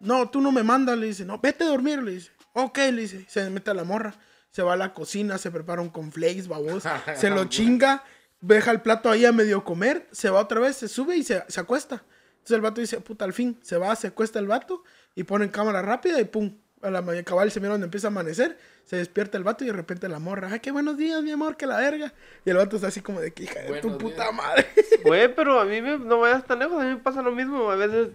No, 0.00 0.28
tú 0.28 0.40
no 0.40 0.50
me 0.52 0.62
mandas, 0.62 0.98
le 0.98 1.06
dice. 1.06 1.24
No, 1.24 1.38
vete 1.38 1.64
a 1.64 1.68
dormir, 1.68 2.02
le 2.02 2.12
dice. 2.12 2.30
Ok, 2.54 2.78
le 2.78 3.02
dice. 3.02 3.24
Se 3.28 3.48
mete 3.50 3.70
a 3.70 3.74
la 3.74 3.84
morra. 3.84 4.14
Se 4.54 4.62
va 4.62 4.74
a 4.74 4.76
la 4.76 4.94
cocina, 4.94 5.36
se 5.36 5.50
prepara 5.50 5.82
un 5.82 5.88
conflakes, 5.88 6.46
babos. 6.46 6.84
se 7.16 7.28
lo 7.28 7.46
chinga, 7.46 8.04
deja 8.40 8.70
el 8.70 8.82
plato 8.82 9.10
ahí 9.10 9.24
a 9.24 9.32
medio 9.32 9.64
comer, 9.64 10.06
se 10.12 10.30
va 10.30 10.40
otra 10.40 10.60
vez, 10.60 10.76
se 10.76 10.86
sube 10.86 11.16
y 11.16 11.24
se, 11.24 11.42
se 11.48 11.58
acuesta. 11.58 12.04
Entonces 12.34 12.54
el 12.54 12.60
vato 12.60 12.80
dice, 12.80 13.00
puta, 13.00 13.24
al 13.24 13.32
fin, 13.32 13.58
se 13.62 13.78
va, 13.78 13.96
se 13.96 14.06
acuesta 14.06 14.38
el 14.38 14.46
vato 14.46 14.84
y 15.16 15.24
pone 15.24 15.46
en 15.46 15.50
cámara 15.50 15.82
rápida 15.82 16.20
y 16.20 16.24
pum. 16.24 16.56
A 16.82 16.90
la 16.90 17.02
mañana 17.02 17.24
cabal 17.24 17.50
se 17.50 17.58
mira 17.58 17.72
donde 17.72 17.86
empieza 17.86 18.06
a 18.06 18.10
amanecer, 18.10 18.56
se 18.84 18.96
despierta 18.96 19.38
el 19.38 19.42
vato 19.42 19.64
y 19.64 19.66
de 19.66 19.72
repente 19.72 20.08
la 20.08 20.20
morra, 20.20 20.50
ay, 20.52 20.60
qué 20.60 20.70
buenos 20.70 20.96
días, 20.96 21.20
mi 21.22 21.32
amor, 21.32 21.56
que 21.56 21.66
la 21.66 21.78
verga. 21.78 22.14
Y 22.44 22.50
el 22.50 22.56
vato 22.56 22.76
está 22.76 22.88
así 22.88 23.00
como 23.00 23.20
de 23.20 23.32
que 23.32 23.42
hija 23.42 23.58
de 23.60 23.80
tu 23.80 23.98
puta 23.98 24.30
madre. 24.30 24.68
Güey, 25.04 25.34
pero 25.34 25.58
a 25.58 25.64
mí 25.64 25.82
me, 25.82 25.98
no 25.98 26.20
vayas 26.20 26.44
tan 26.46 26.60
lejos, 26.60 26.80
a 26.80 26.84
mí 26.84 26.90
me 26.90 27.00
pasa 27.00 27.22
lo 27.22 27.32
mismo. 27.32 27.70
A 27.72 27.76
veces 27.76 28.10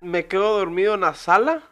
me 0.00 0.26
quedo 0.26 0.58
dormido 0.58 0.94
en 0.94 1.00
la 1.00 1.14
sala 1.14 1.62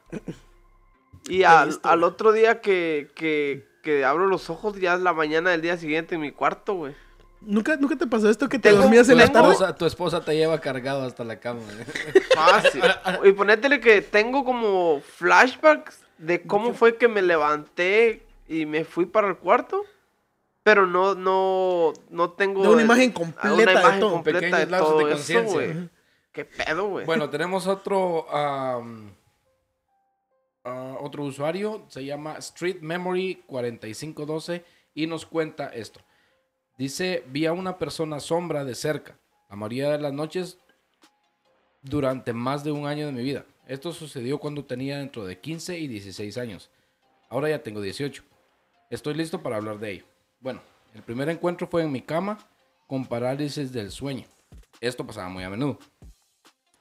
y 1.28 1.44
al, 1.44 1.78
al 1.82 2.02
otro 2.02 2.32
día 2.32 2.60
que, 2.60 3.10
que, 3.14 3.68
que 3.84 4.04
abro 4.04 4.26
los 4.26 4.50
ojos 4.50 4.80
ya 4.80 4.94
es 4.94 5.00
la 5.00 5.12
mañana 5.12 5.50
del 5.50 5.60
día 5.62 5.76
siguiente 5.76 6.16
en 6.16 6.22
mi 6.22 6.32
cuarto, 6.32 6.74
güey. 6.74 6.94
¿Nunca, 7.40 7.76
¿Nunca 7.76 7.94
te 7.96 8.06
pasó 8.06 8.30
esto 8.30 8.48
que 8.48 8.58
te 8.58 8.70
dormías 8.72 9.06
en 9.10 9.18
la 9.18 9.28
tarde? 9.28 9.52
esposa, 9.52 9.76
tu 9.76 9.84
esposa 9.84 10.24
te 10.24 10.34
lleva 10.34 10.58
cargado 10.60 11.02
hasta 11.04 11.24
la 11.24 11.38
cama. 11.38 11.60
¿eh? 11.78 12.20
Fácil. 12.34 12.82
y 13.22 13.32
ponétele 13.32 13.80
que 13.80 14.00
tengo 14.00 14.44
como 14.44 15.00
flashbacks 15.00 16.00
de 16.16 16.42
cómo 16.42 16.72
fue 16.72 16.96
que 16.96 17.06
me 17.06 17.20
levanté 17.20 18.26
y 18.48 18.64
me 18.66 18.84
fui 18.84 19.04
para 19.06 19.28
el 19.28 19.36
cuarto. 19.36 19.82
Pero 20.62 20.86
no, 20.86 21.14
no, 21.14 21.92
no 22.08 22.30
tengo... 22.30 22.62
De 22.62 22.68
una 22.68 22.78
el- 22.80 22.86
imagen 22.86 23.10
ah, 23.10 23.14
completa 23.42 23.72
una 23.72 23.90
de 23.92 24.00
todo. 24.00 24.12
completa 24.12 24.40
Pequeños 24.40 24.58
de 24.60 24.66
lapsos 24.66 24.88
todo 24.88 24.98
de 25.06 25.12
conciencia. 25.12 25.54
güey. 25.54 25.90
¿Qué 26.32 26.44
pedo, 26.46 26.88
güey? 26.88 27.04
Bueno, 27.04 27.28
tenemos 27.28 27.66
otro 27.66 28.26
am, 28.34 29.10
otro 30.64 31.24
usuario, 31.24 31.84
se 31.88 32.04
llama 32.04 32.36
Street 32.38 32.80
Memory 32.80 33.42
4512 33.46 34.64
y 34.94 35.06
nos 35.06 35.26
cuenta 35.26 35.68
esto. 35.68 36.00
Dice, 36.78 37.22
vi 37.28 37.46
a 37.46 37.52
una 37.52 37.78
persona 37.78 38.20
sombra 38.20 38.64
de 38.64 38.74
cerca, 38.74 39.18
la 39.48 39.56
mayoría 39.56 39.90
de 39.90 39.98
las 39.98 40.12
noches 40.12 40.58
durante 41.82 42.32
más 42.32 42.64
de 42.64 42.72
un 42.72 42.86
año 42.86 43.06
de 43.06 43.12
mi 43.12 43.22
vida. 43.22 43.44
Esto 43.66 43.92
sucedió 43.92 44.38
cuando 44.38 44.64
tenía 44.64 44.98
dentro 44.98 45.24
de 45.24 45.38
15 45.38 45.78
y 45.78 45.86
16 45.86 46.38
años. 46.38 46.70
Ahora 47.28 47.50
ya 47.50 47.62
tengo 47.62 47.80
18. 47.80 48.22
Estoy 48.90 49.14
listo 49.14 49.42
para 49.42 49.56
hablar 49.56 49.78
de 49.78 49.92
ello. 49.92 50.04
Bueno, 50.40 50.62
el 50.94 51.02
primer 51.02 51.28
encuentro 51.28 51.66
fue 51.66 51.82
en 51.82 51.92
mi 51.92 52.00
cama 52.00 52.38
con 52.86 53.06
parálisis 53.06 53.72
del 53.72 53.90
sueño. 53.90 54.26
Esto 54.80 55.06
pasaba 55.06 55.28
muy 55.28 55.44
a 55.44 55.50
menudo 55.50 55.78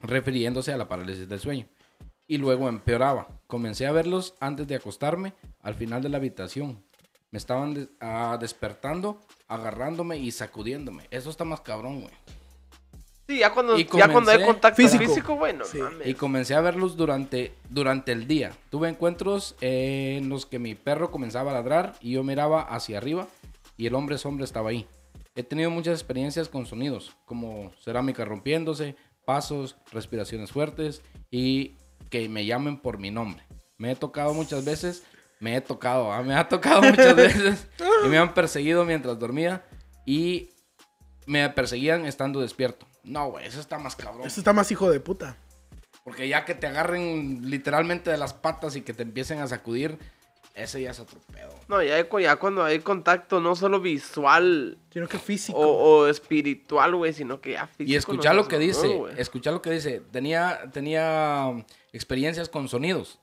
refiriéndose 0.04 0.72
a 0.72 0.76
la 0.76 0.88
parálisis 0.88 1.28
del 1.28 1.40
sueño. 1.40 1.66
Y 2.26 2.38
luego 2.38 2.68
empeoraba. 2.68 3.28
Comencé 3.46 3.86
a 3.86 3.92
verlos 3.92 4.34
antes 4.40 4.66
de 4.66 4.76
acostarme, 4.76 5.34
al 5.62 5.74
final 5.74 6.02
de 6.02 6.08
la 6.08 6.16
habitación. 6.16 6.82
Me 7.30 7.38
estaban 7.38 7.74
des- 7.74 7.88
ah, 8.00 8.38
despertando, 8.40 9.20
agarrándome 9.48 10.16
y 10.18 10.30
sacudiéndome. 10.30 11.04
Eso 11.10 11.30
está 11.30 11.44
más 11.44 11.60
cabrón, 11.60 12.00
güey. 12.02 12.14
Sí, 13.26 13.38
ya 13.38 13.52
cuando, 13.52 13.78
Y 13.78 13.84
ya 13.84 14.08
cuando 14.12 14.30
hay 14.30 14.38
comencé- 14.38 14.46
contacto 14.46 14.82
Físico. 14.82 15.04
físico, 15.04 15.36
bueno, 15.36 15.64
Sí. 15.64 15.78
Y 16.04 16.12
comencé 16.14 16.54
a 16.54 16.60
verlos 16.60 16.94
durante, 16.96 17.54
durante 17.70 18.12
el 18.12 18.26
día. 18.26 18.52
Tuve 18.70 18.88
encuentros 18.90 19.54
eh, 19.62 20.18
en 20.20 20.28
los 20.28 20.44
que 20.44 20.58
mi 20.58 20.74
perro 20.74 21.10
comenzaba 21.10 21.50
a 21.50 21.54
ladrar 21.54 21.94
y 22.02 22.12
yo 22.12 22.22
miraba 22.22 22.60
hacia 22.62 22.98
arriba 22.98 23.26
y 23.78 23.86
el 23.86 23.94
hombre 23.94 24.18
sombra 24.18 24.44
estaba 24.44 24.70
ahí. 24.70 24.86
He 25.34 25.42
tenido 25.42 25.70
muchas 25.70 25.94
experiencias 25.98 26.48
con 26.50 26.66
sonidos, 26.66 27.16
como 27.24 27.72
cerámica 27.82 28.24
rompiéndose, 28.26 28.94
pasos, 29.24 29.76
respiraciones 29.90 30.52
fuertes 30.52 31.02
y 31.30 31.72
que 32.14 32.28
me 32.28 32.46
llamen 32.46 32.76
por 32.76 32.98
mi 32.98 33.10
nombre. 33.10 33.44
Me 33.76 33.90
he 33.90 33.96
tocado 33.96 34.34
muchas 34.34 34.64
veces, 34.64 35.02
me 35.40 35.56
he 35.56 35.60
tocado, 35.60 36.12
ah, 36.12 36.22
me 36.22 36.36
ha 36.36 36.48
tocado 36.48 36.80
muchas 36.88 37.16
veces 37.16 37.66
y 38.04 38.08
me 38.08 38.18
han 38.18 38.34
perseguido 38.34 38.84
mientras 38.84 39.18
dormía 39.18 39.64
y 40.06 40.50
me 41.26 41.50
perseguían 41.50 42.06
estando 42.06 42.40
despierto. 42.40 42.86
No, 43.02 43.32
güey, 43.32 43.46
eso 43.46 43.58
está 43.58 43.80
más 43.80 43.96
cabrón. 43.96 44.28
Esto 44.28 44.38
está 44.38 44.52
más 44.52 44.70
hijo 44.70 44.92
de 44.92 45.00
puta. 45.00 45.38
Porque 46.04 46.28
ya 46.28 46.44
que 46.44 46.54
te 46.54 46.68
agarren 46.68 47.50
literalmente 47.50 48.12
de 48.12 48.16
las 48.16 48.32
patas 48.32 48.76
y 48.76 48.82
que 48.82 48.94
te 48.94 49.02
empiecen 49.02 49.40
a 49.40 49.48
sacudir, 49.48 49.98
ese 50.54 50.80
ya 50.80 50.92
es 50.92 51.00
otro 51.00 51.18
pedo. 51.32 51.50
No, 51.68 51.82
ya, 51.82 52.06
ya 52.20 52.36
cuando 52.36 52.62
hay 52.62 52.78
contacto 52.78 53.40
no 53.40 53.56
solo 53.56 53.80
visual 53.80 54.78
Sino 54.92 55.08
que 55.08 55.18
físico. 55.18 55.58
o, 55.58 55.66
o 56.02 56.06
espiritual, 56.06 56.94
güey, 56.94 57.12
sino 57.12 57.40
que 57.40 57.52
ya 57.52 57.66
físico. 57.66 57.90
Y 57.90 57.96
escuchar 57.96 58.36
no 58.36 58.42
lo 58.42 58.48
que 58.48 58.58
dice, 58.58 58.86
güey. 58.86 59.14
escuchar 59.18 59.52
lo 59.52 59.62
que 59.62 59.70
dice. 59.70 60.00
Tenía, 60.12 60.60
tenía 60.72 61.46
um, 61.48 61.64
experiencias 61.92 62.48
con 62.48 62.68
sonidos. 62.68 63.18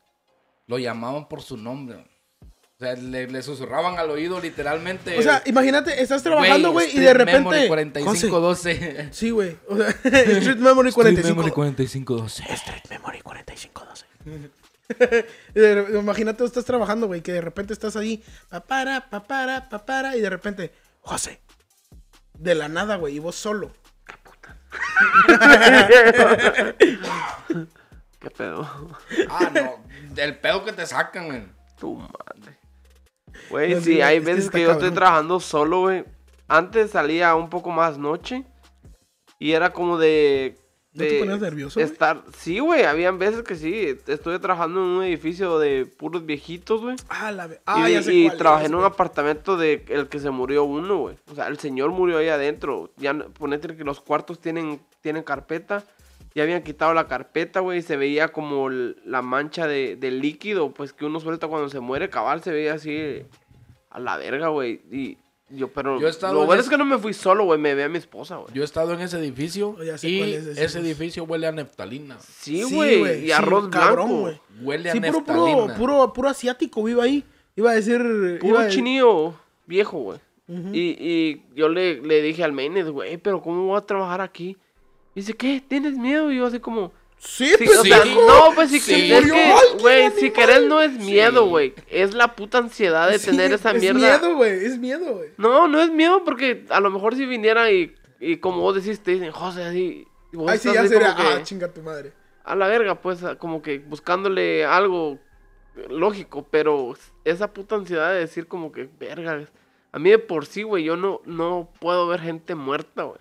Lo 0.67 0.77
llamaban 0.77 1.27
por 1.29 1.41
su 1.41 1.55
nombre. 1.57 2.05
O 2.41 2.83
sea, 2.83 2.95
le, 2.95 3.27
le 3.27 3.43
susurraban 3.43 3.99
al 3.99 4.09
oído 4.09 4.41
literalmente. 4.41 5.17
o 5.17 5.21
sea, 5.21 5.43
imagínate, 5.45 6.01
estás 6.01 6.23
trabajando, 6.23 6.71
güey, 6.71 6.89
y 6.89 6.99
de 6.99 7.11
Street 7.11 7.25
Memory 7.27 7.67
repente... 7.67 7.67
4512. 7.67 9.09
Sí, 9.11 9.29
güey. 9.29 9.55
O 9.69 9.77
sea, 9.77 9.87
Street 10.03 10.57
Memory 10.57 10.91
45. 10.91 11.43
4512. 11.53 12.43
Street 12.53 12.83
Memory 12.89 13.21
4512. 13.21 14.05
Y 14.25 14.29
de- 14.31 14.60
Imagínate, 15.99 16.43
estás 16.43 16.65
trabajando, 16.65 17.07
güey, 17.07 17.21
que 17.21 17.33
de 17.33 17.41
repente 17.41 17.73
estás 17.73 17.95
ahí, 17.95 18.23
papara, 18.49 19.09
papara, 19.09 19.69
papara, 19.69 20.15
y 20.15 20.21
de 20.21 20.29
repente, 20.29 20.73
José, 21.01 21.39
de 22.37 22.55
la 22.55 22.67
nada, 22.67 22.97
güey, 22.97 23.15
y 23.15 23.19
vos 23.19 23.35
solo. 23.35 23.71
¿Qué 28.19 28.29
pedo? 28.29 28.67
Ah, 29.29 29.51
no. 29.53 29.83
Del 30.13 30.37
pedo 30.37 30.63
que 30.63 30.73
te 30.73 30.85
sacan, 30.85 31.27
güey. 31.27 31.43
Tu 31.79 31.95
madre. 31.95 32.57
Güey, 33.49 33.75
No, 33.75 33.81
sí, 33.81 34.01
hay 34.01 34.19
veces 34.19 34.49
que 34.49 34.61
yo 34.61 34.71
estoy 34.71 34.91
trabajando 34.91 35.39
solo, 35.39 35.81
güey. 35.81 36.05
Antes 36.47 36.91
salía 36.91 37.33
un 37.35 37.49
poco 37.49 37.71
más 37.71 37.97
noche. 37.97 38.45
Y 39.39 39.53
era 39.53 39.73
como 39.73 39.97
de. 39.97 40.57
¿No 40.93 41.05
te 41.05 41.19
ponías 41.19 41.39
nervioso? 41.39 41.79
Estar... 41.79 42.21
Sí, 42.37 42.59
güey, 42.59 42.83
habían 42.83 43.17
veces 43.17 43.43
que 43.43 43.55
sí. 43.55 43.95
Estuve 44.07 44.39
trabajando 44.39 44.81
en 44.81 44.87
un 44.87 45.03
edificio 45.03 45.57
de 45.57 45.85
puros 45.85 46.25
viejitos, 46.25 46.81
güey. 46.81 46.97
Ah, 47.07 47.31
la 47.31 47.47
ve- 47.47 47.61
ah, 47.65 47.89
y 47.89 47.93
ya 47.93 48.01
sé 48.03 48.13
y 48.13 48.25
cuál 48.27 48.37
trabajé 48.37 48.65
en 48.65 48.75
un 48.75 48.83
apartamento 48.83 49.55
de 49.55 49.85
el 49.87 50.09
que 50.09 50.19
se 50.19 50.31
murió 50.31 50.65
uno, 50.65 50.97
güey. 50.97 51.15
O 51.31 51.35
sea, 51.35 51.47
el 51.47 51.57
señor 51.59 51.91
murió 51.91 52.17
ahí 52.17 52.27
adentro. 52.27 52.91
Ya 52.97 53.13
ponete 53.13 53.73
que 53.77 53.85
los 53.85 54.01
cuartos 54.01 54.39
tienen, 54.41 54.81
tienen 54.99 55.23
carpeta. 55.23 55.83
Ya 56.35 56.43
habían 56.43 56.61
quitado 56.63 56.93
la 56.93 57.07
carpeta, 57.07 57.61
güey. 57.61 57.79
Y 57.79 57.83
se 57.83 57.95
veía 57.95 58.27
como 58.29 58.69
la 58.69 59.21
mancha 59.21 59.67
de, 59.67 59.95
de 59.95 60.11
líquido, 60.11 60.71
pues 60.73 60.91
que 60.91 61.05
uno 61.05 61.21
suelta 61.21 61.47
cuando 61.47 61.69
se 61.69 61.79
muere. 61.79 62.09
Cabal 62.09 62.43
se 62.43 62.51
veía 62.51 62.73
así 62.73 63.23
a 63.89 63.99
la 64.01 64.17
verga, 64.17 64.49
güey. 64.49 64.81
Y 64.91 65.17
yo, 65.53 65.67
pero 65.69 65.99
Yo 65.99 66.07
he 66.07 66.09
estado 66.09 66.33
lo 66.33 66.41
en 66.41 66.47
bueno 66.47 66.61
es 66.61 66.69
que 66.69 66.77
no 66.77 66.85
me 66.85 66.97
fui 66.97 67.13
solo, 67.13 67.43
güey. 67.45 67.59
Me 67.59 67.75
ve 67.75 67.83
a 67.83 67.89
mi 67.89 67.97
esposa, 67.97 68.37
güey. 68.37 68.53
Yo 68.53 68.61
he 68.61 68.65
estado 68.65 68.93
en 68.93 69.01
ese 69.01 69.17
edificio 69.19 69.75
Oh, 69.79 69.83
ya 69.83 69.97
sé 69.97 70.09
y 70.09 70.17
cuál 70.19 70.29
es 70.33 70.45
ese 70.47 70.63
ese 70.65 70.79
edificio. 70.79 71.23
huele 71.25 71.47
a 71.47 71.51
neftalina. 71.51 72.17
Sí, 72.19 72.63
güey. 72.63 73.01
y 73.03 73.25
sí, 73.25 73.31
arroz 73.31 73.69
cabrón, 73.69 74.07
blanco. 74.07 74.21
güey. 74.21 74.41
Huele 74.61 74.89
a 74.89 74.93
puro, 74.93 75.11
neftalina. 75.11 75.55
puro, 75.55 75.75
puro, 75.77 76.13
puro 76.13 76.29
asiático 76.29 76.83
vive 76.83 77.01
ahí. 77.01 77.23
Iba 77.55 77.71
a 77.71 77.75
decir. 77.75 77.99
Puro 78.39 78.55
iba 78.55 78.63
a- 78.63 78.67
chinillo 78.69 79.35
viejo, 79.67 79.99
güey. 79.99 80.19
y, 80.73 80.79
y 80.99 81.45
yo 81.55 81.69
le, 81.69 82.01
le 82.01 82.21
dije 82.21 82.43
al 82.43 82.51
Maines, 82.51 82.89
güey, 82.89 83.17
pero 83.17 83.41
¿cómo 83.41 83.67
voy 83.67 83.77
a 83.77 83.81
trabajar 83.81 84.19
aquí? 84.21 84.57
Y 85.15 85.21
dice, 85.21 85.33
¿qué? 85.33 85.63
¿Tienes 85.65 85.97
miedo? 85.97 86.31
Y 86.31 86.37
yo 86.37 86.45
así 86.45 86.59
como... 86.59 86.91
Sí, 87.23 87.49
Sí, 87.49 87.65
pero 87.67 87.81
o 87.81 87.83
sea, 87.83 88.03
hijo, 88.05 88.21
no, 88.27 88.55
pues 88.55 88.71
si 88.71 88.79
sí. 88.79 88.91
que, 89.07 89.17
es 89.19 89.31
que, 89.31 89.53
güey, 89.79 90.09
si 90.11 90.31
querés 90.31 90.63
no 90.63 90.81
es 90.81 90.93
miedo, 90.93 91.43
Sí. 91.43 91.49
güey. 91.49 91.73
Es 91.87 92.15
la 92.15 92.35
puta 92.35 92.57
ansiedad 92.57 93.09
de 93.11 93.19
sí, 93.19 93.29
tener 93.29 93.51
esa 93.53 93.71
es 93.71 93.79
mierda. 93.79 93.99
miedo, 93.99 94.35
güey. 94.35 94.65
Es 94.65 94.77
miedo, 94.79 95.13
güey. 95.13 95.29
No, 95.37 95.67
no 95.67 95.79
es 95.81 95.91
miedo 95.91 96.23
porque 96.23 96.65
a 96.69 96.79
lo 96.79 96.89
mejor 96.89 97.15
si 97.15 97.27
viniera 97.27 97.69
y, 97.71 97.95
y 98.19 98.37
como 98.37 98.61
vos 98.61 98.73
decís, 98.75 99.01
te 99.01 99.11
dicen, 99.11 99.31
José, 99.31 99.63
así... 99.65 100.07
vos 100.33 100.49
Ay, 100.51 100.57
sí, 100.57 100.71
ya 100.73 100.87
sería. 100.87 101.15
que, 101.15 101.21
Ah, 101.21 101.43
chinga 101.43 101.67
tu 101.71 101.81
madre. 101.83 102.11
a 102.43 102.55
la 102.55 102.67
verga, 102.67 102.95
pues, 103.01 103.19
como 103.37 103.61
que 103.61 103.77
buscándole 103.77 104.65
algo 104.65 105.19
lógico, 105.89 106.47
pero 106.49 106.95
esa 107.23 107.53
puta 107.53 107.75
ansiedad 107.75 108.11
de 108.11 108.19
decir 108.19 108.47
como 108.47 108.71
que, 108.71 108.89
verga, 108.99 109.47
a 109.91 109.99
mí 109.99 110.09
de 110.09 110.17
por 110.19 110.45
sí, 110.47 110.63
güey, 110.63 110.83
yo 110.83 110.97
no, 110.97 111.21
no 111.25 111.69
puedo 111.79 112.07
ver 112.07 112.19
gente 112.21 112.55
muerta, 112.55 113.03
güey. 113.03 113.19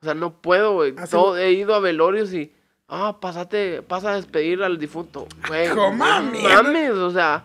O 0.00 0.04
sea, 0.04 0.14
no 0.14 0.40
puedo, 0.40 0.74
güey. 0.74 0.94
He 1.38 1.52
ido 1.52 1.74
a 1.74 1.80
velorios 1.80 2.32
y, 2.34 2.52
ah, 2.94 3.16
pásate, 3.20 3.82
pasa 3.82 4.12
a 4.12 4.16
despedir 4.16 4.62
al 4.62 4.78
difunto. 4.78 5.26
Güey, 5.48 5.68
¿Cómo 5.70 5.90
no 5.90 5.92
mames? 5.96 6.42
mames, 6.42 6.90
o 6.92 7.10
sea, 7.10 7.42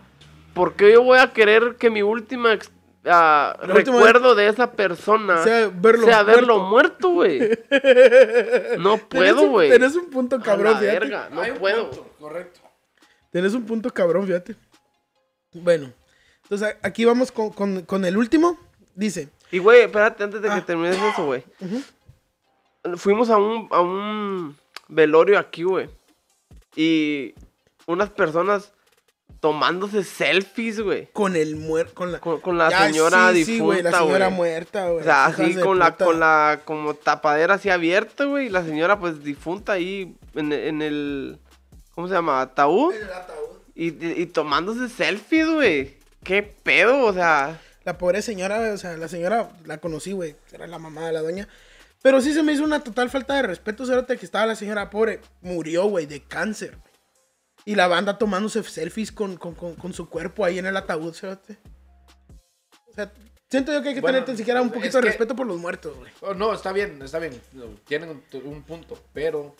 ¿por 0.54 0.74
qué 0.74 0.92
yo 0.92 1.02
voy 1.02 1.18
a 1.18 1.32
querer 1.32 1.76
que 1.76 1.88
mi 1.90 2.02
última 2.02 2.52
ex- 2.52 2.70
ah, 3.06 3.56
La 3.66 3.74
última 3.74 3.96
recuerdo 3.96 4.34
de 4.34 4.48
esa 4.48 4.72
persona 4.72 5.42
Sea 5.42 5.70
verlo 5.74 6.06
sea 6.06 6.22
verlo 6.22 6.58
muerto. 6.60 7.10
güey? 7.10 7.40
No 8.78 8.98
puedo, 8.98 9.48
güey. 9.48 9.70
Tenés 9.70 9.96
un 9.96 10.10
punto 10.10 10.36
A 10.36 10.42
cabrón, 10.42 10.74
la 10.74 10.78
fíjate. 10.80 10.98
verga, 10.98 11.28
no 11.32 11.40
Hay 11.40 11.52
puedo. 11.52 11.90
punto, 11.90 12.10
correcto. 12.20 12.60
Tenés 13.30 13.54
un 13.54 13.64
punto 13.66 13.90
cabrón, 13.90 14.26
fíjate. 14.26 14.54
Bueno, 15.52 15.90
entonces 16.44 16.76
a- 16.82 16.86
aquí 16.86 17.04
vamos 17.04 17.32
con, 17.32 17.50
con- 17.50 17.82
con 17.82 18.04
el 18.04 18.16
último. 18.16 18.58
Dice, 18.94 19.28
Y, 19.50 19.58
güey, 19.58 19.80
espérate, 19.82 20.24
antes 20.24 20.42
de 20.42 20.48
que 20.48 20.54
Ah. 20.54 20.64
termines 20.66 20.96
eso, 20.96 21.24
güey. 21.24 21.42
Fuimos 22.96 23.28
a 23.30 23.36
un, 23.38 23.68
a 23.70 23.80
un 23.80 24.56
velorio 24.88 25.38
aquí, 25.38 25.62
güey. 25.62 25.88
Y 26.76 27.34
unas 27.86 28.10
personas 28.10 28.72
tomándose 29.40 30.02
selfies, 30.02 30.80
güey. 30.80 31.08
con 31.12 31.36
el 31.36 31.54
muerto, 31.56 31.94
con 31.94 32.12
la... 32.12 32.18
Con, 32.20 32.40
con 32.40 32.58
la 32.58 32.70
Ya, 32.70 32.86
señora 32.86 33.32
sí, 33.32 33.44
sí, 33.44 33.58
güey, 33.60 33.82
la 33.82 33.90
difunta, 33.90 34.04
señora 34.06 34.26
güey. 34.26 34.36
muerta, 34.36 34.88
güey. 34.88 35.00
O 35.00 35.04
sea, 35.04 35.26
así 35.26 35.54
con 35.56 35.78
la, 35.78 35.92
puta. 35.92 36.04
con 36.04 36.20
la 36.20 36.60
como 36.64 36.94
tapadera 36.94 37.54
así 37.54 37.70
abierta, 37.70 38.24
güey. 38.24 38.46
Y 38.46 38.50
la 38.50 38.64
señora, 38.64 38.98
pues, 38.98 39.22
difunta 39.22 39.72
ahí 39.72 40.16
en, 40.34 40.52
en 40.52 40.82
el... 40.82 41.38
¿Cómo 41.94 42.08
se 42.08 42.14
llama? 42.14 42.40
¿Ataúd? 42.40 42.94
El 42.94 43.12
ataúd. 43.12 43.58
Y, 43.74 43.88
y, 44.04 44.22
y 44.22 44.26
tomándose 44.26 44.88
selfies, 44.88 45.48
güey. 45.48 45.98
¿Qué 46.24 46.42
pedo? 46.42 47.04
O 47.04 47.12
sea... 47.12 47.60
La 47.84 47.96
pobre 47.96 48.22
señora, 48.22 48.72
o 48.72 48.76
sea, 48.76 48.96
la 48.96 49.08
señora 49.08 49.50
la 49.64 49.78
conocí, 49.78 50.12
güey. 50.12 50.34
Era 50.52 50.66
la 50.66 50.78
mamá 50.78 51.06
de 51.06 51.12
la 51.12 51.22
doña. 51.22 51.48
Pero 52.02 52.20
sí 52.20 52.32
se 52.32 52.42
me 52.42 52.52
hizo 52.52 52.62
una 52.64 52.82
total 52.84 53.10
falta 53.10 53.34
de 53.34 53.42
respeto, 53.42 53.84
cerote, 53.84 54.16
que 54.16 54.24
estaba 54.24 54.46
la 54.46 54.54
señora 54.56 54.88
pobre. 54.90 55.20
Murió, 55.40 55.86
güey, 55.86 56.06
de 56.06 56.22
cáncer. 56.22 56.78
Y 57.64 57.74
la 57.74 57.88
banda 57.88 58.18
tomándose 58.18 58.62
selfies 58.62 59.10
con, 59.12 59.36
con, 59.36 59.54
con, 59.54 59.74
con 59.74 59.92
su 59.92 60.08
cuerpo 60.08 60.44
ahí 60.44 60.58
en 60.58 60.66
el 60.66 60.76
ataúd, 60.76 61.12
cerote. 61.14 61.58
O 62.86 62.92
sea, 62.94 63.12
siento 63.50 63.72
yo 63.72 63.82
que 63.82 63.88
hay 63.90 63.94
que 63.94 64.00
Bueno, 64.00 64.16
tener 64.18 64.26
tan 64.26 64.36
siquiera 64.36 64.62
un 64.62 64.70
poquito 64.70 64.98
de 64.98 65.02
que- 65.02 65.08
respeto 65.10 65.34
por 65.36 65.46
los 65.46 65.58
muertos, 65.58 65.96
güey. 65.96 66.10
Oh, 66.20 66.34
no, 66.34 66.54
está 66.54 66.72
bien, 66.72 67.02
está 67.02 67.18
bien. 67.18 67.40
Tienen 67.84 68.10
un, 68.10 68.22
un 68.44 68.62
punto, 68.62 68.98
pero 69.12 69.54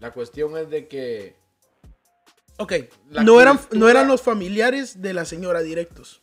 la 0.00 0.10
cuestión 0.12 0.56
es 0.58 0.68
de 0.70 0.86
que 0.88 1.36
Ok, 2.60 2.72
La 3.10 3.22
no 3.22 3.40
eran, 3.40 3.58
no 3.72 3.88
eran 3.88 4.08
los 4.08 4.20
familiares 4.20 5.00
de 5.00 5.14
la 5.14 5.24
señora 5.24 5.60
directos. 5.60 6.22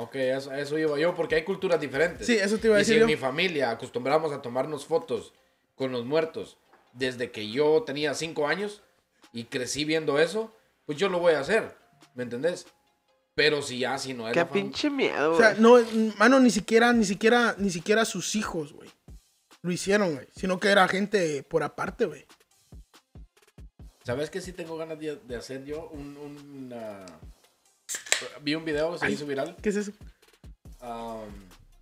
Ok, 0.00 0.14
eso, 0.14 0.52
eso 0.52 0.78
iba 0.78 0.96
yo, 0.96 1.12
porque 1.14 1.34
hay 1.34 1.42
culturas 1.42 1.80
diferentes. 1.80 2.24
Sí, 2.24 2.36
eso 2.36 2.56
te 2.58 2.68
iba 2.68 2.76
a 2.76 2.78
y 2.78 2.82
decir 2.82 2.94
si 2.94 2.98
yo. 3.00 3.04
en 3.04 3.10
mi 3.10 3.16
familia 3.16 3.70
acostumbramos 3.72 4.30
a 4.32 4.40
tomarnos 4.40 4.86
fotos 4.86 5.32
con 5.74 5.90
los 5.90 6.04
muertos 6.04 6.56
desde 6.92 7.32
que 7.32 7.50
yo 7.50 7.82
tenía 7.84 8.14
cinco 8.14 8.46
años 8.46 8.82
y 9.32 9.44
crecí 9.44 9.84
viendo 9.84 10.20
eso, 10.20 10.54
pues 10.86 10.98
yo 10.98 11.08
lo 11.08 11.18
voy 11.18 11.34
a 11.34 11.40
hacer, 11.40 11.76
¿me 12.14 12.22
entendés? 12.22 12.66
Pero 13.34 13.60
si 13.60 13.80
ya, 13.80 13.98
si 13.98 14.14
no 14.14 14.28
es 14.28 14.34
Qué 14.34 14.44
pinche 14.44 14.88
miedo, 14.88 15.32
O 15.32 15.36
sea, 15.36 15.54
güey. 15.54 15.60
no, 15.60 16.12
mano, 16.16 16.38
ni 16.38 16.50
siquiera, 16.50 16.92
ni 16.92 17.04
siquiera, 17.04 17.56
ni 17.58 17.70
siquiera 17.70 18.04
sus 18.04 18.36
hijos, 18.36 18.72
güey. 18.72 18.90
Lo 19.62 19.72
hicieron, 19.72 20.14
güey. 20.14 20.28
Sino 20.34 20.60
que 20.60 20.68
era 20.68 20.86
gente 20.86 21.42
por 21.42 21.64
aparte, 21.64 22.04
güey. 22.06 22.24
¿Sabes 24.04 24.30
que 24.30 24.40
sí 24.40 24.52
tengo 24.52 24.76
ganas 24.76 24.98
de, 24.98 25.16
de 25.16 25.36
hacer 25.36 25.64
yo? 25.64 25.88
Un, 25.90 26.16
un, 26.16 26.72
ah, 26.72 27.04
vi 28.42 28.54
un 28.54 28.64
video 28.64 28.92
que 28.92 28.98
se 28.98 29.06
Ay. 29.06 29.12
hizo 29.14 29.26
viral. 29.26 29.56
¿Qué 29.62 29.68
es 29.70 29.76
eso? 29.76 29.92
um, 30.82 31.20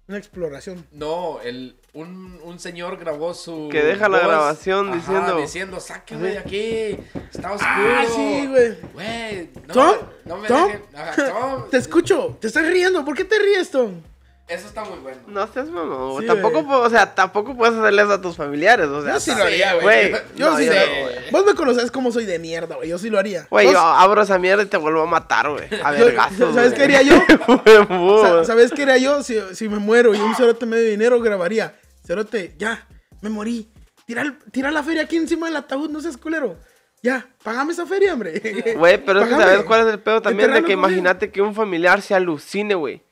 Una 0.08 0.18
exploración. 0.18 0.86
No, 0.92 1.40
el, 1.42 1.76
un, 1.92 2.38
un 2.44 2.58
señor 2.60 2.96
grabó 2.98 3.34
su. 3.34 3.68
Que 3.72 3.82
deja 3.82 4.08
la 4.08 4.20
grabación 4.20 4.88
ajá, 4.88 4.96
diciendo- 4.96 5.36
diciendo, 5.36 5.80
sáquenme 5.80 6.28
de 6.30 6.38
aquí. 6.38 6.98
Está 7.32 7.52
oscuro. 7.52 7.94
Ah, 7.96 8.04
sí, 8.14 8.46
güey. 8.46 8.76
Güey, 8.92 9.50
no, 9.66 9.74
¿Tom? 9.74 9.96
no 10.24 10.36
me 10.36 10.48
¿Tom? 10.48 10.66
dejen. 10.66 10.82
Ajá, 10.94 11.28
Tom. 11.32 11.70
Te 11.70 11.76
escucho. 11.78 12.36
Te 12.40 12.46
estás 12.46 12.66
riendo. 12.68 13.04
¿Por 13.04 13.16
qué 13.16 13.24
te 13.24 13.38
ríes, 13.38 13.70
Tom? 13.70 14.00
Eso 14.48 14.68
está 14.68 14.84
muy 14.84 14.98
bueno. 15.00 15.18
No 15.26 15.44
seas 15.48 15.68
mamón. 15.68 16.20
Sí, 16.20 16.26
tampoco, 16.28 16.60
o 16.78 16.88
sea, 16.88 17.16
tampoco 17.16 17.56
puedes 17.56 17.74
hacerle 17.76 18.02
eso 18.02 18.12
a 18.12 18.20
tus 18.20 18.36
familiares, 18.36 18.86
o 18.86 19.02
sea. 19.02 19.14
Yo 19.14 19.20
sí 19.20 19.32
lo 19.36 19.42
haría, 19.42 19.74
güey. 19.74 20.12
Yo 20.36 20.50
no, 20.50 20.56
sí 20.56 20.66
yo 20.66 20.72
no, 20.72 21.02
güey. 21.02 21.30
Vos 21.32 21.44
me 21.46 21.54
conoces 21.54 21.90
cómo 21.90 22.12
soy 22.12 22.26
de 22.26 22.38
mierda, 22.38 22.76
güey. 22.76 22.88
Yo 22.88 22.96
sí 22.98 23.10
lo 23.10 23.18
haría. 23.18 23.48
Güey, 23.50 23.72
yo 23.72 23.78
abro 23.80 24.22
esa 24.22 24.38
mierda 24.38 24.62
y 24.62 24.66
te 24.66 24.76
vuelvo 24.76 25.02
a 25.02 25.06
matar, 25.06 25.50
güey. 25.50 25.64
A 25.82 25.92
Yo- 25.98 26.04
vergazos, 26.04 26.54
¿sabes 26.54 26.74
qué 26.74 26.84
haría 26.84 27.02
yo? 27.02 27.16
¿Sabes 28.44 28.70
qué 28.70 28.82
haría 28.82 28.98
yo? 28.98 29.22
Si, 29.24 29.36
si 29.52 29.68
me 29.68 29.78
muero 29.78 30.14
y 30.14 30.18
un 30.20 30.34
cerote 30.36 30.64
me 30.64 30.76
de 30.76 30.90
dinero, 30.90 31.20
grabaría. 31.20 31.74
Cerote, 32.06 32.54
ya, 32.56 32.86
me 33.22 33.30
morí. 33.30 33.72
Tira, 34.06 34.22
el- 34.22 34.38
tira 34.52 34.70
la 34.70 34.84
feria 34.84 35.02
aquí 35.02 35.16
encima 35.16 35.46
del 35.46 35.56
ataúd, 35.56 35.90
no 35.90 36.00
seas 36.00 36.16
culero. 36.16 36.56
Ya, 37.02 37.26
pagame 37.42 37.72
esa 37.72 37.84
feria, 37.86 38.14
hombre. 38.14 38.74
Güey, 38.76 39.04
pero 39.04 39.20
es 39.22 39.26
que. 39.28 39.34
¿sabes 39.34 39.62
cuál 39.64 39.86
es 39.88 39.92
el 39.92 40.00
pedo 40.00 40.22
también? 40.22 40.52
De 40.52 40.62
que 40.62 40.72
imagínate 40.72 41.30
que 41.30 41.42
un 41.42 41.54
familiar 41.54 42.00
se 42.00 42.14
alucine, 42.14 42.74
güey. 42.76 43.02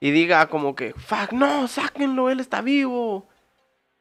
Y 0.00 0.10
diga 0.10 0.48
como 0.48 0.74
que, 0.74 0.94
fuck, 0.94 1.32
no, 1.32 1.66
sáquenlo, 1.68 2.30
él 2.30 2.40
está 2.40 2.60
vivo. 2.60 3.28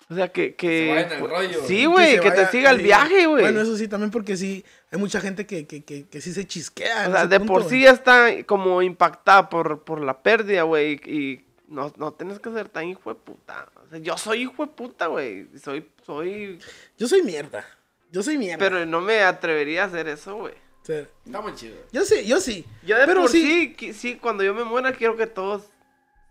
O 0.09 0.15
sea, 0.15 0.31
que... 0.31 0.55
que 0.55 0.67
Se 0.67 0.93
vaya 0.93 1.15
en 1.15 1.23
el 1.23 1.29
rollo. 1.29 1.59
Sí, 1.65 1.77
Que 1.77 1.87
güey, 1.87 2.19
que, 2.19 2.31
te 2.31 2.45
siga 2.47 2.69
el 2.69 2.77
sí. 2.77 2.83
viaje, 2.83 3.25
güey. 3.25 3.43
Bueno, 3.43 3.61
eso 3.61 3.75
sí, 3.75 3.87
también 3.87 4.09
porque 4.09 4.37
sí, 4.37 4.63
hay 4.91 4.99
mucha 4.99 5.19
gente 5.19 5.45
que, 5.45 5.67
que, 5.67 5.83
que, 5.83 6.07
que 6.07 6.21
sí 6.21 6.31
se 6.31 6.45
chisquea. 6.47 7.09
O 7.09 7.11
sea, 7.11 7.27
de 7.27 7.39
punto, 7.39 7.53
por 7.53 7.63
sí 7.65 7.81
ya 7.81 7.91
está 7.91 8.43
como 8.45 8.81
impactada 8.81 9.49
por, 9.49 9.83
por 9.83 9.99
la 10.01 10.21
pérdida, 10.21 10.63
güey. 10.63 10.93
Y 11.05 11.45
no, 11.67 11.91
no 11.97 12.13
tienes 12.13 12.39
que 12.39 12.51
ser 12.51 12.69
tan 12.69 12.87
hijo 12.87 13.09
de 13.09 13.19
puta. 13.19 13.67
O 13.85 13.89
sea, 13.89 13.99
yo 13.99 14.17
soy 14.17 14.43
hijo 14.43 14.65
de 14.65 14.71
puta, 14.71 15.07
güey. 15.07 15.49
Soy, 15.61 15.89
soy... 16.05 16.59
Yo 16.97 17.07
soy 17.07 17.23
mierda. 17.23 17.65
Yo 18.09 18.23
soy 18.23 18.37
mierda. 18.37 18.59
Pero 18.59 18.85
no 18.85 19.01
me 19.01 19.21
atrevería 19.23 19.83
a 19.83 19.87
hacer 19.87 20.07
eso, 20.07 20.35
güey. 20.37 20.53
Sea, 20.83 21.05
Está 21.25 21.41
muy 21.41 21.53
chido. 21.53 21.75
yo 21.91 22.05
sí, 22.05 22.25
yo 22.25 22.39
sí. 22.39 22.65
Yo 22.83 22.97
de 22.97 23.05
Pero 23.05 23.21
por 23.23 23.29
sí, 23.29 23.75
sí, 23.77 23.93
sí, 23.93 24.15
cuando 24.15 24.45
yo 24.45 24.53
me 24.53 24.63
muera 24.63 24.93
quiero 24.93 25.17
que 25.17 25.27
todos 25.27 25.63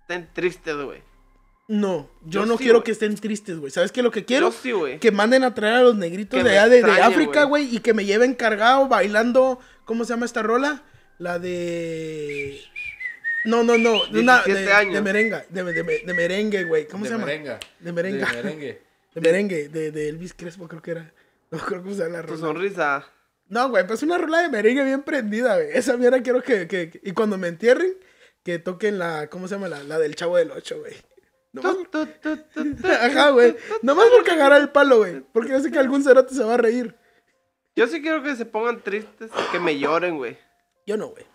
estén 0.08 0.28
tristes, 0.32 0.76
güey. 0.76 1.02
No, 1.68 2.08
yo, 2.24 2.42
Yo 2.42 2.46
no 2.46 2.56
sí, 2.58 2.62
quiero 2.64 2.84
que 2.84 2.92
estén 2.92 3.16
tristes, 3.16 3.58
güey. 3.58 3.72
¿Sabes 3.72 3.90
qué? 3.90 4.00
Lo 4.00 4.12
que 4.12 4.24
quiero 4.24 4.50
Yo 4.50 4.56
sí, 4.56 4.70
güey. 4.70 5.00
que 5.00 5.10
manden 5.10 5.42
a 5.42 5.52
traer 5.52 5.74
a 5.74 5.82
los 5.82 5.96
negritos 5.96 6.38
Que 6.38 6.44
de 6.48 6.56
allá 6.58 6.68
de, 6.68 6.80
África, 7.02 7.42
güey. 7.42 7.74
y 7.74 7.80
que 7.80 7.92
me 7.92 8.04
lleven 8.04 8.34
cargado 8.34 8.86
bailando. 8.86 9.58
¿Cómo 9.84 10.04
se 10.04 10.10
llama 10.12 10.26
esta 10.26 10.42
rola? 10.42 10.84
La 11.18 11.40
de. 11.40 12.60
No, 13.46 13.64
no, 13.64 13.78
no. 13.78 14.06
De, 14.06 14.20
una, 14.20 14.42
17 14.44 14.60
de, 14.64 14.72
años. 14.72 14.94
de 14.94 15.02
merenga. 15.02 15.44
De, 15.48 15.64
de- 15.64 16.02
de 16.06 16.14
merengue, 16.14 16.64
güey. 16.64 16.86
¿Cómo 16.86 17.02
de 17.04 17.08
se 17.10 17.14
llama? 17.14 17.26
Merenga. 17.26 17.58
De 17.80 17.92
merenga. 17.92 18.30
De 18.32 18.42
merengue. 18.42 18.82
De 19.14 19.20
merengue. 19.22 19.68
De, 19.68 19.90
de 19.92 20.08
Elvis 20.10 20.34
Crespo, 20.34 20.68
creo 20.68 20.82
que 20.82 20.90
era. 20.92 21.12
No 21.50 21.58
creo 21.58 21.82
se 21.94 22.02
llama 22.02 22.18
la 22.18 22.22
Tu 22.22 22.28
rola. 22.28 22.40
sonrisa. 22.40 23.06
No, 23.48 23.70
güey, 23.70 23.86
pues 23.86 24.02
una 24.02 24.18
rola 24.18 24.40
de 24.42 24.48
merengue 24.50 24.84
bien 24.84 25.02
prendida, 25.02 25.54
güey. 25.56 25.68
Esa 25.72 25.96
mierda 25.96 26.20
quiero 26.22 26.42
que, 26.42 26.66
que- 26.68 26.90
que- 26.90 27.00
Y 27.02 27.12
cuando 27.12 27.38
me 27.38 27.48
entierren, 27.48 27.92
que 28.46 28.60
toquen 28.60 29.00
la... 29.00 29.26
¿Cómo 29.26 29.48
se 29.48 29.56
llama? 29.56 29.66
La, 29.66 29.82
la 29.82 29.98
del 29.98 30.14
Chavo 30.14 30.36
del 30.36 30.52
Ocho, 30.52 30.78
güey. 30.78 30.94
Nomás-. 31.52 31.76
Ajá, 32.84 33.30
güey. 33.30 33.56
Nomás 33.82 34.08
por 34.08 34.22
cagar 34.22 34.52
el 34.52 34.68
palo, 34.68 34.98
güey. 34.98 35.20
Porque 35.32 35.50
yo 35.50 35.58
sé 35.58 35.72
que 35.72 35.80
algún 35.80 36.04
cerote 36.04 36.32
se 36.32 36.44
va 36.44 36.54
a 36.54 36.58
reír. 36.58 36.96
Yo 37.74 37.88
sí 37.88 38.00
quiero 38.00 38.22
que 38.22 38.36
se 38.36 38.46
pongan 38.46 38.80
tristes 38.80 39.32
y 39.36 39.50
que 39.50 39.58
me 39.58 39.76
lloren, 39.76 40.16
güey. 40.16 40.38
Yo 40.86 40.96
no, 40.96 41.08
güey. 41.08 41.26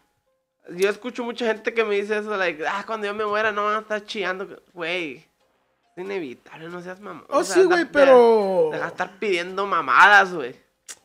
Yo 0.70 0.90
escucho 0.90 1.26
mucha 1.26 1.46
gente 1.48 1.74
que 1.74 1.84
me 1.84 1.96
dice 1.96 2.18
eso, 2.18 2.38
like, 2.38 2.66
ah, 2.66 2.86
cuando 2.88 3.08
yo 3.08 3.14
me 3.14 3.26
muera 3.26 3.52
no 3.52 3.66
van 3.66 3.76
a 3.76 3.80
estar 3.80 4.06
chillando. 4.06 4.64
Güey, 4.72 5.28
es 5.98 6.04
inevitable, 6.04 6.70
no 6.70 6.82
seas 6.82 7.02
mamón. 7.02 7.26
Oh, 7.28 7.44
sí, 7.44 7.62
güey, 7.64 7.84
pero... 7.92 8.70
Deja 8.72 8.86
de 8.86 8.90
estar 8.90 9.20
pidiendo 9.20 9.66
mamadas, 9.66 10.34
güey. 10.34 10.56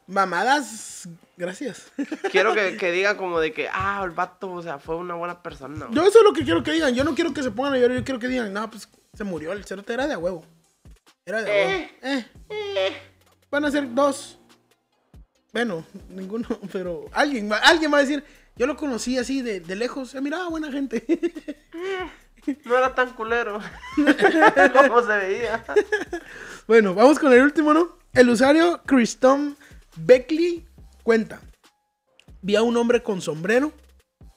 Mamadas... 0.06 1.08
Gracias. 1.36 1.92
Quiero 2.32 2.54
que, 2.54 2.76
que 2.78 2.90
digan 2.90 3.16
como 3.16 3.40
de 3.40 3.52
que, 3.52 3.68
ah, 3.70 4.00
el 4.04 4.10
vato, 4.10 4.52
o 4.52 4.62
sea, 4.62 4.78
fue 4.78 4.96
una 4.96 5.14
buena 5.14 5.42
persona. 5.42 5.86
Yo 5.90 6.02
eso 6.02 6.18
es 6.18 6.24
lo 6.24 6.32
que 6.32 6.44
quiero 6.44 6.62
que 6.62 6.72
digan. 6.72 6.94
Yo 6.94 7.04
no 7.04 7.14
quiero 7.14 7.34
que 7.34 7.42
se 7.42 7.50
pongan 7.50 7.74
a 7.74 7.78
llorar. 7.78 7.98
Yo 7.98 8.04
quiero 8.04 8.18
que 8.18 8.28
digan, 8.28 8.52
no, 8.54 8.70
pues 8.70 8.88
se 9.12 9.22
murió. 9.22 9.52
El 9.52 9.64
cerote 9.66 9.92
era 9.92 10.06
de 10.06 10.14
a 10.14 10.18
huevo. 10.18 10.46
Era 11.26 11.42
de 11.42 11.50
a 11.50 11.66
huevo. 11.66 11.88
Eh. 12.48 12.96
Van 13.50 13.66
a 13.66 13.70
ser 13.70 13.92
dos. 13.94 14.38
Bueno, 15.52 15.84
ninguno, 16.08 16.46
pero 16.72 17.06
alguien, 17.12 17.50
alguien 17.52 17.92
va 17.92 17.98
a 17.98 18.02
decir, 18.02 18.24
yo 18.56 18.66
lo 18.66 18.76
conocí 18.76 19.18
así 19.18 19.42
de, 19.42 19.60
de 19.60 19.76
lejos. 19.76 20.14
Eh, 20.14 20.20
mira, 20.20 20.48
buena 20.48 20.70
gente. 20.72 21.04
No 22.64 22.78
era 22.78 22.94
tan 22.94 23.10
culero 23.10 23.58
como 24.72 25.02
se 25.02 25.16
veía. 25.18 25.64
bueno, 26.68 26.94
vamos 26.94 27.18
con 27.18 27.32
el 27.32 27.42
último, 27.42 27.74
¿no? 27.74 27.98
El 28.12 28.30
usuario 28.30 28.82
Christom 28.86 29.56
Beckley 29.96 30.66
cuenta. 31.02 31.40
Vi 32.42 32.54
a 32.54 32.62
un 32.62 32.76
hombre 32.76 33.02
con 33.02 33.22
sombrero, 33.22 33.72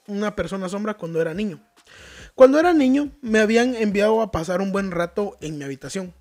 una 0.07 0.35
persona 0.35 0.69
sombra 0.69 0.93
cuando 0.95 1.21
era 1.21 1.33
niño. 1.33 1.61
Cuando 2.33 2.59
era 2.59 2.71
niño, 2.73 3.11
me 3.21 3.39
habían 3.39 3.75
enviado 3.75 4.21
a 4.21 4.31
pasar 4.31 4.61
un 4.61 4.71
buen 4.71 4.91
rato 4.91 5.37
en 5.41 5.57
mi 5.57 5.65
habitación 5.65 6.13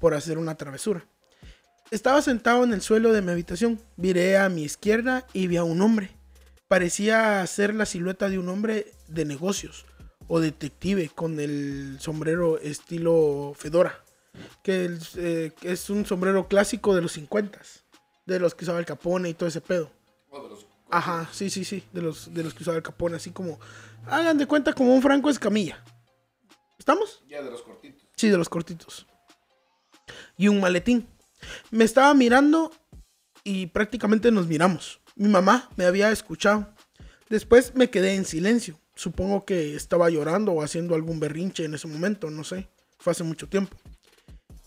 por 0.00 0.14
hacer 0.14 0.36
una 0.36 0.56
travesura. 0.56 1.06
Estaba 1.92 2.22
sentado 2.22 2.64
en 2.64 2.72
el 2.72 2.82
suelo 2.82 3.12
de 3.12 3.22
mi 3.22 3.30
habitación, 3.30 3.80
viré 3.96 4.36
a 4.36 4.48
mi 4.48 4.64
izquierda 4.64 5.26
y 5.32 5.46
vi 5.46 5.58
a 5.58 5.64
un 5.64 5.80
hombre. 5.80 6.10
Parecía 6.66 7.46
ser 7.46 7.74
la 7.74 7.86
silueta 7.86 8.28
de 8.28 8.38
un 8.38 8.48
hombre 8.48 8.92
de 9.06 9.24
negocios 9.24 9.86
o 10.26 10.40
detective 10.40 11.10
con 11.14 11.38
el 11.38 11.98
sombrero 12.00 12.58
estilo 12.58 13.52
Fedora, 13.56 14.02
que 14.64 14.86
es, 14.86 15.16
eh, 15.16 15.52
un 15.90 16.06
sombrero 16.06 16.48
clásico 16.48 16.94
de 16.94 17.02
los 17.02 17.12
50 17.12 17.60
de 18.26 18.38
los 18.38 18.54
que 18.54 18.64
usaba 18.64 18.78
el 18.78 18.86
Capone 18.86 19.28
y 19.28 19.34
todo 19.34 19.48
ese 19.48 19.60
pedo. 19.60 19.90
Ajá, 20.90 21.28
sí, 21.32 21.48
sí, 21.48 21.64
sí, 21.64 21.82
de 21.92 22.02
los, 22.02 22.32
de 22.34 22.42
los 22.44 22.52
que 22.52 22.62
usaba 22.62 22.76
el 22.76 22.82
Capone, 22.82 23.16
así 23.16 23.30
como, 23.30 23.58
hagan 24.06 24.36
de 24.36 24.46
cuenta 24.46 24.72
como 24.74 24.94
un 24.94 25.00
Franco 25.00 25.30
Escamilla. 25.30 25.82
¿Estamos? 26.78 27.22
Ya 27.28 27.42
de 27.42 27.50
los 27.50 27.62
cortitos. 27.62 28.08
Sí, 28.16 28.28
de 28.28 28.36
los 28.36 28.48
cortitos. 28.48 29.06
Y 30.36 30.48
un 30.48 30.60
maletín. 30.60 31.08
Me 31.70 31.84
estaba 31.84 32.12
mirando 32.12 32.72
y 33.44 33.68
prácticamente 33.68 34.30
nos 34.30 34.46
miramos. 34.46 35.00
Mi 35.16 35.28
mamá 35.28 35.70
me 35.76 35.86
había 35.86 36.10
escuchado. 36.10 36.74
Después 37.28 37.74
me 37.74 37.88
quedé 37.88 38.14
en 38.14 38.24
silencio. 38.24 38.78
Supongo 38.94 39.44
que 39.44 39.74
estaba 39.74 40.10
llorando 40.10 40.52
o 40.52 40.62
haciendo 40.62 40.94
algún 40.94 41.18
berrinche 41.18 41.64
en 41.64 41.74
ese 41.74 41.88
momento, 41.88 42.30
no 42.30 42.44
sé. 42.44 42.68
Fue 42.98 43.12
hace 43.12 43.24
mucho 43.24 43.48
tiempo. 43.48 43.76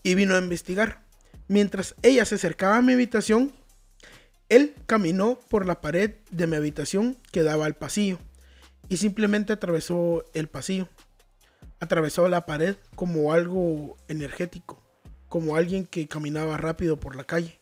Y 0.02 0.14
vino 0.14 0.34
a 0.34 0.38
investigar. 0.38 1.05
Mientras 1.48 1.94
ella 2.02 2.24
se 2.24 2.36
acercaba 2.36 2.78
a 2.78 2.82
mi 2.82 2.92
habitación, 2.92 3.52
él 4.48 4.74
caminó 4.86 5.38
por 5.48 5.66
la 5.66 5.80
pared 5.80 6.14
de 6.30 6.46
mi 6.46 6.56
habitación 6.56 7.16
que 7.32 7.42
daba 7.42 7.66
al 7.66 7.74
pasillo. 7.74 8.18
Y 8.88 8.98
simplemente 8.98 9.52
atravesó 9.52 10.24
el 10.32 10.48
pasillo 10.48 10.88
atravesó 11.80 12.28
la 12.28 12.46
pared 12.46 12.76
como 12.94 13.32
algo 13.32 13.96
energético, 14.08 14.82
como 15.28 15.56
alguien 15.56 15.86
que 15.86 16.08
caminaba 16.08 16.56
rápido 16.56 16.98
por 16.98 17.16
la 17.16 17.24
calle. 17.24 17.60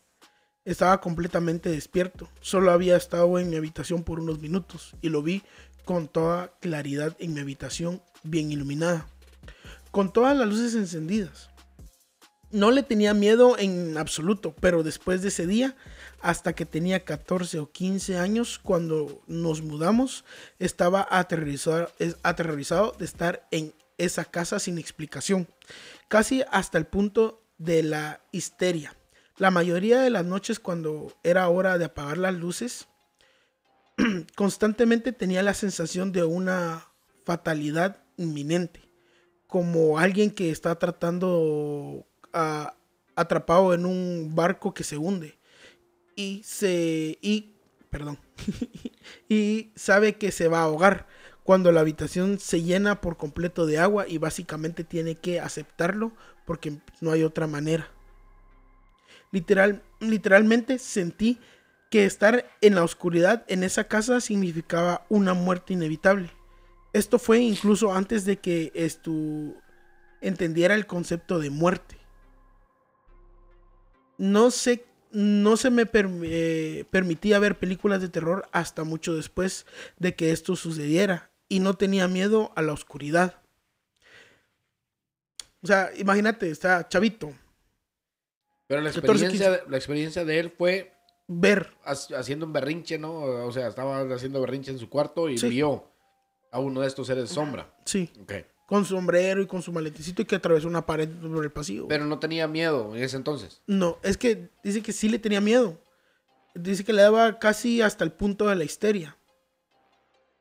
Estaba 0.65 1.01
completamente 1.01 1.69
despierto, 1.69 2.29
solo 2.41 2.73
había 2.73 2.97
estado 2.97 3.39
en 3.39 3.51
mi 3.51 3.57
habitación 3.57 4.03
por 4.03 4.21
unos 4.21 4.41
minutos 4.41 4.97
y 5.03 5.11
lo 5.11 5.23
vi 5.23 5.43
con 5.85 6.09
toda 6.09 6.55
claridad 6.61 7.15
en 7.19 7.35
mi 7.35 7.41
habitación 7.41 8.03
bien 8.23 8.51
iluminada, 8.51 9.07
con 9.91 10.13
todas 10.13 10.37
las 10.37 10.49
luces 10.49 10.75
encendidas. 10.75 11.51
No 12.55 12.71
le 12.71 12.85
tenía 12.85 13.15
miedo 13.15 13.59
en 13.59 13.99
absoluto, 13.99 14.55
pero 14.61 14.85
después 14.85 15.23
de 15.23 15.29
ese 15.29 15.45
día, 15.45 15.75
hasta 16.21 16.53
que 16.53 16.65
tenía 16.65 17.05
14 17.05 17.59
o 17.59 17.73
15 17.73 18.17
años, 18.17 18.61
cuando 18.63 19.25
nos 19.27 19.61
mudamos, 19.61 20.25
estaba 20.61 21.05
aterrorizado, 21.11 21.91
aterrorizado 22.23 22.95
de 22.97 23.07
estar 23.07 23.49
en 23.51 23.75
esa 23.99 24.25
casa 24.25 24.61
sin 24.61 24.79
explicación, 24.79 25.49
casi 26.07 26.45
hasta 26.53 26.79
el 26.79 26.87
punto 26.87 27.43
de 27.59 27.83
la 27.83 28.21
histeria. 28.31 28.95
La 29.37 29.51
mayoría 29.51 30.01
de 30.01 30.11
las 30.11 30.25
noches 30.25 30.61
cuando 30.61 31.13
era 31.25 31.49
hora 31.49 31.77
de 31.77 31.87
apagar 31.87 32.19
las 32.19 32.35
luces, 32.35 32.87
constantemente 34.37 35.11
tenía 35.11 35.43
la 35.43 35.55
sensación 35.55 36.13
de 36.13 36.23
una 36.23 36.87
fatalidad 37.25 38.05
inminente, 38.17 38.89
como 39.49 39.99
alguien 39.99 40.31
que 40.31 40.53
está 40.53 40.79
tratando 40.79 42.07
atrapado 43.15 43.75
en 43.75 43.87
un 43.87 44.33
barco 44.35 44.75
que 44.75 44.85
se 44.85 44.97
hunde 44.97 45.39
y 46.17 46.43
se 46.45 47.19
y 47.23 47.55
perdón 47.91 48.19
y 49.29 49.71
sabe 49.77 50.17
que 50.17 50.33
se 50.33 50.49
va 50.49 50.61
a 50.61 50.65
ahogar 50.65 51.07
cuando 51.45 51.71
la 51.73 51.81
habitación 51.81 52.39
se 52.39 52.63
llena 52.63 53.01
por 53.01 53.17
completo 53.17 53.67
de 53.67 53.79
agua 53.79 54.09
y 54.09 54.19
básicamente 54.19 54.83
tiene 54.83 55.17
que 55.17 55.41
aceptarlo 55.41 56.13
porque 56.47 56.79
no 57.01 57.13
hay 57.13 57.23
otra 57.23 57.47
manera. 57.47 57.91
Literal, 59.31 59.83
literalmente 60.01 60.79
sentí 60.79 61.39
que 61.91 62.07
estar 62.07 62.51
en 62.63 62.75
la 62.75 62.83
oscuridad 62.83 63.45
en 63.49 63.63
esa 63.63 63.85
casa 63.85 64.21
significaba 64.21 65.05
una 65.11 65.35
muerte 65.35 65.75
inevitable. 65.75 66.31
Esto 66.95 67.19
fue 67.19 67.41
incluso 67.41 67.93
antes 67.93 68.25
de 68.25 68.39
que 68.39 68.73
estu 68.75 69.55
entendiera 70.21 70.75
el 70.75 70.87
concepto 70.87 71.39
de 71.39 71.51
muerte. 71.51 71.94
No 74.19 74.51
sé, 74.51 74.85
no 75.11 75.57
se 75.57 75.71
me 75.71 75.91
perm- 75.91 76.23
eh, 76.25 76.85
permitía 76.91 77.39
ver 77.39 77.59
películas 77.59 78.01
de 78.01 78.09
terror 78.09 78.49
hasta 78.53 78.85
mucho 78.85 79.15
después 79.15 79.67
de 79.99 80.15
que 80.15 80.31
esto 80.33 80.57
sucediera 80.57 81.31
y 81.49 81.61
no 81.61 81.75
tenía 81.75 82.09
miedo 82.09 82.53
a 82.57 82.63
la 82.63 82.73
oscuridad. 82.73 83.41
O 85.63 85.67
sea, 85.67 85.91
imagínate, 85.97 86.51
está 86.51 86.87
chavito, 86.89 87.33
Pero 88.67 88.81
la 88.83 88.91
14, 88.93 89.27
experiencia, 89.27 89.65
la 89.69 89.77
experiencia 89.77 90.25
de 90.25 90.39
él 90.39 90.51
fue 90.57 90.93
ver, 91.27 91.73
ha- 91.85 91.93
haciendo 92.19 92.45
un 92.47 92.53
berrinche, 92.53 92.99
¿no? 92.99 93.15
O 93.47 93.53
sea, 93.53 93.69
estaba 93.69 94.01
haciendo 94.15 94.41
berrinche 94.41 94.71
en 94.73 94.79
su 94.79 94.89
cuarto 94.91 95.29
y 95.29 95.39
Sí. 95.39 95.49
vio 95.49 95.91
a 96.51 96.59
uno 96.61 96.81
de 96.83 96.87
estos 96.87 97.07
seres 97.07 97.31
sombra. 97.31 97.75
sí, 97.85 98.11
Ok. 98.23 98.33
Con 98.67 98.85
sombrero 98.85 99.43
y 99.43 99.47
con 99.47 99.63
su 99.63 99.73
maleticito 99.73 100.23
y 100.23 100.25
que 100.25 100.37
atravesó 100.37 100.67
una 100.69 100.87
pared 100.87 101.09
por 101.09 101.45
el 101.45 101.51
pasillo. 101.53 101.87
Pero 101.89 102.07
no 102.07 102.19
tenía 102.19 102.47
miedo 102.49 102.95
en 102.97 103.03
ese 103.03 103.17
entonces. 103.17 103.61
No, 103.67 103.99
es 104.03 104.17
que 104.17 104.49
dice 104.63 104.83
que 104.83 104.93
sí 104.93 105.09
le 105.09 105.19
tenía 105.19 105.41
miedo. 105.41 105.79
Dice 106.55 106.85
que 106.85 106.93
le 106.93 107.03
daba 107.03 107.39
casi 107.39 107.83
hasta 107.83 108.05
el 108.05 108.13
punto 108.13 108.47
de 108.49 108.55
la 108.57 108.65
histeria. 108.65 109.17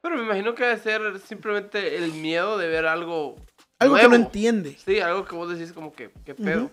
Pero 0.01 0.17
me 0.17 0.24
imagino 0.24 0.53
que 0.53 0.63
debe 0.65 0.80
ser 0.80 1.19
simplemente 1.19 1.97
el 1.97 2.11
miedo 2.13 2.57
de 2.57 2.67
ver 2.67 2.86
algo. 2.86 3.36
Algo 3.80 3.95
que 3.95 4.07
no 4.07 4.15
entiende. 4.15 4.78
Sí, 4.86 4.99
algo 4.99 5.26
que 5.26 5.36
vos 5.36 5.49
decís 5.57 5.74
como 5.74 5.93
que, 5.93 6.11
¿qué 6.26 6.36
pedo? 6.36 6.71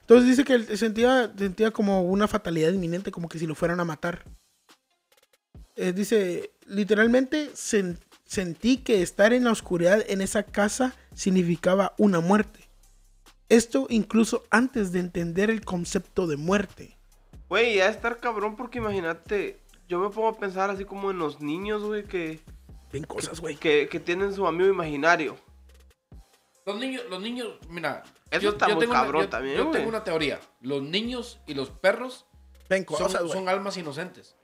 Entonces 0.00 0.28
dice 0.28 0.44
que 0.44 0.76
sentía, 0.76 1.32
sentía 1.36 1.70
como 1.70 2.02
una 2.02 2.28
fatalidad 2.28 2.72
inminente, 2.72 3.10
como 3.10 3.28
que 3.28 3.38
si 3.38 3.46
lo 3.46 3.54
fueran 3.54 3.80
a 3.80 3.84
matar. 3.84 4.24
Eh, 5.76 5.92
dice, 5.92 6.50
literalmente 6.66 7.50
sen- 7.54 7.98
sentí 8.32 8.78
que 8.78 9.02
estar 9.02 9.34
en 9.34 9.44
la 9.44 9.50
oscuridad 9.52 10.02
en 10.08 10.22
esa 10.22 10.42
casa 10.42 10.94
significaba 11.14 11.92
una 11.98 12.20
muerte. 12.20 12.60
Esto 13.50 13.86
incluso 13.90 14.44
antes 14.50 14.90
de 14.90 15.00
entender 15.00 15.50
el 15.50 15.62
concepto 15.62 16.26
de 16.26 16.38
muerte. 16.38 16.96
Güey, 17.50 17.76
ya 17.76 17.88
estar 17.90 18.20
cabrón 18.20 18.56
porque 18.56 18.78
imagínate, 18.78 19.60
yo 19.86 19.98
me 19.98 20.08
pongo 20.08 20.28
a 20.28 20.38
pensar 20.38 20.70
así 20.70 20.86
como 20.86 21.10
en 21.10 21.18
los 21.18 21.42
niños, 21.42 21.82
güey, 21.82 22.04
que, 22.04 22.40
Ven 22.90 23.04
cosas, 23.04 23.38
güey. 23.40 23.56
que, 23.56 23.86
que 23.90 24.00
tienen 24.00 24.32
su 24.34 24.46
amigo 24.46 24.70
imaginario. 24.70 25.36
Los 26.64 26.78
niños, 26.78 27.02
los 27.10 27.20
niños, 27.20 27.58
mira. 27.68 28.02
Eso 28.30 28.48
está 28.48 28.68
muy 28.68 28.78
tengo 28.78 28.92
una- 28.92 29.02
cabrón 29.02 29.22
yo- 29.24 29.28
también, 29.28 29.56
Yo 29.58 29.70
tengo 29.70 29.88
una 29.90 30.04
teoría. 30.04 30.40
Los 30.62 30.82
niños 30.82 31.38
y 31.46 31.52
los 31.52 31.68
perros 31.68 32.24
Ven 32.70 32.86
son, 32.88 32.96
cosas, 32.96 33.20
güey. 33.24 33.32
son 33.34 33.50
almas 33.50 33.76
inocentes. 33.76 34.36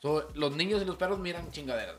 So, 0.00 0.28
los 0.34 0.56
niños 0.56 0.80
y 0.80 0.86
los 0.86 0.96
perros 0.96 1.18
miran 1.18 1.50
chingaderas. 1.50 1.96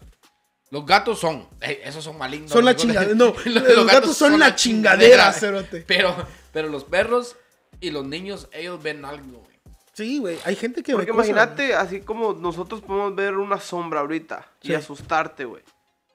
Los 0.72 0.86
gatos 0.86 1.20
son, 1.20 1.48
eh, 1.62 1.82
esos 1.84 2.04
son 2.04 2.18
malignos. 2.18 2.52
Son 2.52 2.64
la 2.64 2.76
chingadera. 2.76 3.14
No, 3.16 3.34
los, 3.46 3.76
los, 3.76 3.88
gatos 3.88 4.16
son, 4.16 4.40
la 4.40 4.56
chingadera, 4.56 5.32
cerote. 5.34 5.84
Pero, 5.88 6.16
pero 6.52 6.70
los 6.70 6.84
perros 6.84 7.36
y 7.80 7.92
los 7.92 8.06
niños, 8.06 8.48
ellos 8.52 8.82
ven 8.82 9.04
algo, 9.06 9.40
güey. 9.40 9.60
Sí, 9.94 10.20
güey. 10.20 10.38
Hay 10.46 10.56
gente 10.56 10.84
que 10.84 10.94
ve 10.94 10.98
Porque 11.00 11.12
cosas, 11.12 11.30
imagínate, 11.30 11.74
así 11.74 12.02
como 12.02 12.34
nosotros 12.34 12.82
podemos 12.82 13.16
ver 13.16 13.36
una 13.38 13.60
sombra 13.60 14.02
ahorita 14.02 14.48
Sí. 14.62 14.72
y 14.72 14.76
asustarte, 14.76 15.46
güey. 15.46 15.64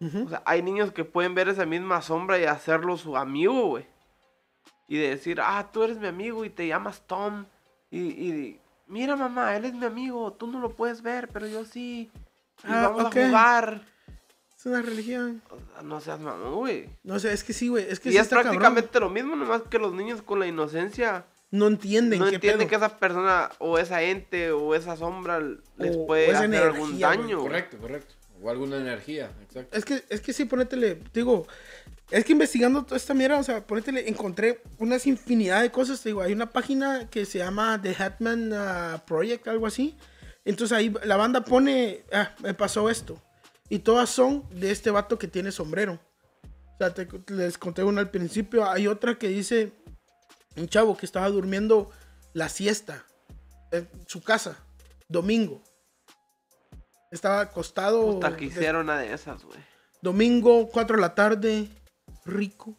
O 0.01 0.29
sea, 0.29 0.43
hay 0.45 0.61
niños 0.63 0.93
que 0.93 1.05
pueden 1.05 1.35
ver 1.35 1.49
esa 1.49 1.65
misma 1.65 2.03
sombra 2.03 2.39
y 2.39 2.45
hacerlo 2.45 2.99
su 2.99 3.17
amigo, 3.17 3.69
güey. 3.69 3.87
Y 4.87 4.99
de 4.99 5.09
decir, 5.11 5.41
ah, 5.43 5.71
tú 5.73 5.83
eres 5.83 5.97
mi 5.99 6.07
amigo 6.07 6.45
y 6.45 6.51
te 6.51 6.67
llamas 6.67 7.03
Tom. 7.07 7.47
Y, 7.91 8.01
y 8.01 8.61
mira, 8.87 9.17
mamá, 9.17 9.57
él 9.57 9.65
es 9.65 9.73
mi 9.73 9.87
amigo. 9.87 10.33
Tú 10.35 10.47
no 10.47 10.61
lo 10.61 10.71
puedes 10.77 11.01
ver, 11.01 11.29
pero 11.29 11.47
yo 11.47 11.65
sí. 11.65 12.11
Y 12.65 12.67
Ah, 12.67 12.89
vamos 12.89 13.07
a 13.07 13.27
jugar. 13.27 13.81
Es 14.65 14.67
una 14.71 14.81
religión. 14.81 15.43
O 15.51 15.57
sea, 15.75 15.83
no 15.83 16.01
seas 16.01 16.21
mamón, 16.21 16.55
güey. 16.55 16.89
No 17.03 17.19
sé, 17.19 17.35
es 17.35 17.45
que 17.45 17.53
sí, 17.53 17.69
güey. 17.69 17.85
Es 17.87 18.01
que 18.01 18.09
Y 18.09 18.13
sí 18.13 18.19
es 18.19 18.23
está 18.25 18.37
cabrón. 18.37 18.53
prácticamente 18.57 18.99
lo 19.01 19.11
mismo, 19.11 19.37
nomás 19.37 19.61
que 19.69 19.79
los 19.79 19.93
niños 19.93 20.23
con 20.23 20.39
la 20.39 20.47
inocencia 20.47 21.27
No 21.51 21.67
entienden 21.67 22.19
no 22.21 22.29
qué 22.31 22.37
entienden 22.37 22.67
que 22.69 22.75
esa 22.77 22.97
persona 22.99 23.51
o 23.59 23.77
esa 23.79 24.03
ente 24.03 24.53
o 24.53 24.75
esa 24.75 24.97
sombra 24.97 25.39
les 25.77 25.97
O- 25.97 26.07
puede 26.07 26.29
o 26.33 26.37
hacer 26.37 26.55
algún 26.63 26.89
energía, 26.97 27.09
daño. 27.09 27.41
Correcto, 27.41 27.77
correcto. 27.79 28.15
O 28.43 28.49
alguna 28.51 28.77
energía, 28.79 29.31
exacto. 29.43 29.77
Es 29.77 29.85
que, 29.85 30.03
es 30.09 30.21
que 30.23 30.33
sí, 30.33 30.47
ponétele, 30.47 30.99
digo, 31.13 31.47
es 32.11 32.25
que 32.25 32.33
investigando 32.33 32.85
toda 32.85 32.97
esta 32.97 33.13
mierda, 33.13 33.39
o 33.39 33.43
sea, 33.43 33.67
ponétele, 33.67 34.09
encontré 34.09 34.63
unas 34.79 35.07
infinidad 35.07 35.61
de 35.61 35.71
cosas, 35.71 36.01
te 36.03 36.09
digo, 36.09 36.23
hay 36.23 36.33
una 36.33 36.51
página 36.53 37.09
que 37.11 37.27
se 37.27 37.39
llama 37.39 37.81
The 37.83 37.95
Hatman 38.03 38.51
uh, 38.53 38.99
Project, 39.07 39.47
algo 39.49 39.67
así. 39.67 39.97
Entonces 40.47 40.77
ahí 40.77 40.93
la 41.05 41.17
banda 41.17 41.43
pone, 41.45 42.05
ah, 42.13 42.35
me 42.43 42.55
pasó 42.55 42.89
esto. 42.91 43.21
Y 43.69 43.79
todas 43.81 44.11
son 44.11 44.45
de 44.51 44.71
este 44.71 44.91
vato 44.91 45.19
que 45.19 45.29
tiene 45.29 45.51
sombrero. 45.53 45.99
O 46.75 46.77
sea, 46.79 46.93
te- 46.93 47.09
les 47.33 47.57
conté 47.59 47.83
una 47.85 48.01
al 48.01 48.11
principio, 48.11 48.69
hay 48.69 48.87
otra 48.87 49.17
que 49.19 49.29
dice, 49.29 49.73
un 50.57 50.69
chavo 50.69 50.97
que 50.97 51.07
estaba 51.07 51.29
durmiendo 51.31 51.91
la 52.33 52.49
siesta 52.49 53.05
en 53.71 53.89
su 54.07 54.23
casa, 54.23 54.57
domingo. 55.09 55.63
Estaba 57.11 57.41
acostado. 57.41 58.05
Puta, 58.15 58.31
des- 58.31 58.39
quisiera 58.39 58.81
una 58.81 58.99
de 58.99 59.13
esas, 59.13 59.45
güey. 59.45 59.59
Domingo, 60.03 60.69
4 60.69 60.97
de 60.97 61.01
la 61.01 61.15
tarde, 61.15 61.69
rico, 62.25 62.77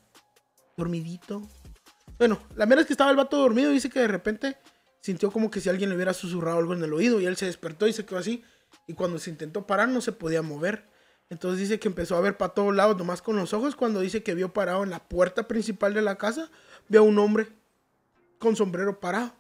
dormidito. 0.78 1.42
Bueno, 2.18 2.40
la 2.56 2.66
mera 2.66 2.82
es 2.82 2.88
que 2.88 2.94
estaba 2.94 3.10
el 3.12 3.18
vato 3.18 3.38
dormido. 3.38 3.72
Dice 3.72 3.90
que 3.90 4.00
de 4.02 4.08
repente 4.08 4.58
sintió 5.02 5.32
como 5.32 5.50
que 5.50 5.62
si 5.62 5.70
alguien 5.70 5.90
le 5.90 5.96
hubiera 5.96 6.14
susurrado 6.14 6.60
algo 6.60 6.74
en 6.74 6.84
el 6.84 6.94
oído. 6.94 7.20
Y 7.20 7.26
él 7.26 7.36
se 7.38 7.46
despertó 7.46 7.88
y 7.88 7.94
se 7.94 8.06
quedó 8.06 8.20
así. 8.20 8.44
Y 8.88 8.94
cuando 8.94 9.18
se 9.20 9.30
intentó 9.30 9.66
parar, 9.66 9.90
no 9.90 10.02
se 10.02 10.12
podía 10.12 10.42
mover. 10.42 10.90
Entonces 11.30 11.60
dice 11.60 11.80
que 11.80 11.88
empezó 11.88 12.16
a 12.16 12.22
ver 12.22 12.38
para 12.38 12.54
todos 12.54 12.76
lados, 12.76 12.98
nomás 12.98 13.22
con 13.22 13.36
los 13.36 13.54
ojos. 13.54 13.76
Cuando 13.76 14.00
dice 14.00 14.24
que 14.24 14.36
vio 14.36 14.54
parado 14.54 14.84
en 14.84 14.92
la 14.92 15.00
puerta 15.08 15.48
principal 15.48 15.94
de 15.94 16.02
la 16.02 16.18
casa, 16.18 16.52
vio 16.88 17.02
a 17.02 17.04
un 17.04 17.18
hombre 17.18 17.48
con 18.38 18.56
sombrero 18.56 19.00
parado. 19.00 19.34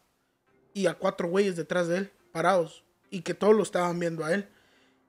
Y 0.73 0.87
a 0.87 0.95
cuatro 0.95 1.29
güeyes 1.29 1.55
detrás 1.55 1.87
de 1.87 1.97
él, 1.97 2.11
parados. 2.31 2.83
Y 3.09 3.21
que 3.21 3.33
todos 3.33 3.55
lo 3.55 3.63
estaban 3.63 3.99
viendo 3.99 4.25
a 4.25 4.33
él 4.33 4.49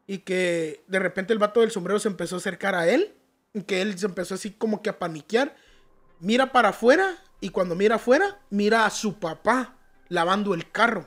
y 0.07 0.19
que 0.19 0.85
de 0.87 0.99
repente 0.99 1.33
el 1.33 1.39
vato 1.39 1.61
del 1.61 1.71
sombrero 1.71 1.99
se 1.99 2.09
empezó 2.09 2.37
a 2.37 2.39
acercar 2.39 2.75
a 2.75 2.89
él, 2.89 3.15
y 3.53 3.63
que 3.63 3.83
él 3.83 3.99
se 3.99 4.07
empezó 4.07 4.35
así 4.35 4.51
como 4.53 4.83
que 4.83 4.91
a 4.91 4.99
paniquear, 4.99 5.57
mira 6.21 6.53
para 6.53 6.71
afuera 6.71 7.19
y 7.41 7.51
cuando 7.51 7.75
mira 7.75 7.97
afuera, 7.97 8.39
mira 8.51 8.87
a 8.87 8.91
su 8.91 9.19
papá 9.19 9.77
lavando 10.09 10.55
el 10.55 10.71
carro. 10.71 11.07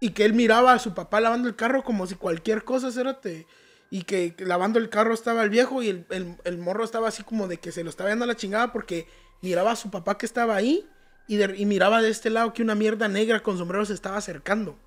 Y 0.00 0.10
que 0.10 0.24
él 0.24 0.34
miraba 0.34 0.72
a 0.72 0.78
su 0.78 0.94
papá 0.94 1.20
lavando 1.20 1.48
el 1.48 1.56
carro 1.56 1.82
como 1.84 2.06
si 2.06 2.14
cualquier 2.16 2.64
cosa, 2.64 2.90
cérate. 2.92 3.46
Y 3.90 4.02
que, 4.02 4.34
lavando 4.38 4.78
el 4.78 4.90
carro 4.90 5.14
estaba 5.14 5.42
el 5.42 5.50
viejo 5.50 5.82
y 5.82 5.88
el, 5.88 6.06
el- 6.10 6.36
el 6.44 6.58
morro 6.58 6.84
estaba 6.84 7.08
así 7.08 7.22
como 7.22 7.48
de 7.48 7.58
que 7.58 7.72
se 7.72 7.84
lo 7.84 7.90
estaba 7.90 8.10
dando 8.10 8.24
a 8.24 8.28
la 8.28 8.36
chingada 8.36 8.72
porque 8.72 9.08
miraba 9.42 9.72
a 9.72 9.76
su 9.76 9.90
papá 9.90 10.18
que 10.18 10.26
estaba 10.26 10.56
ahí 10.56 10.86
y, 11.28 11.42
y 11.42 11.66
miraba 11.66 12.02
de 12.02 12.10
este 12.10 12.30
lado 12.30 12.52
que 12.52 12.62
una 12.62 12.74
mierda 12.74 13.08
negra 13.08 13.42
con 13.42 13.58
sombrero 13.58 13.84
se 13.86 13.94
estaba 13.94 14.18
acercando. 14.18 14.78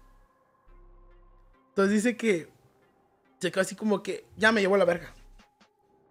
Entonces 1.69 1.93
dice 2.03 2.17
que 2.17 2.49
se 3.41 3.51
quedó 3.51 3.61
así 3.61 3.75
como 3.75 4.03
que 4.03 4.25
ya 4.37 4.51
me 4.51 4.61
llevó 4.61 4.77
la 4.77 4.85
verga. 4.85 5.15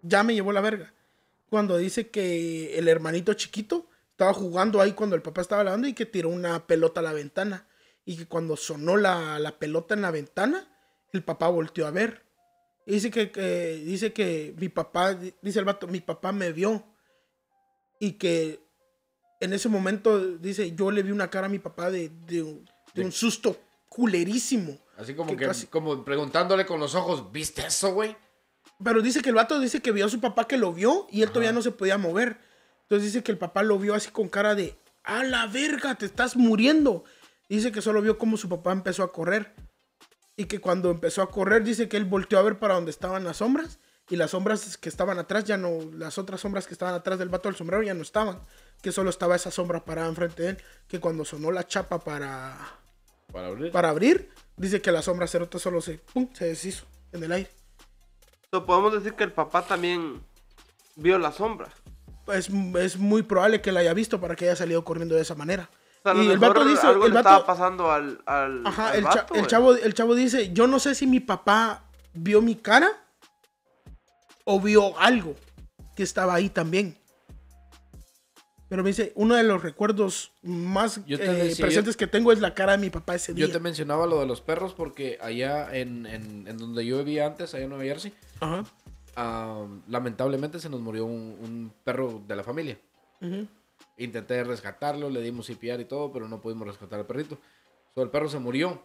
Ya 0.02 0.24
me 0.24 0.34
llevó 0.34 0.52
la 0.52 0.62
verga. 0.62 0.94
Cuando 1.50 1.78
dice 1.78 2.10
que 2.10 2.78
el 2.78 2.88
hermanito 2.88 3.34
chiquito 3.34 3.88
estaba 4.12 4.34
jugando 4.34 4.82
ahí 4.82 4.94
cuando 4.94 5.16
el 5.16 5.22
papá 5.22 5.42
estaba 5.42 5.64
lavando 5.64 5.88
y 5.88 5.94
que 5.94 6.06
tiró 6.06 6.30
una 6.30 6.66
pelota 6.66 7.00
a 7.00 7.04
la 7.04 7.14
ventana. 7.14 7.67
Y 8.08 8.16
que 8.16 8.26
cuando 8.26 8.56
sonó 8.56 8.96
la, 8.96 9.38
la 9.38 9.58
pelota 9.58 9.92
en 9.92 10.00
la 10.00 10.10
ventana, 10.10 10.66
el 11.12 11.22
papá 11.22 11.48
volteó 11.48 11.86
a 11.86 11.90
ver. 11.90 12.22
Y 12.86 12.92
dice 12.92 13.10
que, 13.10 13.30
que- 13.30 13.82
dice 13.84 14.14
que 14.14 14.54
mi 14.56 14.70
papá, 14.70 15.12
dice 15.42 15.58
el 15.58 15.66
vato, 15.66 15.86
mi 15.88 16.00
papá 16.00 16.32
me 16.32 16.50
vio. 16.52 16.82
Y 18.00 18.12
que 18.12 18.60
en 19.40 19.52
ese 19.52 19.68
momento, 19.68 20.18
dice, 20.38 20.74
yo 20.74 20.90
le 20.90 21.02
vi 21.02 21.10
una 21.10 21.28
cara 21.28 21.48
a 21.48 21.50
mi 21.50 21.58
papá 21.58 21.90
de, 21.90 22.08
de 22.26 22.42
un- 22.42 22.64
de 22.94 23.04
un 23.04 23.12
susto 23.12 23.58
culerísimo. 23.90 24.78
Así 24.96 25.14
como 25.14 25.30
Que 25.32 25.36
que, 25.36 25.44
casi- 25.46 25.66
como 25.66 26.02
preguntándole 26.02 26.64
con 26.64 26.80
los 26.80 26.94
ojos, 26.94 27.30
¿viste 27.30 27.66
eso, 27.66 27.92
güey? 27.92 28.16
Pero 28.82 29.02
dice 29.02 29.20
que 29.20 29.28
el 29.28 29.34
vato 29.34 29.60
dice 29.60 29.82
que 29.82 29.92
vio 29.92 30.06
a 30.06 30.08
su 30.08 30.18
papá 30.18 30.46
que 30.48 30.56
lo 30.56 30.72
vio 30.72 31.06
y 31.10 31.20
él 31.22 31.28
todavía 31.28 31.52
no 31.52 31.60
se 31.60 31.72
podía 31.72 31.98
mover. 31.98 32.38
Entonces 32.84 33.12
dice 33.12 33.22
que 33.22 33.32
el 33.32 33.38
papá 33.38 33.62
lo 33.62 33.78
vio 33.78 33.94
así 33.94 34.10
con 34.10 34.28
cara 34.30 34.54
de, 34.54 34.78
a 35.04 35.24
la 35.24 35.46
verga, 35.46 35.94
te 35.96 36.06
estás 36.06 36.36
muriendo. 36.36 37.04
Dice 37.48 37.72
que 37.72 37.80
solo 37.82 38.02
vio 38.02 38.18
cómo 38.18 38.36
su 38.36 38.48
papá 38.48 38.72
empezó 38.72 39.02
a 39.02 39.12
correr. 39.12 39.54
Y 40.36 40.44
que 40.44 40.60
cuando 40.60 40.90
empezó 40.90 41.22
a 41.22 41.30
correr, 41.30 41.64
dice 41.64 41.88
que 41.88 41.96
él 41.96 42.04
volteó 42.04 42.38
a 42.38 42.42
ver 42.42 42.58
para 42.58 42.74
donde 42.74 42.90
estaban 42.90 43.24
las 43.24 43.38
sombras. 43.38 43.78
Y 44.10 44.16
las 44.16 44.30
sombras 44.30 44.78
que 44.78 44.88
estaban 44.88 45.18
atrás 45.18 45.44
ya 45.44 45.56
no, 45.56 45.80
las 45.92 46.16
otras 46.18 46.40
sombras 46.40 46.66
que 46.66 46.72
estaban 46.72 46.94
atrás 46.94 47.18
del 47.18 47.28
vato 47.28 47.48
del 47.48 47.56
sombrero 47.56 47.82
ya 47.82 47.94
no 47.94 48.02
estaban. 48.02 48.40
Que 48.80 48.92
solo 48.92 49.10
estaba 49.10 49.36
esa 49.36 49.50
sombra 49.50 49.84
parada 49.84 50.08
enfrente 50.08 50.42
de 50.42 50.48
él. 50.50 50.58
Que 50.86 51.00
cuando 51.00 51.24
sonó 51.24 51.50
la 51.50 51.66
chapa 51.66 51.98
para, 51.98 52.56
Para 53.32 53.48
abrir. 53.48 53.72
para 53.72 53.88
abrir, 53.90 54.30
dice 54.56 54.80
que 54.80 54.92
la 54.92 55.02
sombra 55.02 55.26
cerota 55.26 55.58
solo 55.58 55.80
se, 55.80 55.98
pum, 55.98 56.28
se 56.32 56.46
deshizo 56.46 56.86
en 57.12 57.24
el 57.24 57.32
aire. 57.32 57.50
So, 58.50 58.64
podemos 58.64 58.92
decir 58.94 59.14
que 59.14 59.24
el 59.24 59.32
papá 59.32 59.66
también 59.66 60.22
vio 60.96 61.18
la 61.18 61.32
sombra. 61.32 61.68
es, 62.32 62.48
es 62.48 62.96
muy 62.96 63.22
probable 63.22 63.60
que 63.60 63.72
la 63.72 63.80
haya 63.80 63.92
visto 63.92 64.20
para 64.20 64.36
que 64.36 64.46
haya 64.46 64.56
salido 64.56 64.84
corriendo 64.84 65.16
de 65.16 65.22
esa 65.22 65.34
manera. 65.34 65.68
Sea, 66.02 66.14
y 66.14 66.28
el 66.30 66.38
vato 66.38 66.64
dice, 66.64 66.86
algo 66.86 67.06
el 67.06 67.12
le 67.12 67.18
estaba 67.18 67.44
pasando 67.44 67.90
al, 67.90 68.20
al, 68.26 68.66
ajá, 68.66 68.90
al 68.90 68.96
el, 68.98 69.04
cha- 69.04 69.26
chavo, 69.46 69.74
el 69.74 69.94
chavo 69.94 70.14
dice, 70.14 70.52
yo 70.52 70.66
no 70.66 70.78
sé 70.78 70.94
si 70.94 71.06
mi 71.06 71.20
papá 71.20 71.84
vio 72.14 72.40
mi 72.40 72.54
cara 72.54 72.88
o 74.44 74.60
vio 74.60 74.98
algo 74.98 75.34
que 75.96 76.02
estaba 76.02 76.34
ahí 76.34 76.48
también. 76.50 76.96
Pero 78.68 78.82
me 78.82 78.90
dice, 78.90 79.12
uno 79.14 79.34
de 79.34 79.44
los 79.44 79.62
recuerdos 79.62 80.30
más 80.42 81.00
Yo 81.06 81.18
te 81.18 81.24
eh, 81.24 81.32
decía, 81.44 81.64
presentes 81.64 81.96
que 81.96 82.06
tengo 82.06 82.32
es 82.32 82.40
la 82.40 82.52
cara 82.54 82.72
de 82.72 82.78
mi 82.78 82.90
papá 82.90 83.14
ese 83.14 83.32
día. 83.32 83.46
Yo 83.46 83.52
te 83.52 83.60
mencionaba 83.60 84.06
lo 84.06 84.20
de 84.20 84.26
los 84.26 84.42
perros 84.42 84.74
porque 84.74 85.18
allá 85.22 85.74
en, 85.74 86.04
en- 86.06 86.46
en 86.46 86.58
donde 86.58 86.84
yo 86.84 86.98
vivía 86.98 87.26
antes, 87.26 87.54
allá 87.54 87.64
en 87.64 87.70
Nueva 87.70 87.84
Jersey, 87.84 88.12
Ajá. 88.40 88.64
lamentablemente 89.88 90.60
se 90.60 90.68
nos 90.68 90.80
murió 90.80 91.06
un, 91.06 91.36
un 91.42 91.72
perro 91.82 92.22
de 92.28 92.36
la 92.36 92.44
familia. 92.44 92.78
ujú. 93.20 93.46
Intenté 93.98 94.42
rescatarlo, 94.44 95.10
le 95.10 95.20
dimos 95.20 95.46
CPR 95.48 95.80
y 95.80 95.84
todo, 95.84 96.12
pero 96.12 96.28
no 96.28 96.40
pudimos 96.40 96.66
rescatar 96.68 97.00
al 97.00 97.06
perrito. 97.06 97.38
So, 97.94 98.02
el 98.02 98.10
perro 98.10 98.28
se 98.28 98.38
murió. 98.38 98.82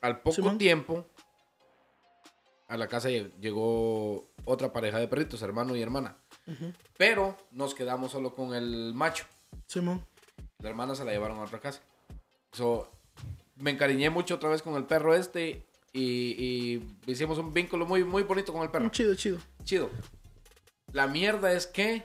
Al 0.00 0.20
poco 0.20 0.34
Simón. 0.36 0.58
tiempo, 0.58 1.06
a 2.68 2.76
la 2.76 2.88
casa 2.88 3.10
lle- 3.10 3.32
llegó 3.40 4.28
otra 4.44 4.72
pareja 4.72 4.98
de 4.98 5.08
perritos, 5.08 5.42
hermano 5.42 5.76
y 5.76 5.82
hermana. 5.82 6.16
Pero 6.96 7.36
nos 7.52 7.74
quedamos 7.74 8.10
solo 8.12 8.34
con 8.34 8.54
el 8.54 8.92
macho. 8.94 9.24
Simón. 9.66 10.04
La 10.58 10.68
hermana 10.70 10.94
se 10.94 11.04
la 11.04 11.12
llevaron 11.12 11.38
a 11.38 11.42
otra 11.44 11.60
casa. 11.60 11.80
So, 12.52 12.90
me 13.56 13.70
encariñé 13.70 14.10
mucho 14.10 14.34
otra 14.36 14.48
vez 14.48 14.62
con 14.62 14.74
el 14.74 14.84
perro 14.84 15.14
este 15.14 15.64
y, 15.92 16.02
y 16.02 16.96
hicimos 17.06 17.38
un 17.38 17.52
vínculo 17.52 17.86
muy, 17.86 18.02
muy 18.04 18.22
bonito 18.24 18.52
con 18.52 18.62
el 18.62 18.70
perro. 18.70 18.88
Chido, 18.88 19.14
chido. 19.14 19.38
Chido. 19.64 19.90
La 20.92 21.06
mierda 21.06 21.52
es 21.52 21.66
que 21.68 22.02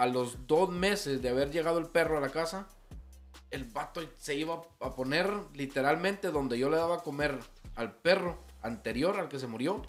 a 0.00 0.06
los 0.06 0.46
dos 0.46 0.70
meses 0.70 1.20
de 1.20 1.28
haber 1.28 1.50
llegado 1.50 1.78
el 1.78 1.86
perro 1.86 2.16
a 2.16 2.20
la 2.20 2.30
casa, 2.30 2.66
el 3.50 3.64
vato 3.64 4.00
se 4.16 4.34
iba 4.34 4.62
a 4.80 4.94
poner 4.94 5.30
literalmente 5.54 6.30
donde 6.30 6.58
yo 6.58 6.70
le 6.70 6.78
daba 6.78 6.96
a 6.96 7.00
comer 7.02 7.38
al 7.76 7.92
perro 7.92 8.38
anterior 8.62 9.18
al 9.20 9.28
que 9.28 9.38
se 9.38 9.46
murió. 9.46 9.82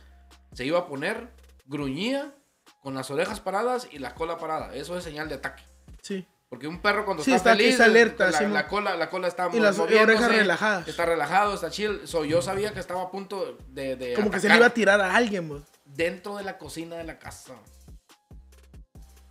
Se 0.53 0.65
iba 0.65 0.79
a 0.79 0.87
poner, 0.87 1.29
gruñía, 1.65 2.33
con 2.81 2.93
las 2.93 3.09
orejas 3.09 3.39
paradas 3.39 3.87
y 3.91 3.99
la 3.99 4.13
cola 4.15 4.37
parada. 4.37 4.75
Eso 4.75 4.97
es 4.97 5.03
señal 5.03 5.29
de 5.29 5.35
ataque. 5.35 5.63
Sí. 6.01 6.25
Porque 6.49 6.67
un 6.67 6.81
perro 6.81 7.05
cuando 7.05 7.23
Sí, 7.23 7.31
está, 7.33 7.51
está- 7.51 7.57
feliz, 7.57 7.71
está 7.73 7.85
alerta, 7.85 8.31
la, 8.31 8.37
sí, 8.37 8.45
la 8.47 8.67
cola, 8.67 8.97
la 8.97 9.09
cola 9.09 9.29
está 9.29 9.49
Y 9.53 9.59
las 9.61 9.79
orejas 9.79 10.29
relajadas. 10.29 10.85
Está 10.87 11.05
relajado, 11.05 11.53
está 11.53 11.69
chill. 11.69 12.01
So, 12.05 12.25
yo 12.25 12.41
sabía 12.41 12.73
que 12.73 12.81
estaba 12.81 13.03
a 13.03 13.11
punto 13.11 13.57
de, 13.69 13.95
de 13.95 14.13
Como 14.15 14.29
que 14.29 14.41
se 14.41 14.47
atacar 14.47 14.51
le 14.51 14.57
iba 14.57 14.65
a 14.67 14.73
tirar 14.73 14.99
a 14.99 15.15
alguien, 15.15 15.47
pues. 15.47 15.63
dentro 15.85 16.35
de 16.35 16.43
la 16.43 16.57
cocina 16.57 16.97
de 16.97 17.05
la 17.05 17.17
casa. 17.19 17.53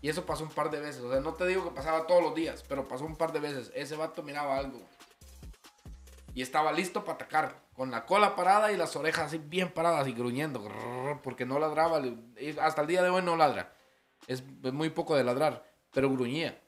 Y 0.03 0.09
eso 0.09 0.25
pasó 0.25 0.45
un 0.45 0.51
par 0.51 0.71
de 0.71 0.81
veces. 0.81 1.03
O 1.03 1.11
sea, 1.11 1.21
no 1.21 1.35
te 1.35 1.47
digo 1.47 1.65
que 1.65 1.71
pasaba 1.71 2.07
todos 2.07 2.23
los 2.23 2.35
días, 2.35 2.65
pero 2.69 2.89
pasó 2.89 3.05
un 3.05 3.17
par 3.17 3.33
de 3.33 3.41
veces. 3.41 3.71
Ese 3.75 3.97
vato 3.97 4.23
miraba 4.23 4.57
algo. 4.57 4.81
Y 6.35 6.43
estaba 6.43 6.73
listo 6.73 7.05
para 7.05 7.15
atacar. 7.15 7.63
Con 7.75 7.91
la 7.91 8.07
cola 8.07 8.37
parada 8.37 8.73
y 8.73 8.77
las 8.77 8.95
orejas 8.97 9.27
así 9.27 9.39
bien 9.39 9.71
paradas 9.71 10.07
y 10.09 10.13
gruñendo. 10.13 10.67
Porque 11.23 11.45
no 11.45 11.59
ladraba. 11.59 12.01
Y 12.01 12.57
Hasta 12.61 12.83
el 12.83 12.87
día 12.87 13.03
de 13.03 13.11
hoy 13.11 13.23
no 13.23 13.37
ladra. 13.37 13.73
Es 14.27 14.43
es 14.63 14.73
muy 14.73 14.91
poco 14.91 15.17
de 15.17 15.25
ladrar. 15.25 15.67
Pero 15.93 16.11
gruñía. 16.11 16.59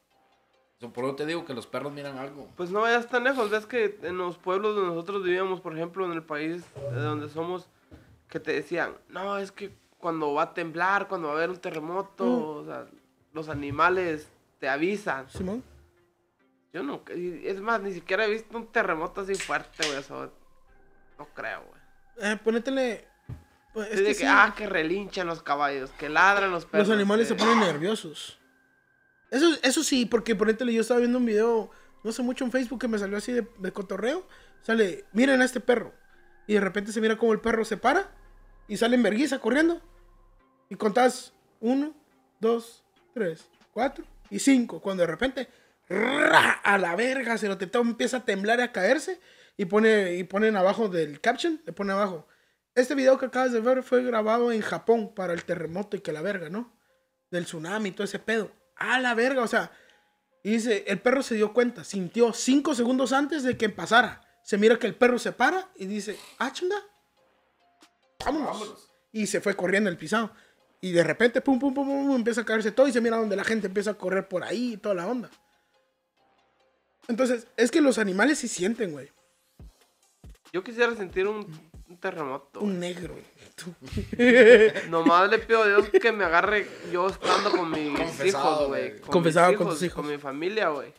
Por 0.91 1.05
eso 1.05 1.14
te 1.14 1.26
digo 1.26 1.45
que 1.45 1.55
los 1.55 1.66
perros 1.66 1.93
miran 1.93 2.18
algo. 2.18 2.49
Pues 2.57 2.70
no 2.70 2.80
vayas 2.80 3.09
tan 3.09 3.24
lejos, 3.24 3.51
ves 3.51 3.66
que 3.66 3.99
en 4.03 4.18
los 4.18 4.37
pueblos 4.39 4.74
donde 4.74 4.95
nosotros 4.95 5.22
vivíamos, 5.22 5.61
por 5.61 5.76
ejemplo, 5.76 6.05
en 6.05 6.12
el 6.12 6.24
país 6.24 6.64
de 6.74 7.01
donde 7.01 7.28
somos, 7.28 7.68
que 8.28 8.41
te 8.41 8.53
decían, 8.53 8.97
no, 9.09 9.39
es 9.39 9.53
que 9.53 9.72
cuando 9.99 10.35
va 10.35 10.43
a 10.43 10.55
temblar, 10.55 11.07
cuando 11.07 11.28
va 11.28 11.35
a 11.35 11.37
haber 11.37 11.51
un 11.51 11.59
terremoto, 11.59 12.57
o 12.57 12.64
sea, 12.64 12.87
los 13.33 13.49
animales 13.49 14.28
te 14.59 14.68
avisan. 14.68 15.28
Simón. 15.30 15.62
Yo 16.72 16.83
no, 16.83 17.03
y 17.14 17.47
es 17.47 17.61
más, 17.61 17.83
ni 17.83 17.93
siquiera 17.93 18.24
he 18.24 18.30
visto 18.30 18.57
un 18.57 18.66
terremoto 18.66 19.20
así 19.20 19.35
fuerte, 19.35 19.87
güey, 19.87 19.99
eso 19.99 20.33
no 21.18 21.26
creo, 21.35 21.64
güey. 21.66 22.33
Eh, 22.33 22.39
ponétele. 22.43 23.07
pues, 23.74 23.91
Es 23.91 23.99
que 24.01 24.05
que, 24.07 24.14
sí, 24.14 24.24
ah, 24.26 24.55
que 24.57 24.66
relinchan 24.66 25.26
los 25.26 25.43
caballos, 25.43 25.91
que 25.93 26.09
ladran 26.09 26.51
los 26.51 26.64
perros. 26.64 26.89
los 26.89 26.97
animales 26.97 27.28
se 27.28 27.37
que- 27.37 27.43
ponen 27.45 27.61
nerviosos. 27.61 28.39
Eso, 29.30 29.47
eso 29.62 29.83
sí, 29.83 30.07
porque 30.07 30.35
ponétele, 30.35 30.72
yo 30.72 30.80
estaba 30.83 31.01
viendo 31.01 31.18
un 31.18 31.26
video, 31.26 31.70
no 32.05 32.12
sé 32.12 32.22
mucho 32.22 32.45
en 32.45 32.53
Facebook, 32.53 32.80
que 32.80 32.89
me 32.89 32.99
salió 32.99 33.16
así 33.18 33.33
de, 33.33 33.47
de 33.59 33.72
cotorreo. 33.72 34.26
Sale, 34.62 35.05
miren 35.12 35.41
a 35.43 35.45
este 35.45 35.61
perro. 35.61 35.93
Y 36.47 36.55
de 36.55 36.61
repente 36.61 36.93
se 36.93 37.01
mira 37.01 37.16
como 37.16 37.33
el 37.33 37.41
perro 37.41 37.64
se 37.64 37.76
para 37.76 38.11
y 38.68 38.76
sale 38.76 38.97
en 38.97 39.03
vergüenza 39.03 39.39
corriendo. 39.41 39.80
Y 40.68 40.74
contás 40.76 41.35
uno, 41.61 41.95
dos, 42.41 42.85
tres, 43.13 43.47
cuatro 43.73 44.05
y 44.31 44.39
cinco. 44.39 44.81
Cuando 44.81 45.03
de 45.03 45.07
repente, 45.07 45.49
¡ra! 45.89 46.53
a 46.63 46.79
la 46.79 46.97
verga, 46.97 47.39
se 47.39 47.49
lo 47.49 47.59
te 47.59 47.69
empieza 47.79 48.19
a 48.19 48.25
temblar 48.25 48.61
y 48.61 48.63
a 48.63 48.73
caerse. 48.73 49.21
Y, 49.57 49.67
pone, 49.67 50.15
y 50.15 50.25
ponen 50.25 50.57
abajo 50.57 50.89
del 50.89 51.21
caption, 51.21 51.61
le 51.67 51.73
pone 51.73 51.93
abajo. 51.93 52.27
Este 52.75 52.95
video 52.95 53.19
que 53.19 53.27
acabas 53.27 53.53
de 53.53 53.61
ver 53.61 53.83
fue 53.83 54.03
grabado 54.03 54.51
en 54.51 54.63
Japón 54.63 55.15
para 55.15 55.35
el 55.35 55.45
terremoto 55.45 55.97
y 55.97 56.01
que 56.01 56.13
la 56.13 56.23
verga, 56.23 56.49
¿no? 56.49 56.73
Del 57.31 57.45
tsunami 57.45 57.91
y 57.91 57.93
todo 57.93 58.05
ese 58.05 58.19
pedo. 58.19 58.51
A 58.77 58.99
la 58.99 59.15
verga, 59.15 59.43
o 59.43 59.49
sea. 59.49 59.71
Y 60.43 60.53
dice, 60.53 60.85
el 60.89 61.01
perro 61.01 61.23
se 61.23 61.35
dio 61.35 61.53
cuenta, 61.53 61.85
sintió 61.85 62.33
cinco 62.33 62.75
segundos 62.75 63.13
antes 63.13 63.43
de 63.43 63.57
que 63.57 63.69
pasara. 63.69 64.23
Se 64.43 64.59
mira 64.59 64.79
que 64.79 64.87
el 64.87 64.95
perro 64.95 65.19
se 65.19 65.33
para 65.33 65.69
y 65.77 65.87
dice, 65.87 66.19
ah, 66.39 66.53
chinga. 66.53 66.77
Vámonos. 68.25 68.91
Y 69.13 69.27
se 69.27 69.41
fue 69.41 69.55
corriendo 69.55 69.91
el 69.91 69.99
pisado. 69.99 70.33
Y 70.83 70.91
de 70.93 71.03
repente, 71.05 71.41
pum, 71.41 71.59
pum, 71.59 71.72
pum, 71.72 71.87
pum, 71.87 72.16
empieza 72.16 72.41
a 72.43 72.45
caerse 72.45 72.72
todo 72.72 72.87
y 72.89 72.93
se 72.93 73.01
mira 73.01 73.16
donde 73.16 73.37
la 73.37 73.45
gente 73.45 73.68
empieza 73.68 73.93
a 73.93 73.95
correr 73.95 74.28
por 74.28 74.43
ahí 74.45 74.74
y 74.74 74.76
toda 74.76 74.97
la 74.97 75.07
onda. 75.07 75.30
Entonces, 77.09 77.47
es 77.57 77.70
que 77.70 77.80
los 77.80 77.99
animales 77.99 78.39
sí 78.41 78.49
sienten, 78.49 78.93
güey. 78.93 79.09
Yo 80.53 80.62
quisiera 80.62 80.95
sentir 80.95 81.26
un, 81.26 81.47
un 81.89 81.97
terremoto. 81.99 82.61
güey. 82.61 82.72
Un 82.72 82.80
negro. 82.80 83.14
Tú. 83.55 83.72
Nomás 84.91 85.30
le 85.30 85.39
pido 85.39 85.62
a 85.62 85.68
Dios 85.68 85.89
que 85.89 86.12
me 86.12 86.24
agarre 86.24 86.66
yo 86.93 87.07
estando 87.09 87.51
con 87.53 87.70
mis 87.70 87.97
Confesado, 87.99 88.26
hijos, 88.55 88.68
güey. 88.68 88.89
güey. 88.91 89.01
Con 89.01 89.11
Confesado 89.11 89.49
mis 89.51 89.59
con 89.59 89.68
tus 89.68 89.83
hijos. 89.83 89.95
Con 89.97 90.09
mi 90.11 90.18
familia, 90.18 90.68
güey. 90.70 90.93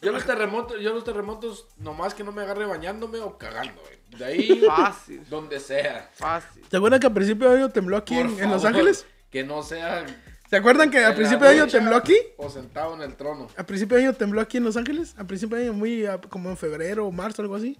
Yo 0.00 0.12
los 0.12 0.24
terremotos, 0.24 0.80
yo 0.80 0.94
los 0.94 1.02
terremotos, 1.04 1.66
nomás 1.78 2.14
que 2.14 2.22
no 2.22 2.30
me 2.30 2.42
agarre 2.42 2.66
bañándome 2.66 3.18
o 3.18 3.36
cagando, 3.36 3.80
güey. 3.82 3.98
De 4.18 4.24
ahí, 4.24 4.62
Fácil, 4.66 5.22
donde 5.28 5.58
sea. 5.60 6.08
fácil. 6.14 6.62
¿Se 6.70 6.76
acuerdan 6.76 7.00
que 7.00 7.06
al 7.08 7.12
principio 7.12 7.50
de 7.50 7.56
año 7.58 7.68
tembló 7.70 7.96
aquí 7.96 8.14
Por 8.14 8.26
en, 8.26 8.44
en 8.44 8.50
Los 8.50 8.64
Ángeles? 8.64 9.06
Que 9.30 9.42
no 9.44 9.62
sea. 9.62 10.06
¿Se 10.48 10.56
acuerdan 10.56 10.90
que 10.90 11.04
al 11.04 11.14
principio 11.14 11.46
de 11.48 11.54
año 11.60 11.66
tembló 11.66 11.96
aquí? 11.96 12.16
O 12.38 12.48
sentado 12.48 12.94
en 12.94 13.02
el 13.02 13.16
trono. 13.16 13.48
¿A 13.56 13.64
principio 13.64 13.96
de 13.96 14.04
año 14.04 14.14
tembló 14.14 14.40
aquí 14.40 14.56
en 14.56 14.64
Los 14.64 14.76
Ángeles? 14.76 15.14
¿A 15.18 15.24
principio 15.24 15.56
de 15.58 15.64
año 15.64 15.72
muy 15.74 16.06
ah, 16.06 16.20
como 16.30 16.48
en 16.48 16.56
febrero 16.56 17.06
o 17.06 17.12
marzo, 17.12 17.42
algo 17.42 17.56
así? 17.56 17.76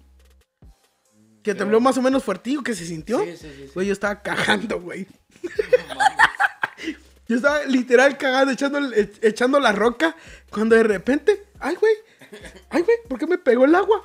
Que 1.41 1.55
tembló 1.55 1.79
más 1.79 1.97
o 1.97 2.01
menos 2.01 2.23
fuertillo, 2.23 2.61
que 2.61 2.75
se 2.75 2.85
sintió. 2.85 3.19
Sí, 3.23 3.37
sí, 3.37 3.37
sí, 3.37 3.63
sí. 3.67 3.71
Güey, 3.73 3.87
yo 3.87 3.93
estaba 3.93 4.21
cagando, 4.21 4.79
güey. 4.81 5.07
yo 7.27 7.35
estaba 7.35 7.63
literal 7.65 8.17
cagando, 8.17 8.51
echando, 8.51 8.79
e- 8.93 9.11
echando 9.21 9.59
la 9.59 9.71
roca, 9.71 10.15
cuando 10.51 10.75
de 10.75 10.83
repente, 10.83 11.47
ay, 11.59 11.75
güey, 11.75 11.93
ay, 12.69 12.81
güey, 12.83 12.97
¿por 13.07 13.19
qué 13.19 13.27
me 13.27 13.37
pegó 13.37 13.65
el 13.65 13.75
agua? 13.75 14.03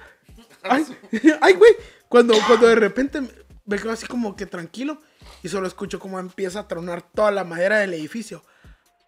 Ay, 0.62 0.84
ay, 1.40 1.54
güey, 1.54 1.72
cuando, 2.08 2.34
cuando 2.46 2.66
de 2.68 2.74
repente 2.76 3.20
me- 3.66 3.76
quedo 3.78 3.92
así 3.92 4.06
como 4.06 4.36
que 4.36 4.46
tranquilo 4.46 4.98
y 5.42 5.48
solo 5.48 5.66
escucho 5.66 5.98
cómo 5.98 6.18
empieza 6.18 6.60
a 6.60 6.68
tronar 6.68 7.02
toda 7.02 7.30
la 7.30 7.44
madera 7.44 7.78
del 7.78 7.94
edificio. 7.94 8.42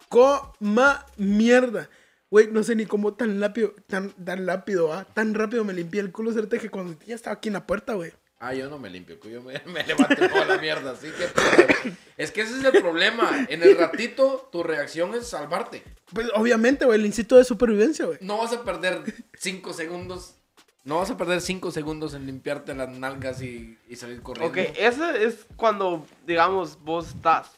Coma 0.09 1.05
mierda. 1.17 1.89
Güey, 2.29 2.51
no 2.51 2.61
sé 2.63 2.75
ni 2.75 2.85
cómo 2.85 3.13
tan 3.13 3.39
rápido, 3.39 3.73
tan, 3.87 4.11
tan 4.11 4.45
rápido, 4.45 4.91
¿ah? 4.93 5.05
Tan 5.13 5.33
rápido 5.33 5.63
me 5.63 5.73
limpié 5.73 6.01
el 6.01 6.11
culo, 6.11 6.33
certé 6.33 6.59
que 6.59 6.69
cuando 6.69 6.97
ya 7.05 7.15
estaba 7.15 7.35
aquí 7.35 7.47
en 7.49 7.53
la 7.53 7.65
puerta, 7.65 7.93
güey. 7.93 8.11
Ah, 8.39 8.53
yo 8.53 8.69
no 8.69 8.77
me 8.77 8.89
limpio, 8.89 9.17
yo 9.23 9.41
me, 9.41 9.59
me 9.65 9.83
levanto 9.83 10.15
toda 10.29 10.45
la 10.45 10.57
mierda, 10.59 10.91
así 10.91 11.07
que... 11.09 11.25
pues, 11.27 11.93
Es 12.17 12.31
que 12.31 12.41
ese 12.41 12.59
es 12.59 12.63
el 12.63 12.81
problema. 12.81 13.47
En 13.49 13.63
el 13.63 13.75
ratito, 13.77 14.47
tu 14.51 14.61
reacción 14.63 15.15
es 15.15 15.27
salvarte. 15.27 15.83
Pues 16.13 16.27
obviamente, 16.35 16.85
güey, 16.85 16.99
el 16.99 17.05
instinto 17.05 17.35
de 17.35 17.43
supervivencia, 17.43 18.05
güey. 18.05 18.17
No 18.21 18.37
vas 18.37 18.53
a 18.53 18.63
perder 18.63 19.03
cinco 19.37 19.73
segundos. 19.73 20.35
No 20.83 20.99
vas 20.99 21.09
a 21.09 21.17
perder 21.17 21.41
cinco 21.41 21.71
segundos 21.71 22.13
en 22.13 22.25
limpiarte 22.27 22.73
las 22.75 22.89
nalgas 22.89 23.41
y, 23.41 23.77
y 23.89 23.95
salir 23.95 24.21
corriendo. 24.21 24.51
Ok, 24.51 24.69
ese 24.77 25.25
es 25.25 25.45
cuando, 25.55 26.05
digamos, 26.25 26.77
vos 26.83 27.09
estás. 27.09 27.51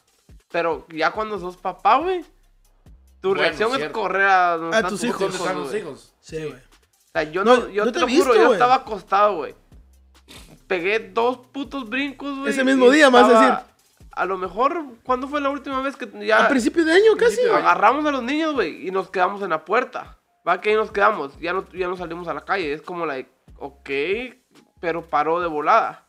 Pero 0.50 0.86
ya 0.88 1.12
cuando 1.12 1.38
sos 1.38 1.56
papá, 1.56 1.98
güey, 1.98 2.24
tu 3.20 3.28
Bueno, 3.28 3.42
reacción 3.42 3.80
es 3.80 3.88
correr 3.90 4.26
a 4.26 4.56
donde 4.56 4.76
A 4.76 4.80
están 4.80 4.90
tus 4.90 5.00
tus 5.00 5.08
hijos. 5.10 5.20
¿Dónde 5.20 5.36
están 5.36 5.58
los 5.58 5.68
güey. 5.68 5.80
hijos? 5.80 6.12
Sí, 6.20 6.36
güey. 6.38 6.52
O 6.54 7.12
sea, 7.12 7.22
yo 7.24 7.44
No, 7.44 7.56
no, 7.56 7.68
yo 7.68 7.84
te, 7.84 7.92
te 7.92 8.00
lo 8.00 8.08
he 8.08 8.16
juro, 8.16 8.34
yo 8.34 8.52
estaba 8.54 8.74
acostado, 8.76 9.36
güey. 9.36 9.54
Pegué 10.70 11.00
dos 11.12 11.38
putos 11.52 11.88
brincos, 11.90 12.38
güey. 12.38 12.50
Ese 12.52 12.62
mismo 12.62 12.88
día, 12.90 13.06
estaba- 13.06 13.28
decir. 13.40 13.58
A 14.12 14.24
lo 14.24 14.38
mejor, 14.38 14.84
¿cuándo 15.02 15.26
fue 15.26 15.40
la 15.40 15.50
última 15.50 15.80
vez 15.82 15.96
que 15.96 16.08
ya 16.24 16.44
A 16.44 16.48
principio 16.48 16.84
de 16.84 16.92
año 16.92 17.16
casi, 17.18 17.40
güey. 17.42 17.52
agarramos 17.54 18.06
a 18.06 18.12
los 18.12 18.22
niños, 18.22 18.54
güey, 18.54 18.86
y 18.86 18.92
nos 18.92 19.10
quedamos 19.10 19.42
en 19.42 19.50
la 19.50 19.64
puerta? 19.64 20.16
Va 20.46 20.60
que 20.60 20.70
ahí 20.70 20.76
nos 20.76 20.92
quedamos, 20.92 21.36
ya 21.40 21.52
no, 21.52 21.68
ya 21.72 21.88
no 21.88 21.96
salimos 21.96 22.28
a 22.28 22.34
la 22.34 22.44
calle. 22.44 22.72
Es 22.72 22.82
como, 22.82 23.04
like, 23.04 23.28
ok, 23.58 23.90
pero 24.80 25.04
paró 25.04 25.40
de 25.40 25.48
volada. 25.48 26.06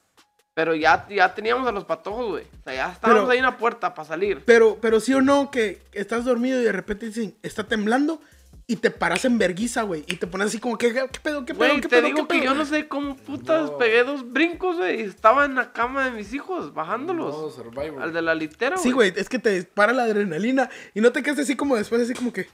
Pero 0.53 0.75
ya, 0.75 1.07
ya 1.09 1.33
teníamos 1.33 1.67
a 1.67 1.71
los 1.71 1.85
patojos, 1.85 2.27
güey. 2.27 2.43
O 2.43 2.63
sea, 2.63 2.73
ya 2.75 2.91
estábamos 2.91 3.23
Pero- 3.23 3.31
ahí 3.31 3.37
en 3.39 3.45
la 3.45 3.57
puerta 3.57 3.95
para 3.95 4.07
salir. 4.07 4.43
Pero, 4.45 4.77
pero 4.79 4.99
sí 4.99 5.13
o 5.15 5.21
no, 5.21 5.49
que 5.49 5.81
estás 5.93 6.23
dormido 6.25 6.61
y 6.61 6.65
de 6.65 6.71
repente 6.71 7.07
dicen, 7.07 7.35
está 7.41 7.63
temblando 7.63 8.21
y 8.67 8.77
te 8.77 8.89
paras 8.91 9.25
en 9.25 9.37
verguiza, 9.37 9.83
güey. 9.83 10.03
Y 10.07 10.15
te 10.15 10.27
pones 10.27 10.47
así 10.47 10.59
como, 10.59 10.77
¿qué, 10.77 10.93
qué 10.93 11.19
pedo, 11.21 11.45
qué 11.45 11.53
pedo, 11.53 11.69
Güey, 11.69 11.75
qué 11.81 11.81
te 11.81 11.89
pedo, 11.89 12.01
digo 12.05 12.27
qué 12.27 12.35
que 12.35 12.39
pedo? 12.41 12.53
yo 12.53 12.55
no 12.55 12.65
sé 12.65 12.87
cómo 12.87 13.15
putas 13.17 13.71
No. 13.71 13.77
pegué 13.77 14.03
dos 14.03 14.31
brincos, 14.31 14.77
güey. 14.77 15.01
y 15.01 15.03
Estaba 15.03 15.45
en 15.45 15.55
la 15.55 15.73
cama 15.73 16.05
de 16.05 16.11
mis 16.11 16.33
hijos, 16.33 16.73
bajándolos. 16.73 17.55
Survivor. 17.55 18.01
Al 18.01 18.13
de 18.13 18.21
la 18.21 18.33
litera, 18.35 18.77
Sí, 18.77 18.91
güey, 18.91 19.11
es 19.15 19.27
que 19.27 19.39
te 19.39 19.49
dispara 19.49 19.91
la 19.93 20.03
adrenalina 20.03 20.69
y 20.93 21.01
no 21.01 21.11
te 21.11 21.21
quedas 21.21 21.39
así 21.39 21.55
como 21.57 21.75
después, 21.75 22.01
así 22.01 22.13
como 22.13 22.31
que. 22.31 22.47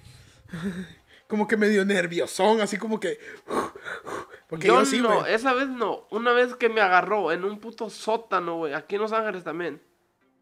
Como 1.27 1.45
que 1.45 1.57
medio 1.57 1.83
nerviosón, 1.83 2.61
así 2.61 2.77
como 2.77 3.01
que. 3.01 3.19
Porque 4.47 4.67
yo, 4.67 4.79
Yo 4.79 4.85
sí, 4.85 5.01
no, 5.01 5.19
güey. 5.21 5.33
esa 5.33 5.53
vez 5.53 5.67
no. 5.67 6.07
Una 6.09 6.31
vez 6.31 6.55
que 6.55 6.69
me 6.69 6.79
agarró 6.79 7.33
en 7.33 7.43
un 7.43 7.59
puto 7.59 7.89
sótano, 7.89 8.55
güey. 8.59 8.73
Aquí 8.73 8.95
en 8.95 9.01
Los 9.01 9.11
Ángeles 9.11 9.43
también. 9.43 9.81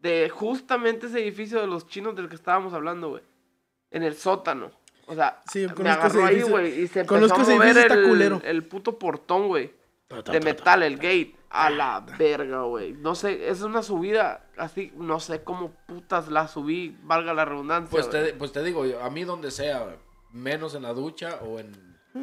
De 0.00 0.28
justamente 0.30 1.06
ese 1.08 1.20
edificio 1.20 1.60
de 1.60 1.66
los 1.66 1.88
chinos 1.88 2.14
del 2.14 2.28
que 2.28 2.36
estábamos 2.36 2.72
hablando, 2.72 3.08
güey. 3.08 3.22
En 3.90 4.04
el 4.04 4.14
sótano. 4.14 4.70
O 5.06 5.14
sea, 5.14 5.40
Sí, 5.50 5.66
me 5.66 5.74
conozco 5.74 6.02
agarró 6.02 6.24
ahí, 6.26 6.42
güey. 6.42 6.80
Y 6.82 6.88
se 6.88 7.00
empezó 7.00 7.14
Conozco 7.14 7.40
a 7.40 7.44
mover 7.54 7.76
el, 7.92 8.08
culero. 8.08 8.40
el 8.44 8.64
puto 8.64 8.98
portón, 8.98 9.48
güey. 9.48 9.72
De 10.08 10.22
ta, 10.22 10.32
metal, 10.40 10.82
el 10.82 10.96
gate. 10.96 11.34
A 11.48 11.70
la 11.70 12.04
verga, 12.18 12.62
güey. 12.62 12.92
No 12.92 13.14
sé, 13.14 13.48
es 13.48 13.62
una 13.62 13.82
subida 13.82 14.44
así. 14.56 14.92
No 14.96 15.20
sé 15.20 15.42
cómo 15.42 15.70
putas 15.86 16.28
la 16.28 16.48
subí, 16.48 16.96
valga 17.02 17.32
la 17.34 17.44
redundancia. 17.44 17.88
Pues 17.90 18.10
te, 18.10 18.34
pues 18.34 18.52
te 18.52 18.62
digo, 18.62 18.84
a 19.02 19.08
mí 19.10 19.24
donde 19.24 19.50
sea, 19.50 19.96
menos 20.32 20.74
en 20.74 20.82
la 20.82 20.92
ducha 20.92 21.38
o 21.42 21.58
en... 21.60 21.72
A 22.14 22.20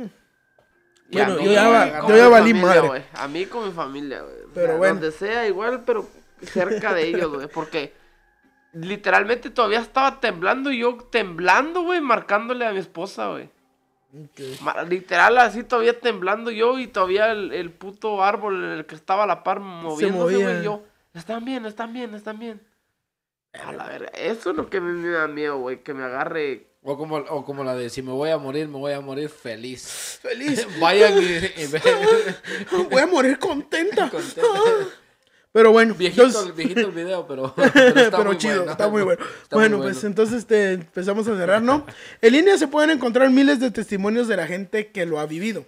Bueno, 1.12 1.36
mí 1.38 1.46
yo 1.46 1.52
ya 1.52 1.70
va- 1.70 2.08
yo 2.08 2.16
ya 2.18 2.26
mi 2.26 2.32
valí 2.32 2.54
familia, 2.54 2.82
madre. 2.84 3.06
A 3.14 3.28
mí 3.28 3.46
con 3.46 3.66
mi 3.66 3.72
familia, 3.72 4.22
güey. 4.22 4.36
O 4.44 4.50
Pero 4.54 4.68
sea, 4.68 4.78
bueno. 4.78 4.94
Donde 4.96 5.12
sea, 5.12 5.48
igual, 5.48 5.84
pero 5.86 6.08
cerca 6.42 6.94
de 6.94 7.08
ellos, 7.08 7.34
güey. 7.34 7.48
Porque 7.48 7.94
literalmente 8.74 9.50
todavía 9.50 9.80
estaba 9.80 10.20
temblando 10.20 10.72
y 10.72 10.80
yo 10.80 10.98
temblando, 11.12 11.84
güey, 11.84 12.02
marcándole 12.02 12.66
a 12.66 12.72
mi 12.74 12.80
esposa, 12.80 13.30
güey. 13.30 13.50
Ok. 14.14 14.62
Ma- 14.62 14.84
Literal, 14.84 15.38
así 15.40 15.64
todavía 15.64 16.00
temblando 16.00 16.52
yo 16.52 16.78
y 16.80 16.88
todavía 16.88 17.32
el, 17.32 17.52
el 17.52 17.72
puto 17.72 18.24
árbol 18.24 18.64
en 18.64 18.70
el 18.72 18.86
que 18.86 18.96
estaba 18.96 19.24
a 19.24 19.28
la 19.28 19.44
par 19.44 19.60
moviéndose, 19.60 20.36
güey. 20.38 20.64
Yo, 20.64 20.84
están 21.14 21.46
bien, 21.46 21.66
están 21.66 21.94
bien, 21.94 22.14
están 22.14 22.38
bien. 22.40 22.62
A 23.54 23.72
la 23.72 23.88
verga. 23.88 24.10
Eso 24.16 24.52
es 24.52 24.56
lo 24.56 24.70
que 24.70 24.82
mí 24.82 24.92
me 25.00 25.10
da 25.10 25.28
miedo, 25.28 25.58
güey. 25.60 25.84
Que 25.84 25.94
me 25.94 26.04
agarre. 26.04 26.68
O 26.82 26.98
como, 26.98 27.18
o 27.18 27.46
como 27.46 27.64
la 27.64 27.76
de 27.76 27.90
si 27.90 28.02
me 28.02 28.12
voy 28.12 28.30
a 28.32 28.38
morir, 28.38 28.68
me 28.68 28.78
voy 28.78 28.94
a 28.94 29.00
morir 29.00 29.30
feliz. 29.30 30.20
Feliz. 30.22 30.68
Vayan 30.80 31.14
y, 31.22 31.24
y 31.62 31.68
Voy 32.90 33.02
a 33.02 33.08
morir 33.08 33.38
contenta. 33.40 34.10
Contenta. 34.12 34.50
Pero 35.54 35.72
bueno, 35.72 35.94
Viejito, 35.94 36.26
entonces- 36.26 36.56
viejito 36.56 36.80
el 36.82 36.92
video, 36.92 37.26
pero, 37.28 37.54
pero 37.56 37.72
está 38.02 38.18
pero 38.18 38.24
muy 38.26 38.38
chido, 38.40 38.56
bueno. 38.58 38.72
está 38.72 38.90
muy 38.90 39.04
bueno. 39.04 39.24
Está 39.44 39.56
muy 39.56 39.68
bueno, 39.70 39.84
pues 39.84 40.04
entonces 40.04 40.40
este, 40.40 40.74
empezamos 40.74 41.28
a 41.28 41.38
cerrar, 41.38 41.62
¿no? 41.62 41.86
En 42.22 42.34
línea 42.34 42.58
se 42.58 42.68
pueden 42.68 42.90
encontrar 42.90 43.30
miles 43.30 43.60
de 43.60 43.70
testimonios 43.70 44.28
de 44.28 44.36
la 44.36 44.48
gente 44.48 44.88
que 44.88 45.06
lo 45.06 45.20
ha 45.20 45.28
vivido. 45.28 45.66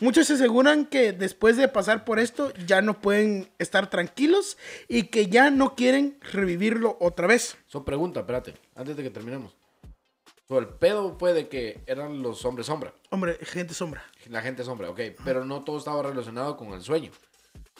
Muchos 0.00 0.28
aseguran 0.30 0.86
que 0.86 1.12
después 1.12 1.56
de 1.56 1.68
pasar 1.68 2.04
por 2.04 2.18
esto 2.18 2.52
ya 2.66 2.82
no 2.82 3.00
pueden 3.00 3.48
estar 3.58 3.88
tranquilos 3.90 4.58
y 4.88 5.04
que 5.04 5.28
ya 5.28 5.50
no 5.50 5.74
quieren 5.76 6.18
revivirlo 6.32 6.96
otra 7.00 7.26
vez. 7.28 7.56
So, 7.68 7.84
pregunta, 7.84 8.20
espérate, 8.20 8.54
antes 8.76 8.96
de 8.96 9.02
que 9.04 9.10
terminemos. 9.10 9.56
So, 10.48 10.58
el 10.58 10.66
pedo 10.68 11.16
fue 11.18 11.32
de 11.32 11.48
que 11.48 11.80
eran 11.86 12.22
los 12.22 12.44
hombres 12.44 12.66
sombra. 12.66 12.92
Hombre, 13.10 13.38
gente 13.42 13.74
sombra. 13.74 14.04
La 14.30 14.40
gente 14.40 14.62
sombra, 14.64 14.88
ok. 14.90 15.00
Pero 15.24 15.44
no 15.44 15.62
todo 15.62 15.78
estaba 15.78 16.02
relacionado 16.02 16.56
con 16.56 16.72
el 16.72 16.80
sueño. 16.80 17.10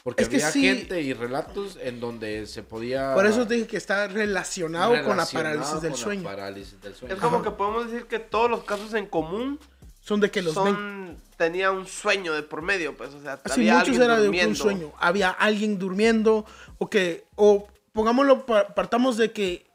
Porque 0.05 0.23
Es 0.23 0.29
que 0.29 0.37
había 0.37 0.51
sí. 0.53 0.63
gente 0.63 1.03
y 1.03 1.13
relatos 1.13 1.79
en 1.83 2.01
donde 2.01 2.47
se 2.47 2.63
podía. 2.63 3.15
Por 3.15 3.27
eso 3.27 3.45
dije 3.45 3.67
que 3.67 3.77
está 3.77 4.07
relacionado, 4.09 4.91
con 4.91 4.99
la 5.17 5.25
relacionado 5.25 5.55
parálisis 5.57 5.81
del 5.83 5.91
con 5.93 6.01
la 6.01 6.05
sueño. 6.05 6.23
parálisis 6.25 6.81
del 6.81 6.95
sueño. 6.95 7.15
Es 7.15 7.21
como 7.21 7.43
que 7.43 7.51
podemos 7.51 7.91
decir 7.91 8.07
que 8.07 8.19
todos 8.19 8.49
los 8.51 8.65
casos 8.65 8.95
en 8.95 9.07
común 9.07 9.59
Son 10.01 10.21
de 10.21 10.31
que 10.31 10.41
los 10.41 10.55
ven. 10.55 10.65
son 10.75 11.17
tenía 11.37 11.71
un 11.71 11.87
sueño 11.87 12.33
de 12.33 12.43
por 12.43 12.63
medio, 12.63 12.97
pues, 12.97 13.13
o 13.15 13.21
sea, 13.21 13.41
Así 13.45 13.61
había 13.61 13.79
muchos 13.81 13.97
era 13.97 14.17
de 14.19 14.25
durmiendo. 14.25 14.51
un 14.51 14.57
sueño. 14.57 14.93
Había 14.99 15.31
alguien 15.31 15.79
durmiendo 15.79 16.47
o 16.79 16.89
que, 16.89 17.27
o 17.37 17.67
pongámoslo, 17.93 18.47
pa- 18.47 18.75
partamos 18.75 19.17
de 19.17 19.33
que 19.33 19.67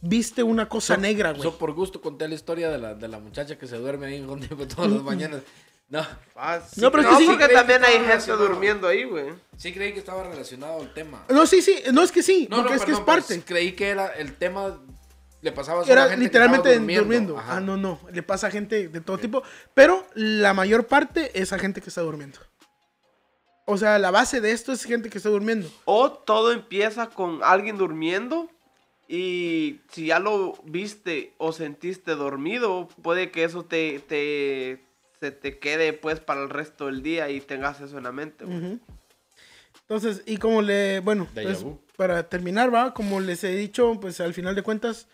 viste 0.00 0.42
una 0.42 0.68
cosa 0.68 0.94
So- 0.96 1.00
negra, 1.00 1.30
güey. 1.32 1.42
so, 1.42 1.56
por 1.58 1.72
gusto 1.72 2.00
conté 2.00 2.26
la 2.28 2.34
historia 2.34 2.68
de 2.70 2.78
la, 2.78 2.94
de 2.94 3.08
la 3.08 3.18
muchacha 3.18 3.56
que 3.58 3.66
se 3.66 3.76
duerme 3.78 4.06
ahí 4.06 4.22
contigo 4.22 4.66
todas 4.66 4.90
las 4.90 5.02
mañanas. 5.02 5.42
No, 5.88 6.04
Ah, 6.34 6.60
sí, 6.68 6.80
No, 6.80 6.90
pero 6.90 7.02
es 7.02 7.08
que 7.08 7.12
no, 7.14 7.18
sí. 7.20 7.26
porque 7.26 7.44
Creí 7.44 7.48
que 7.48 7.54
también 7.54 7.84
hay 7.84 8.04
gente 8.04 8.32
durmiendo 8.32 8.88
ahí, 8.88 9.04
güey. 9.04 9.26
sí 9.56 9.72
creí 9.72 9.92
que 9.92 10.00
estaba 10.00 10.24
relacionado 10.24 10.80
al 10.80 10.92
tema. 10.92 11.24
No, 11.28 11.46
sí, 11.46 11.62
sí, 11.62 11.76
no 11.92 12.02
es 12.02 12.10
que 12.12 12.22
sí, 12.22 12.48
No, 12.50 12.56
porque 12.58 12.70
no, 12.70 12.76
es 12.76 12.84
que 12.84 12.90
es 12.92 12.96
pero 12.98 13.06
parte. 13.06 13.42
creí 13.44 13.72
que 13.72 13.88
era 13.90 14.08
el 14.08 14.34
tema 14.36 14.78
le 15.42 15.52
pasaba 15.52 15.82
a 15.82 15.84
Era 15.86 16.08
gente 16.08 16.24
literalmente 16.24 16.76
durmiendo. 16.78 17.38
Ajá. 17.38 17.58
Ah, 17.58 17.60
no, 17.60 17.76
no. 17.76 18.00
Le 18.12 18.22
pasa 18.24 18.48
a 18.48 18.50
gente 18.50 18.88
de 18.88 19.00
todo 19.00 19.18
tipo. 19.18 19.44
Pero 19.74 20.04
la 20.14 20.54
mayor 20.54 20.86
parte 20.86 21.30
es 21.40 21.52
a 21.52 21.58
gente 21.58 21.80
que 21.80 21.88
está 21.90 22.00
durmiendo. 22.00 22.40
O 23.64 23.76
sea, 23.76 23.98
la 24.00 24.10
base 24.10 24.40
de 24.40 24.50
esto 24.50 24.72
es 24.72 24.82
gente 24.84 25.08
que 25.08 25.18
está 25.18 25.28
durmiendo. 25.30 25.70
O 25.84 26.10
todo 26.10 26.50
empieza 26.52 27.10
con 27.10 27.44
alguien 27.44 27.76
durmiendo 27.78 28.48
y 29.08 29.80
si 29.92 30.06
ya 30.06 30.18
lo 30.18 30.54
viste 30.64 31.34
o 31.38 31.52
sentiste 31.52 32.16
dormido, 32.16 32.88
puede 33.02 33.30
que 33.30 33.44
eso 33.44 33.64
te, 33.64 34.00
te 34.00 34.84
se 35.20 35.30
te 35.30 35.58
quede 35.58 35.92
pues 35.92 36.20
para 36.20 36.42
el 36.42 36.50
resto 36.50 36.86
del 36.86 37.02
día 37.02 37.28
y 37.30 37.40
tengas 37.40 37.80
eso 37.80 37.98
en 37.98 38.04
la 38.04 38.12
mente. 38.12 38.44
güey. 38.44 38.58
Ujú. 38.58 38.80
Entonces, 39.82 40.22
y 40.26 40.36
como 40.38 40.62
le, 40.62 41.00
bueno, 41.00 41.28
pues, 41.32 41.64
para 41.96 42.28
terminar, 42.28 42.74
va, 42.74 42.92
como 42.92 43.20
les 43.20 43.44
he 43.44 43.54
dicho, 43.54 43.98
pues 44.00 44.20
al 44.20 44.34
final 44.34 44.54
de 44.56 44.62
cuentas, 44.62 45.06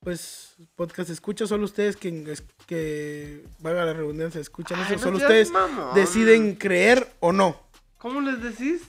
pues 0.00 0.54
podcast 0.76 1.10
escucha, 1.10 1.46
solo 1.46 1.64
ustedes 1.64 1.96
que, 1.96 2.36
que 2.66 3.44
valga 3.58 3.84
la 3.86 3.92
redundancia, 3.92 4.40
escuchan 4.40 4.78
Ay, 4.78 4.84
eso, 4.86 4.94
no 4.96 5.00
solo 5.02 5.16
ustedes 5.16 5.50
mamón. 5.50 5.94
deciden 5.94 6.54
creer 6.54 7.08
o 7.20 7.32
no. 7.32 7.60
¿Cómo 7.98 8.20
les 8.20 8.40
decís? 8.40 8.82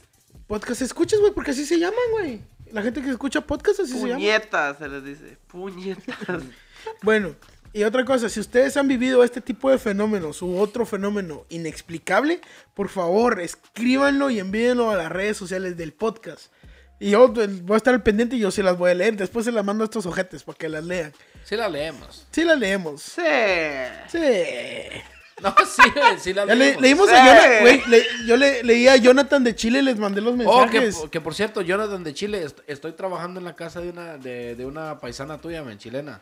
Podcast 0.46 0.82
escuchas, 0.84 1.20
güey, 1.20 1.32
porque 1.34 1.52
así 1.52 1.66
se 1.66 1.80
llaman, 1.80 1.98
güey. 2.12 2.42
La 2.72 2.84
gente 2.84 3.02
que 3.02 3.10
escucha 3.10 3.42
podcast 3.42 3.80
así 3.80 3.94
se 3.94 4.00
llama. 4.08 4.16
Puñetas 4.16 4.78
se 4.78 4.88
les 4.88 5.04
dice. 5.04 5.38
Puñetas. 5.48 6.44
Bueno, 7.02 7.34
y 7.78 7.84
otra 7.84 8.06
cosa, 8.06 8.30
si 8.30 8.40
ustedes 8.40 8.78
han 8.78 8.88
vivido 8.88 9.24
este 9.24 9.42
tipo 9.42 9.70
de 9.70 9.78
fenómenos 9.78 10.42
u 10.42 10.58
otro 10.58 10.86
fenómeno 10.86 11.46
inexplicable, 11.50 12.40
por 12.74 12.90
favor, 12.90 13.40
escríbanlo 13.42 14.30
y 14.30 14.40
envíenlo 14.40 14.90
a 14.92 14.96
las 14.96 15.12
redes 15.12 15.36
sociales 15.38 15.76
del 15.78 15.94
podcast. 15.94 16.48
Y 17.00 17.10
yo 17.12 17.34
pues, 17.34 17.62
voy 17.64 17.76
a 17.76 17.78
estar 17.78 17.94
al 17.94 18.02
pendiente 18.04 18.38
y 18.38 18.40
yo 18.40 18.50
sí 18.52 18.62
las 18.64 18.78
voy 18.78 18.92
a 18.92 18.94
leer. 18.94 19.18
Después 19.18 19.44
se 19.46 19.52
las 19.52 19.66
mando 19.66 19.84
a 19.84 19.86
estos 19.86 20.06
ojetes 20.06 20.44
para 20.44 20.58
que 20.58 20.70
las 20.70 20.86
lean. 20.86 21.12
Sí 21.44 21.56
la 21.58 21.68
leemos. 21.68 22.26
Sí 22.32 22.46
las 22.46 22.58
leemos. 22.58 23.02
sí. 23.02 23.22
Sí. 24.08 24.20
No, 25.44 25.54
sí, 25.66 25.82
sí 26.20 26.34
la 26.34 26.46
Ya 26.46 26.56
le- 26.56 26.66
leemos. 26.66 26.82
leímos 26.82 27.10
Sí. 27.10 27.16
a 27.16 27.26
Jonathan, 27.26 27.62
güey, 27.62 27.82
le- 27.90 28.06
yo 28.26 28.38
le, 28.38 28.64
leí 28.64 28.88
a 28.88 28.96
Jonathan 28.96 29.44
de 29.44 29.54
Chile 29.54 29.80
y 29.80 29.82
les 29.82 29.98
mandé 29.98 30.22
los 30.22 30.34
Oh, 30.46 30.66
que, 30.72 30.80
mensajes. 30.80 31.10
que 31.12 31.20
por 31.20 31.36
cierto, 31.36 31.62
Jonathan 31.62 32.06
de 32.06 32.14
Chile, 32.14 32.42
est- 32.44 32.60
estoy 32.68 32.94
trabajando 32.94 33.42
en 33.42 33.46
la 33.46 33.54
casa 33.58 33.82
de 33.82 33.90
una, 33.90 34.18
de, 34.18 34.56
de 34.56 34.66
una 34.66 34.98
paisana 35.02 35.38
tuya, 35.42 35.62
men, 35.62 35.78
chilena. 35.78 36.22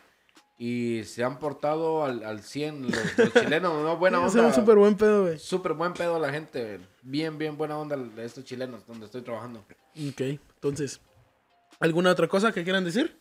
Y 0.56 1.02
se 1.04 1.24
han 1.24 1.38
portado 1.40 2.04
al, 2.04 2.22
al 2.22 2.40
100 2.42 2.82
los, 2.82 3.18
los 3.18 3.32
chilenos, 3.32 3.82
¿no? 3.82 3.96
Buena 3.98 4.20
onda. 4.20 4.42
un 4.46 4.54
súper 4.54 4.76
buen 4.76 4.96
pedo, 4.96 5.22
güey. 5.24 5.38
Súper 5.38 5.72
buen 5.72 5.92
pedo 5.94 6.18
la 6.20 6.30
gente. 6.30 6.78
Bien, 7.02 7.36
bien 7.36 7.56
buena 7.56 7.76
onda 7.76 7.96
de 7.96 8.24
estos 8.24 8.44
chilenos 8.44 8.86
donde 8.86 9.06
estoy 9.06 9.22
trabajando. 9.22 9.60
Ok, 9.60 10.20
entonces, 10.20 11.00
¿alguna 11.80 12.12
otra 12.12 12.28
cosa 12.28 12.52
que 12.52 12.62
quieran 12.62 12.84
decir? 12.84 13.18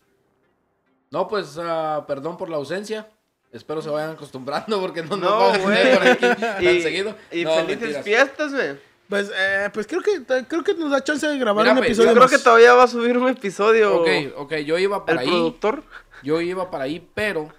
No, 1.10 1.28
pues, 1.28 1.58
ah, 1.60 2.06
perdón 2.08 2.38
por 2.38 2.50
la 2.50 2.58
ausencia. 2.58 3.08
Espero 3.52 3.82
se 3.84 3.90
vayan 3.90 4.12
acostumbrando 4.12 4.80
porque 4.82 5.04
no 5.04 5.16
nos 5.16 5.20
No, 5.30 5.40
van 5.40 5.62
a 5.62 5.64
tener 5.64 5.98
por 6.00 6.08
aquí 6.08 6.42
tan 6.42 6.64
Y, 6.64 6.82
seguido. 6.82 7.16
y 7.32 7.44
No, 7.44 7.54
felices 7.56 7.80
mentiras. 7.82 8.04
fiestas, 8.04 8.52
güey. 8.54 8.78
Pues, 9.10 9.32
eh, 9.36 9.70
pues 9.74 9.86
creo 9.86 10.02
que 10.02 10.24
creo 10.48 10.64
que 10.64 10.74
nos 10.76 10.90
da 10.90 11.04
chance 11.04 11.28
de 11.28 11.38
grabar 11.38 11.66
Mira, 11.66 11.78
un 11.78 11.84
episodio 11.84 12.10
Yo 12.10 12.14
creo 12.16 12.24
más. 12.24 12.32
que 12.32 12.40
todavía 12.44 12.74
va 12.74 12.84
a 12.84 12.88
subir 12.88 13.16
un 13.18 13.28
episodio 13.30 14.02
Ok, 14.02 14.08
ok, 14.38 14.54
yo 14.66 14.78
iba 14.80 14.98
el 14.98 15.04
para 15.04 15.22
ahí. 15.22 15.28
productor. 15.28 15.84
Yo 16.24 16.42
iba 16.42 16.72
para 16.72 16.86
ahí, 16.86 17.08
pero 17.14 17.50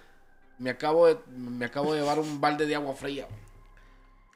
me 0.57 0.69
acabo 0.69 1.07
de, 1.07 1.17
me 1.27 1.65
acabo 1.65 1.93
de 1.93 2.01
llevar 2.01 2.19
un 2.19 2.41
balde 2.41 2.65
de 2.65 2.75
agua 2.75 2.95
fría. 2.95 3.27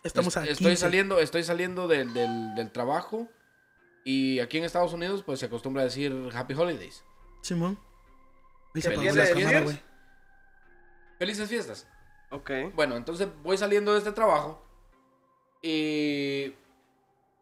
Estamos 0.04 0.36
Est- 0.36 0.38
aquí. 0.44 0.50
Estoy 0.52 0.78
saliendo, 0.78 1.20
estoy 1.20 1.44
saliendo 1.44 1.88
del, 1.88 2.14
del, 2.14 2.56
del 2.56 2.72
trabajo 2.72 3.28
y 4.06 4.40
aquí 4.40 4.58
en 4.58 4.64
Estados 4.64 4.94
Unidos 4.94 5.24
pues 5.26 5.40
se 5.40 5.48
acostumbra 5.48 5.82
a 5.82 5.86
decir 5.86 6.30
Happy 6.34 6.54
Holidays. 6.54 7.04
Simón. 7.42 7.78
Güey. 9.64 9.82
Felices 11.18 11.50
fiestas. 11.50 11.88
Ok. 12.32 12.52
Bueno, 12.76 12.96
entonces 12.96 13.28
voy 13.44 13.58
saliendo 13.58 13.92
de 13.94 13.98
este 13.98 14.12
trabajo 14.12 14.64
y 15.62 16.54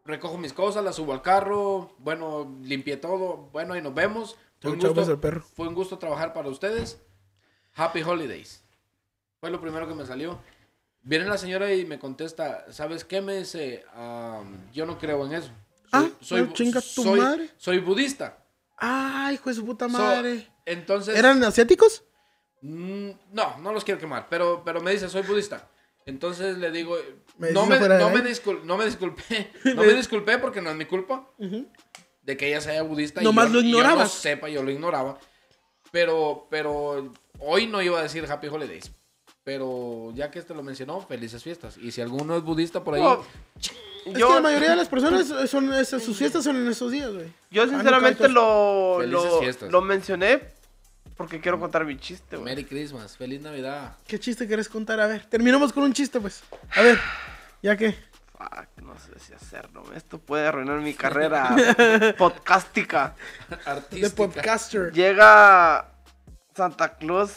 recojo 0.05 0.37
mis 0.37 0.53
cosas, 0.53 0.83
las 0.83 0.95
subo 0.95 1.13
al 1.13 1.21
carro, 1.21 1.93
bueno, 1.99 2.55
limpié 2.61 2.97
todo, 2.97 3.49
bueno, 3.51 3.75
y 3.75 3.81
nos 3.81 3.93
vemos. 3.93 4.37
Fue 4.59 4.71
un, 4.71 4.79
gusto, 4.79 5.01
al 5.11 5.19
perro. 5.19 5.45
fue 5.55 5.67
un 5.67 5.73
gusto 5.75 5.97
trabajar 5.97 6.33
para 6.33 6.49
ustedes. 6.49 6.99
Happy 7.75 8.01
Holidays. 8.01 8.63
Fue 9.39 9.51
lo 9.51 9.61
primero 9.61 9.87
que 9.87 9.93
me 9.93 10.05
salió. 10.05 10.39
Viene 11.03 11.25
la 11.25 11.37
señora 11.37 11.71
y 11.73 11.85
me 11.85 11.99
contesta, 11.99 12.65
¿sabes 12.71 13.05
qué? 13.05 13.21
Me 13.21 13.37
dice, 13.37 13.85
"Am, 13.93 14.71
yo 14.73 14.85
no 14.85 14.97
creo 14.97 15.25
en 15.25 15.33
eso. 15.33 15.51
Ah, 15.91 16.07
no, 16.31 16.53
chinga 16.53 16.81
tu 16.81 17.03
soy- 17.03 17.19
madre. 17.19 17.49
soy 17.57 17.79
budista. 17.79 18.37
Ay, 18.77 19.35
hijo 19.35 19.49
de 19.49 19.55
su 19.55 19.65
puta 19.65 19.87
So, 19.89 19.97
madre. 19.97 20.47
entonces... 20.65 21.15
¿Eran 21.15 21.41
asiáticos? 21.43 22.03
Mm, 22.61 23.11
No, 23.31 23.57
no 23.59 23.71
los 23.71 23.83
quiero 23.83 23.99
quemar, 23.99 24.27
pero, 24.29 24.63
pero 24.65 24.81
me 24.81 24.91
dice, 24.91 25.07
soy 25.07 25.21
budista. 25.21 25.67
Entonces 26.05 26.57
le 26.57 26.71
digo, 26.71 26.95
Me 27.37 27.51
no, 27.51 27.65
me, 27.65 27.77
no, 27.79 28.09
me 28.09 28.21
discul- 28.23 28.63
no 28.63 28.77
me 28.77 28.85
disculpé, 28.85 29.51
no 29.75 29.83
me 29.83 29.93
disculpé 29.93 30.37
porque 30.39 30.61
no 30.61 30.69
es 30.71 30.75
mi 30.75 30.85
culpa 30.85 31.29
de 32.27 32.35
que 32.35 32.49
ella 32.49 32.61
sea 32.61 32.83
budista. 32.83 33.21
Nomás 33.21 33.49
y 33.49 33.53
yo, 33.53 33.53
lo 33.53 33.61
y 33.61 33.71
yo 33.71 33.95
no 33.95 34.05
sepa, 34.05 34.49
yo 34.49 34.61
lo 34.61 34.69
ignoraba. 34.69 35.17
Pero, 35.91 36.45
pero 36.51 37.13
hoy 37.39 37.65
no 37.67 37.81
iba 37.81 37.99
a 37.99 38.03
decir 38.03 38.29
Happy 38.29 38.47
Holidays. 38.47 38.91
Pero 39.45 40.11
ya 40.13 40.29
que 40.29 40.39
este 40.39 40.53
lo 40.53 40.61
mencionó, 40.61 40.99
felices 40.99 41.41
fiestas. 41.41 41.77
Y 41.77 41.91
si 41.91 42.01
alguno 42.01 42.35
es 42.35 42.43
budista 42.43 42.83
por 42.83 42.95
ahí, 42.95 43.01
Oh, 43.01 43.23
Es 44.05 44.13
yo, 44.13 44.27
que 44.27 44.33
la 44.35 44.41
mayoría 44.41 44.71
de 44.71 44.75
las 44.75 44.89
personas 44.89 45.25
son 45.49 45.73
esas, 45.73 46.03
sus 46.03 46.17
fiestas 46.17 46.43
son 46.43 46.57
en 46.57 46.67
esos 46.67 46.91
días, 46.91 47.13
güey. 47.13 47.31
yo 47.49 47.63
Ah, 47.63 47.65
no, 47.67 47.71
sinceramente 47.71 48.27
lo, 48.27 49.01
lo, 49.01 49.81
mencioné 49.81 50.41
porque 51.15 51.39
quiero 51.39 51.61
contar 51.61 51.85
mi 51.85 51.97
chiste, 51.97 52.35
güey. 52.35 52.43
Merry 52.43 52.65
Christmas, 52.65 53.15
feliz 53.15 53.39
Navidad. 53.41 53.95
¿Qué 54.05 54.19
chiste 54.19 54.49
querés 54.49 54.67
contar? 54.67 54.99
A 54.99 55.07
ver, 55.07 55.25
terminamos 55.25 55.71
con 55.71 55.83
un 55.83 55.93
chiste, 55.93 56.19
pues. 56.19 56.43
A 56.75 56.81
ver, 56.81 56.99
ya 57.63 57.77
que. 57.77 57.95
Fuck, 58.37 58.76
sé 58.99 59.19
si 59.19 59.33
hacerlo. 59.33 59.83
Esto 59.95 60.19
puede 60.19 60.47
arruinar 60.47 60.79
mi 60.79 60.93
carrera 60.93 61.55
podcástica. 62.17 63.15
De 63.49 63.57
Artística. 63.69 64.15
podcaster. 64.15 64.91
Llega 64.91 65.89
Santa 66.55 66.95
Claus 66.95 67.33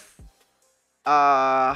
a... 1.04 1.74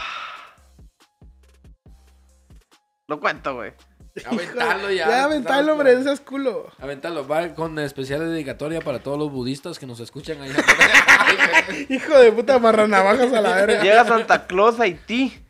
Lo 3.07 3.21
cuento, 3.21 3.55
güey. 3.55 3.73
Aventalo 4.27 4.91
ya. 4.91 5.09
Ya, 5.09 5.25
aventalo, 5.25 5.73
hombre, 5.73 5.97
no 5.97 6.03
seas 6.05 6.21
culo. 6.21 6.71
Aventalo, 6.79 7.27
va 7.27 7.49
con 7.55 7.79
especial 7.81 8.21
dedicatoria 8.21 8.81
para 8.81 9.01
todos 9.01 9.19
los 9.19 9.31
budistas 9.31 9.79
que 9.79 9.87
nos 9.87 9.99
escuchan 10.01 10.41
allá. 10.41 10.55
Hijo 11.89 12.17
de 12.19 12.31
puta 12.33 12.59
marranavajas 12.59 13.33
a 13.33 13.41
la 13.41 13.57
verga. 13.57 13.83
Llega 13.83 14.05
Santa 14.05 14.47
Claus 14.47 14.79
a 14.79 14.85
Haití 14.85 15.45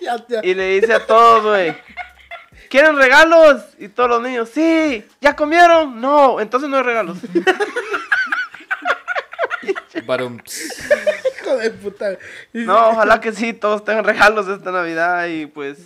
Ya, 0.00 0.24
ya. 0.28 0.40
y 0.44 0.54
le 0.54 0.80
dice 0.80 0.94
a 0.94 1.04
todos, 1.06 1.42
güey. 1.42 1.76
¿Quieren 2.68 2.96
regalos? 2.96 3.62
Y 3.78 3.88
todos 3.88 4.10
los 4.10 4.22
niños, 4.22 4.48
sí. 4.48 5.04
¿Ya 5.20 5.34
comieron? 5.36 6.00
No, 6.00 6.40
entonces 6.40 6.68
no 6.68 6.76
hay 6.76 6.82
regalos. 6.82 7.18
Barum. 10.06 10.38
Hijo 11.40 11.56
de 11.56 11.70
puta. 11.70 12.18
No, 12.52 12.90
ojalá 12.90 13.20
que 13.20 13.32
sí, 13.32 13.52
todos 13.52 13.84
tengan 13.84 14.04
regalos 14.04 14.46
esta 14.48 14.70
Navidad 14.70 15.26
y 15.26 15.46
pues 15.46 15.78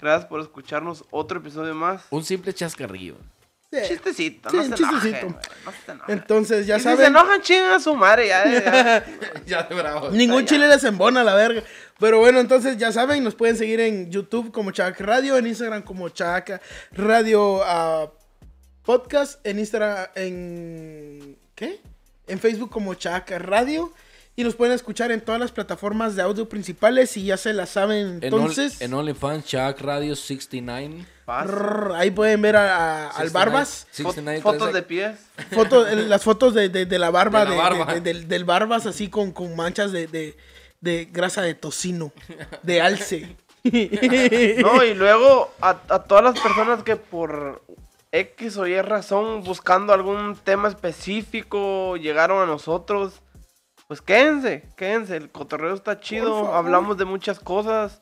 gracias 0.00 0.26
por 0.26 0.40
escucharnos 0.40 1.04
otro 1.10 1.38
episodio 1.40 1.74
más. 1.74 2.04
Un 2.10 2.24
simple 2.24 2.54
chascarrillo. 2.54 3.16
Sí. 3.72 3.78
Chistecito, 3.86 4.50
Sí, 4.50 4.56
no 4.56 4.62
se 4.64 4.74
chistecito. 4.74 5.26
no 5.28 6.06
se. 6.06 6.12
Entonces, 6.12 6.66
ya 6.66 6.76
y 6.76 6.80
si 6.80 6.84
se 6.84 6.90
saben. 6.90 7.06
enojan, 7.06 7.40
chingan 7.40 7.70
a 7.72 7.78
su 7.78 7.94
madre, 7.94 8.26
ya, 8.26 8.44
ya. 8.50 9.04
ya 9.46 9.62
de 9.62 9.74
bravo. 9.76 10.10
Ningún 10.10 10.44
chile 10.44 10.66
les 10.66 10.82
embona 10.82 11.22
la 11.22 11.34
verga. 11.34 11.62
Pero 12.00 12.18
bueno, 12.18 12.40
entonces 12.40 12.76
ya 12.78 12.90
saben, 12.90 13.22
nos 13.22 13.36
pueden 13.36 13.56
seguir 13.56 13.78
en 13.78 14.10
YouTube 14.10 14.50
como 14.50 14.72
Chaca 14.72 15.04
Radio, 15.04 15.36
en 15.36 15.46
Instagram 15.46 15.82
como 15.82 16.08
Chaca 16.08 16.60
Radio 16.90 17.60
ah, 17.64 18.10
Podcast, 18.82 19.44
en 19.46 19.60
Instagram, 19.60 20.08
en. 20.16 21.36
¿Qué? 21.54 21.80
En 22.26 22.40
Facebook 22.40 22.70
como 22.70 22.94
Chaca 22.94 23.38
Radio. 23.38 23.92
Y 24.34 24.42
nos 24.42 24.54
pueden 24.54 24.74
escuchar 24.74 25.12
en 25.12 25.20
todas 25.20 25.40
las 25.40 25.52
plataformas 25.52 26.16
de 26.16 26.22
audio 26.22 26.48
principales 26.48 27.16
y 27.16 27.24
ya 27.26 27.36
se 27.36 27.52
la 27.52 27.66
saben. 27.66 28.06
En, 28.06 28.24
Entonces, 28.24 28.80
en 28.80 28.94
OnlyFans, 28.94 29.44
Chuck 29.44 29.80
Radio 29.80 30.16
69. 30.16 31.04
Rrr, 31.46 31.94
ahí 31.96 32.10
pueden 32.10 32.42
ver 32.42 32.56
a- 32.56 33.06
a- 33.06 33.10
al 33.10 33.30
Barbas. 33.30 33.86
69, 33.90 34.40
Fotos 34.40 34.72
de 34.72 34.82
39, 34.82 35.16
pies. 35.16 35.48
Foto- 35.52 35.84
las 35.84 36.22
fotos 36.24 36.54
de, 36.54 36.68
de- 36.68 36.86
de 36.86 36.98
la 36.98 37.10
barba, 37.10 37.44
De 37.44 37.50
de 37.52 37.56
la 37.56 37.62
barba. 37.62 37.94
de- 37.94 38.00
del, 38.00 38.28
del 38.28 38.44
Barbas, 38.44 38.86
así 38.86 39.08
con, 39.08 39.32
con 39.32 39.54
manchas 39.56 39.92
de, 39.92 40.06
de- 40.06 40.36
de 40.80 41.08
grasa 41.12 41.42
de 41.42 41.54
tocino, 41.54 42.12
de 42.62 42.80
alce. 42.80 43.36
No, 44.62 44.82
y 44.82 44.94
luego 44.94 45.52
a, 45.60 45.76
a 45.88 46.02
todas 46.04 46.24
las 46.24 46.40
personas 46.40 46.82
que 46.82 46.96
por 46.96 47.62
X 48.12 48.56
o 48.56 48.66
Y 48.66 48.80
razón, 48.80 49.42
buscando 49.44 49.92
algún 49.92 50.34
tema 50.42 50.68
específico, 50.68 51.96
llegaron 51.96 52.42
a 52.42 52.46
nosotros, 52.46 53.20
pues 53.86 54.00
quédense, 54.00 54.64
quédense. 54.76 55.16
El 55.16 55.30
cotorreo 55.30 55.74
está 55.74 56.00
chido, 56.00 56.54
hablamos 56.54 56.96
de 56.96 57.04
muchas 57.04 57.38
cosas. 57.38 58.00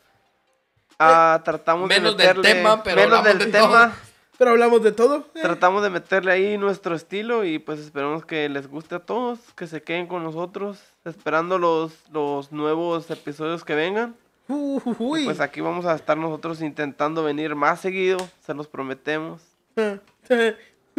Ah, 0.99 1.40
tratamos 1.44 1.88
Menos 1.88 2.16
de 2.16 2.26
del 2.26 2.36
meterle, 2.36 2.61
tema, 2.61 2.82
pero 2.82 2.96
menos 2.96 3.18
hablamos 3.18 3.38
del 3.38 3.53
de 3.53 3.59
tema. 3.59 3.96
Pero 4.36 4.51
hablamos 4.53 4.82
de 4.82 4.92
todo. 4.92 5.26
eh. 5.34 5.40
Tratamos 5.42 5.82
de 5.82 5.90
meterle 5.90 6.32
ahí 6.32 6.59
nuestro 6.59 6.94
estilo 6.94 7.44
y 7.44 7.59
pues 7.59 7.80
esperemos 7.80 8.24
que 8.24 8.49
les 8.49 8.68
guste 8.68 8.94
a 8.94 9.01
todos, 9.01 9.38
que 9.57 9.66
se 9.66 9.82
queden 9.82 10.07
con 10.07 10.22
nosotros, 10.22 10.78
esperando 11.05 11.59
los, 11.59 11.92
los 12.12 12.53
nuevos 12.53 13.11
episodios 13.11 13.64
que 13.64 13.74
vengan. 13.74 14.14
Uy. 14.49 15.24
Pues 15.24 15.40
aquí 15.40 15.61
vamos 15.61 15.86
a 15.86 15.94
estar 15.94 16.16
nosotros 16.16 16.62
intentando 16.62 17.24
venir 17.24 17.55
más 17.55 17.80
seguido, 17.80 18.18
se 18.46 18.55
los 18.55 18.68
prometemos. 18.68 19.42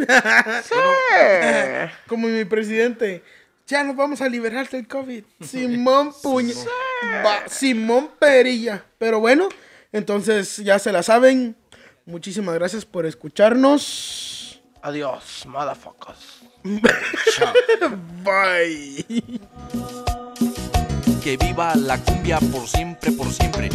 Como 2.06 2.28
mi 2.28 2.44
presidente. 2.44 3.22
Ya 3.66 3.84
nos 3.84 3.96
vamos 3.96 4.20
a 4.20 4.28
liberar 4.28 4.68
del 4.68 4.86
COVID. 4.88 5.24
Simón 5.40 6.12
Puña. 6.22 6.54
Simón 7.46 8.10
Perilla. 8.18 8.84
Pero 8.98 9.20
bueno, 9.20 9.48
entonces 9.92 10.58
ya 10.58 10.78
se 10.78 10.92
la 10.92 11.02
saben. 11.02 11.56
Muchísimas 12.06 12.54
gracias 12.54 12.84
por 12.84 13.06
escucharnos. 13.06 14.60
Adiós, 14.82 15.44
motherfuckers. 15.46 16.40
Bye. 18.24 19.22
Que 21.22 21.36
viva 21.36 21.74
la 21.76 21.98
cumbia 21.98 22.38
por 22.40 22.66
siempre, 22.66 23.12
por 23.12 23.30
siempre. 23.30 23.68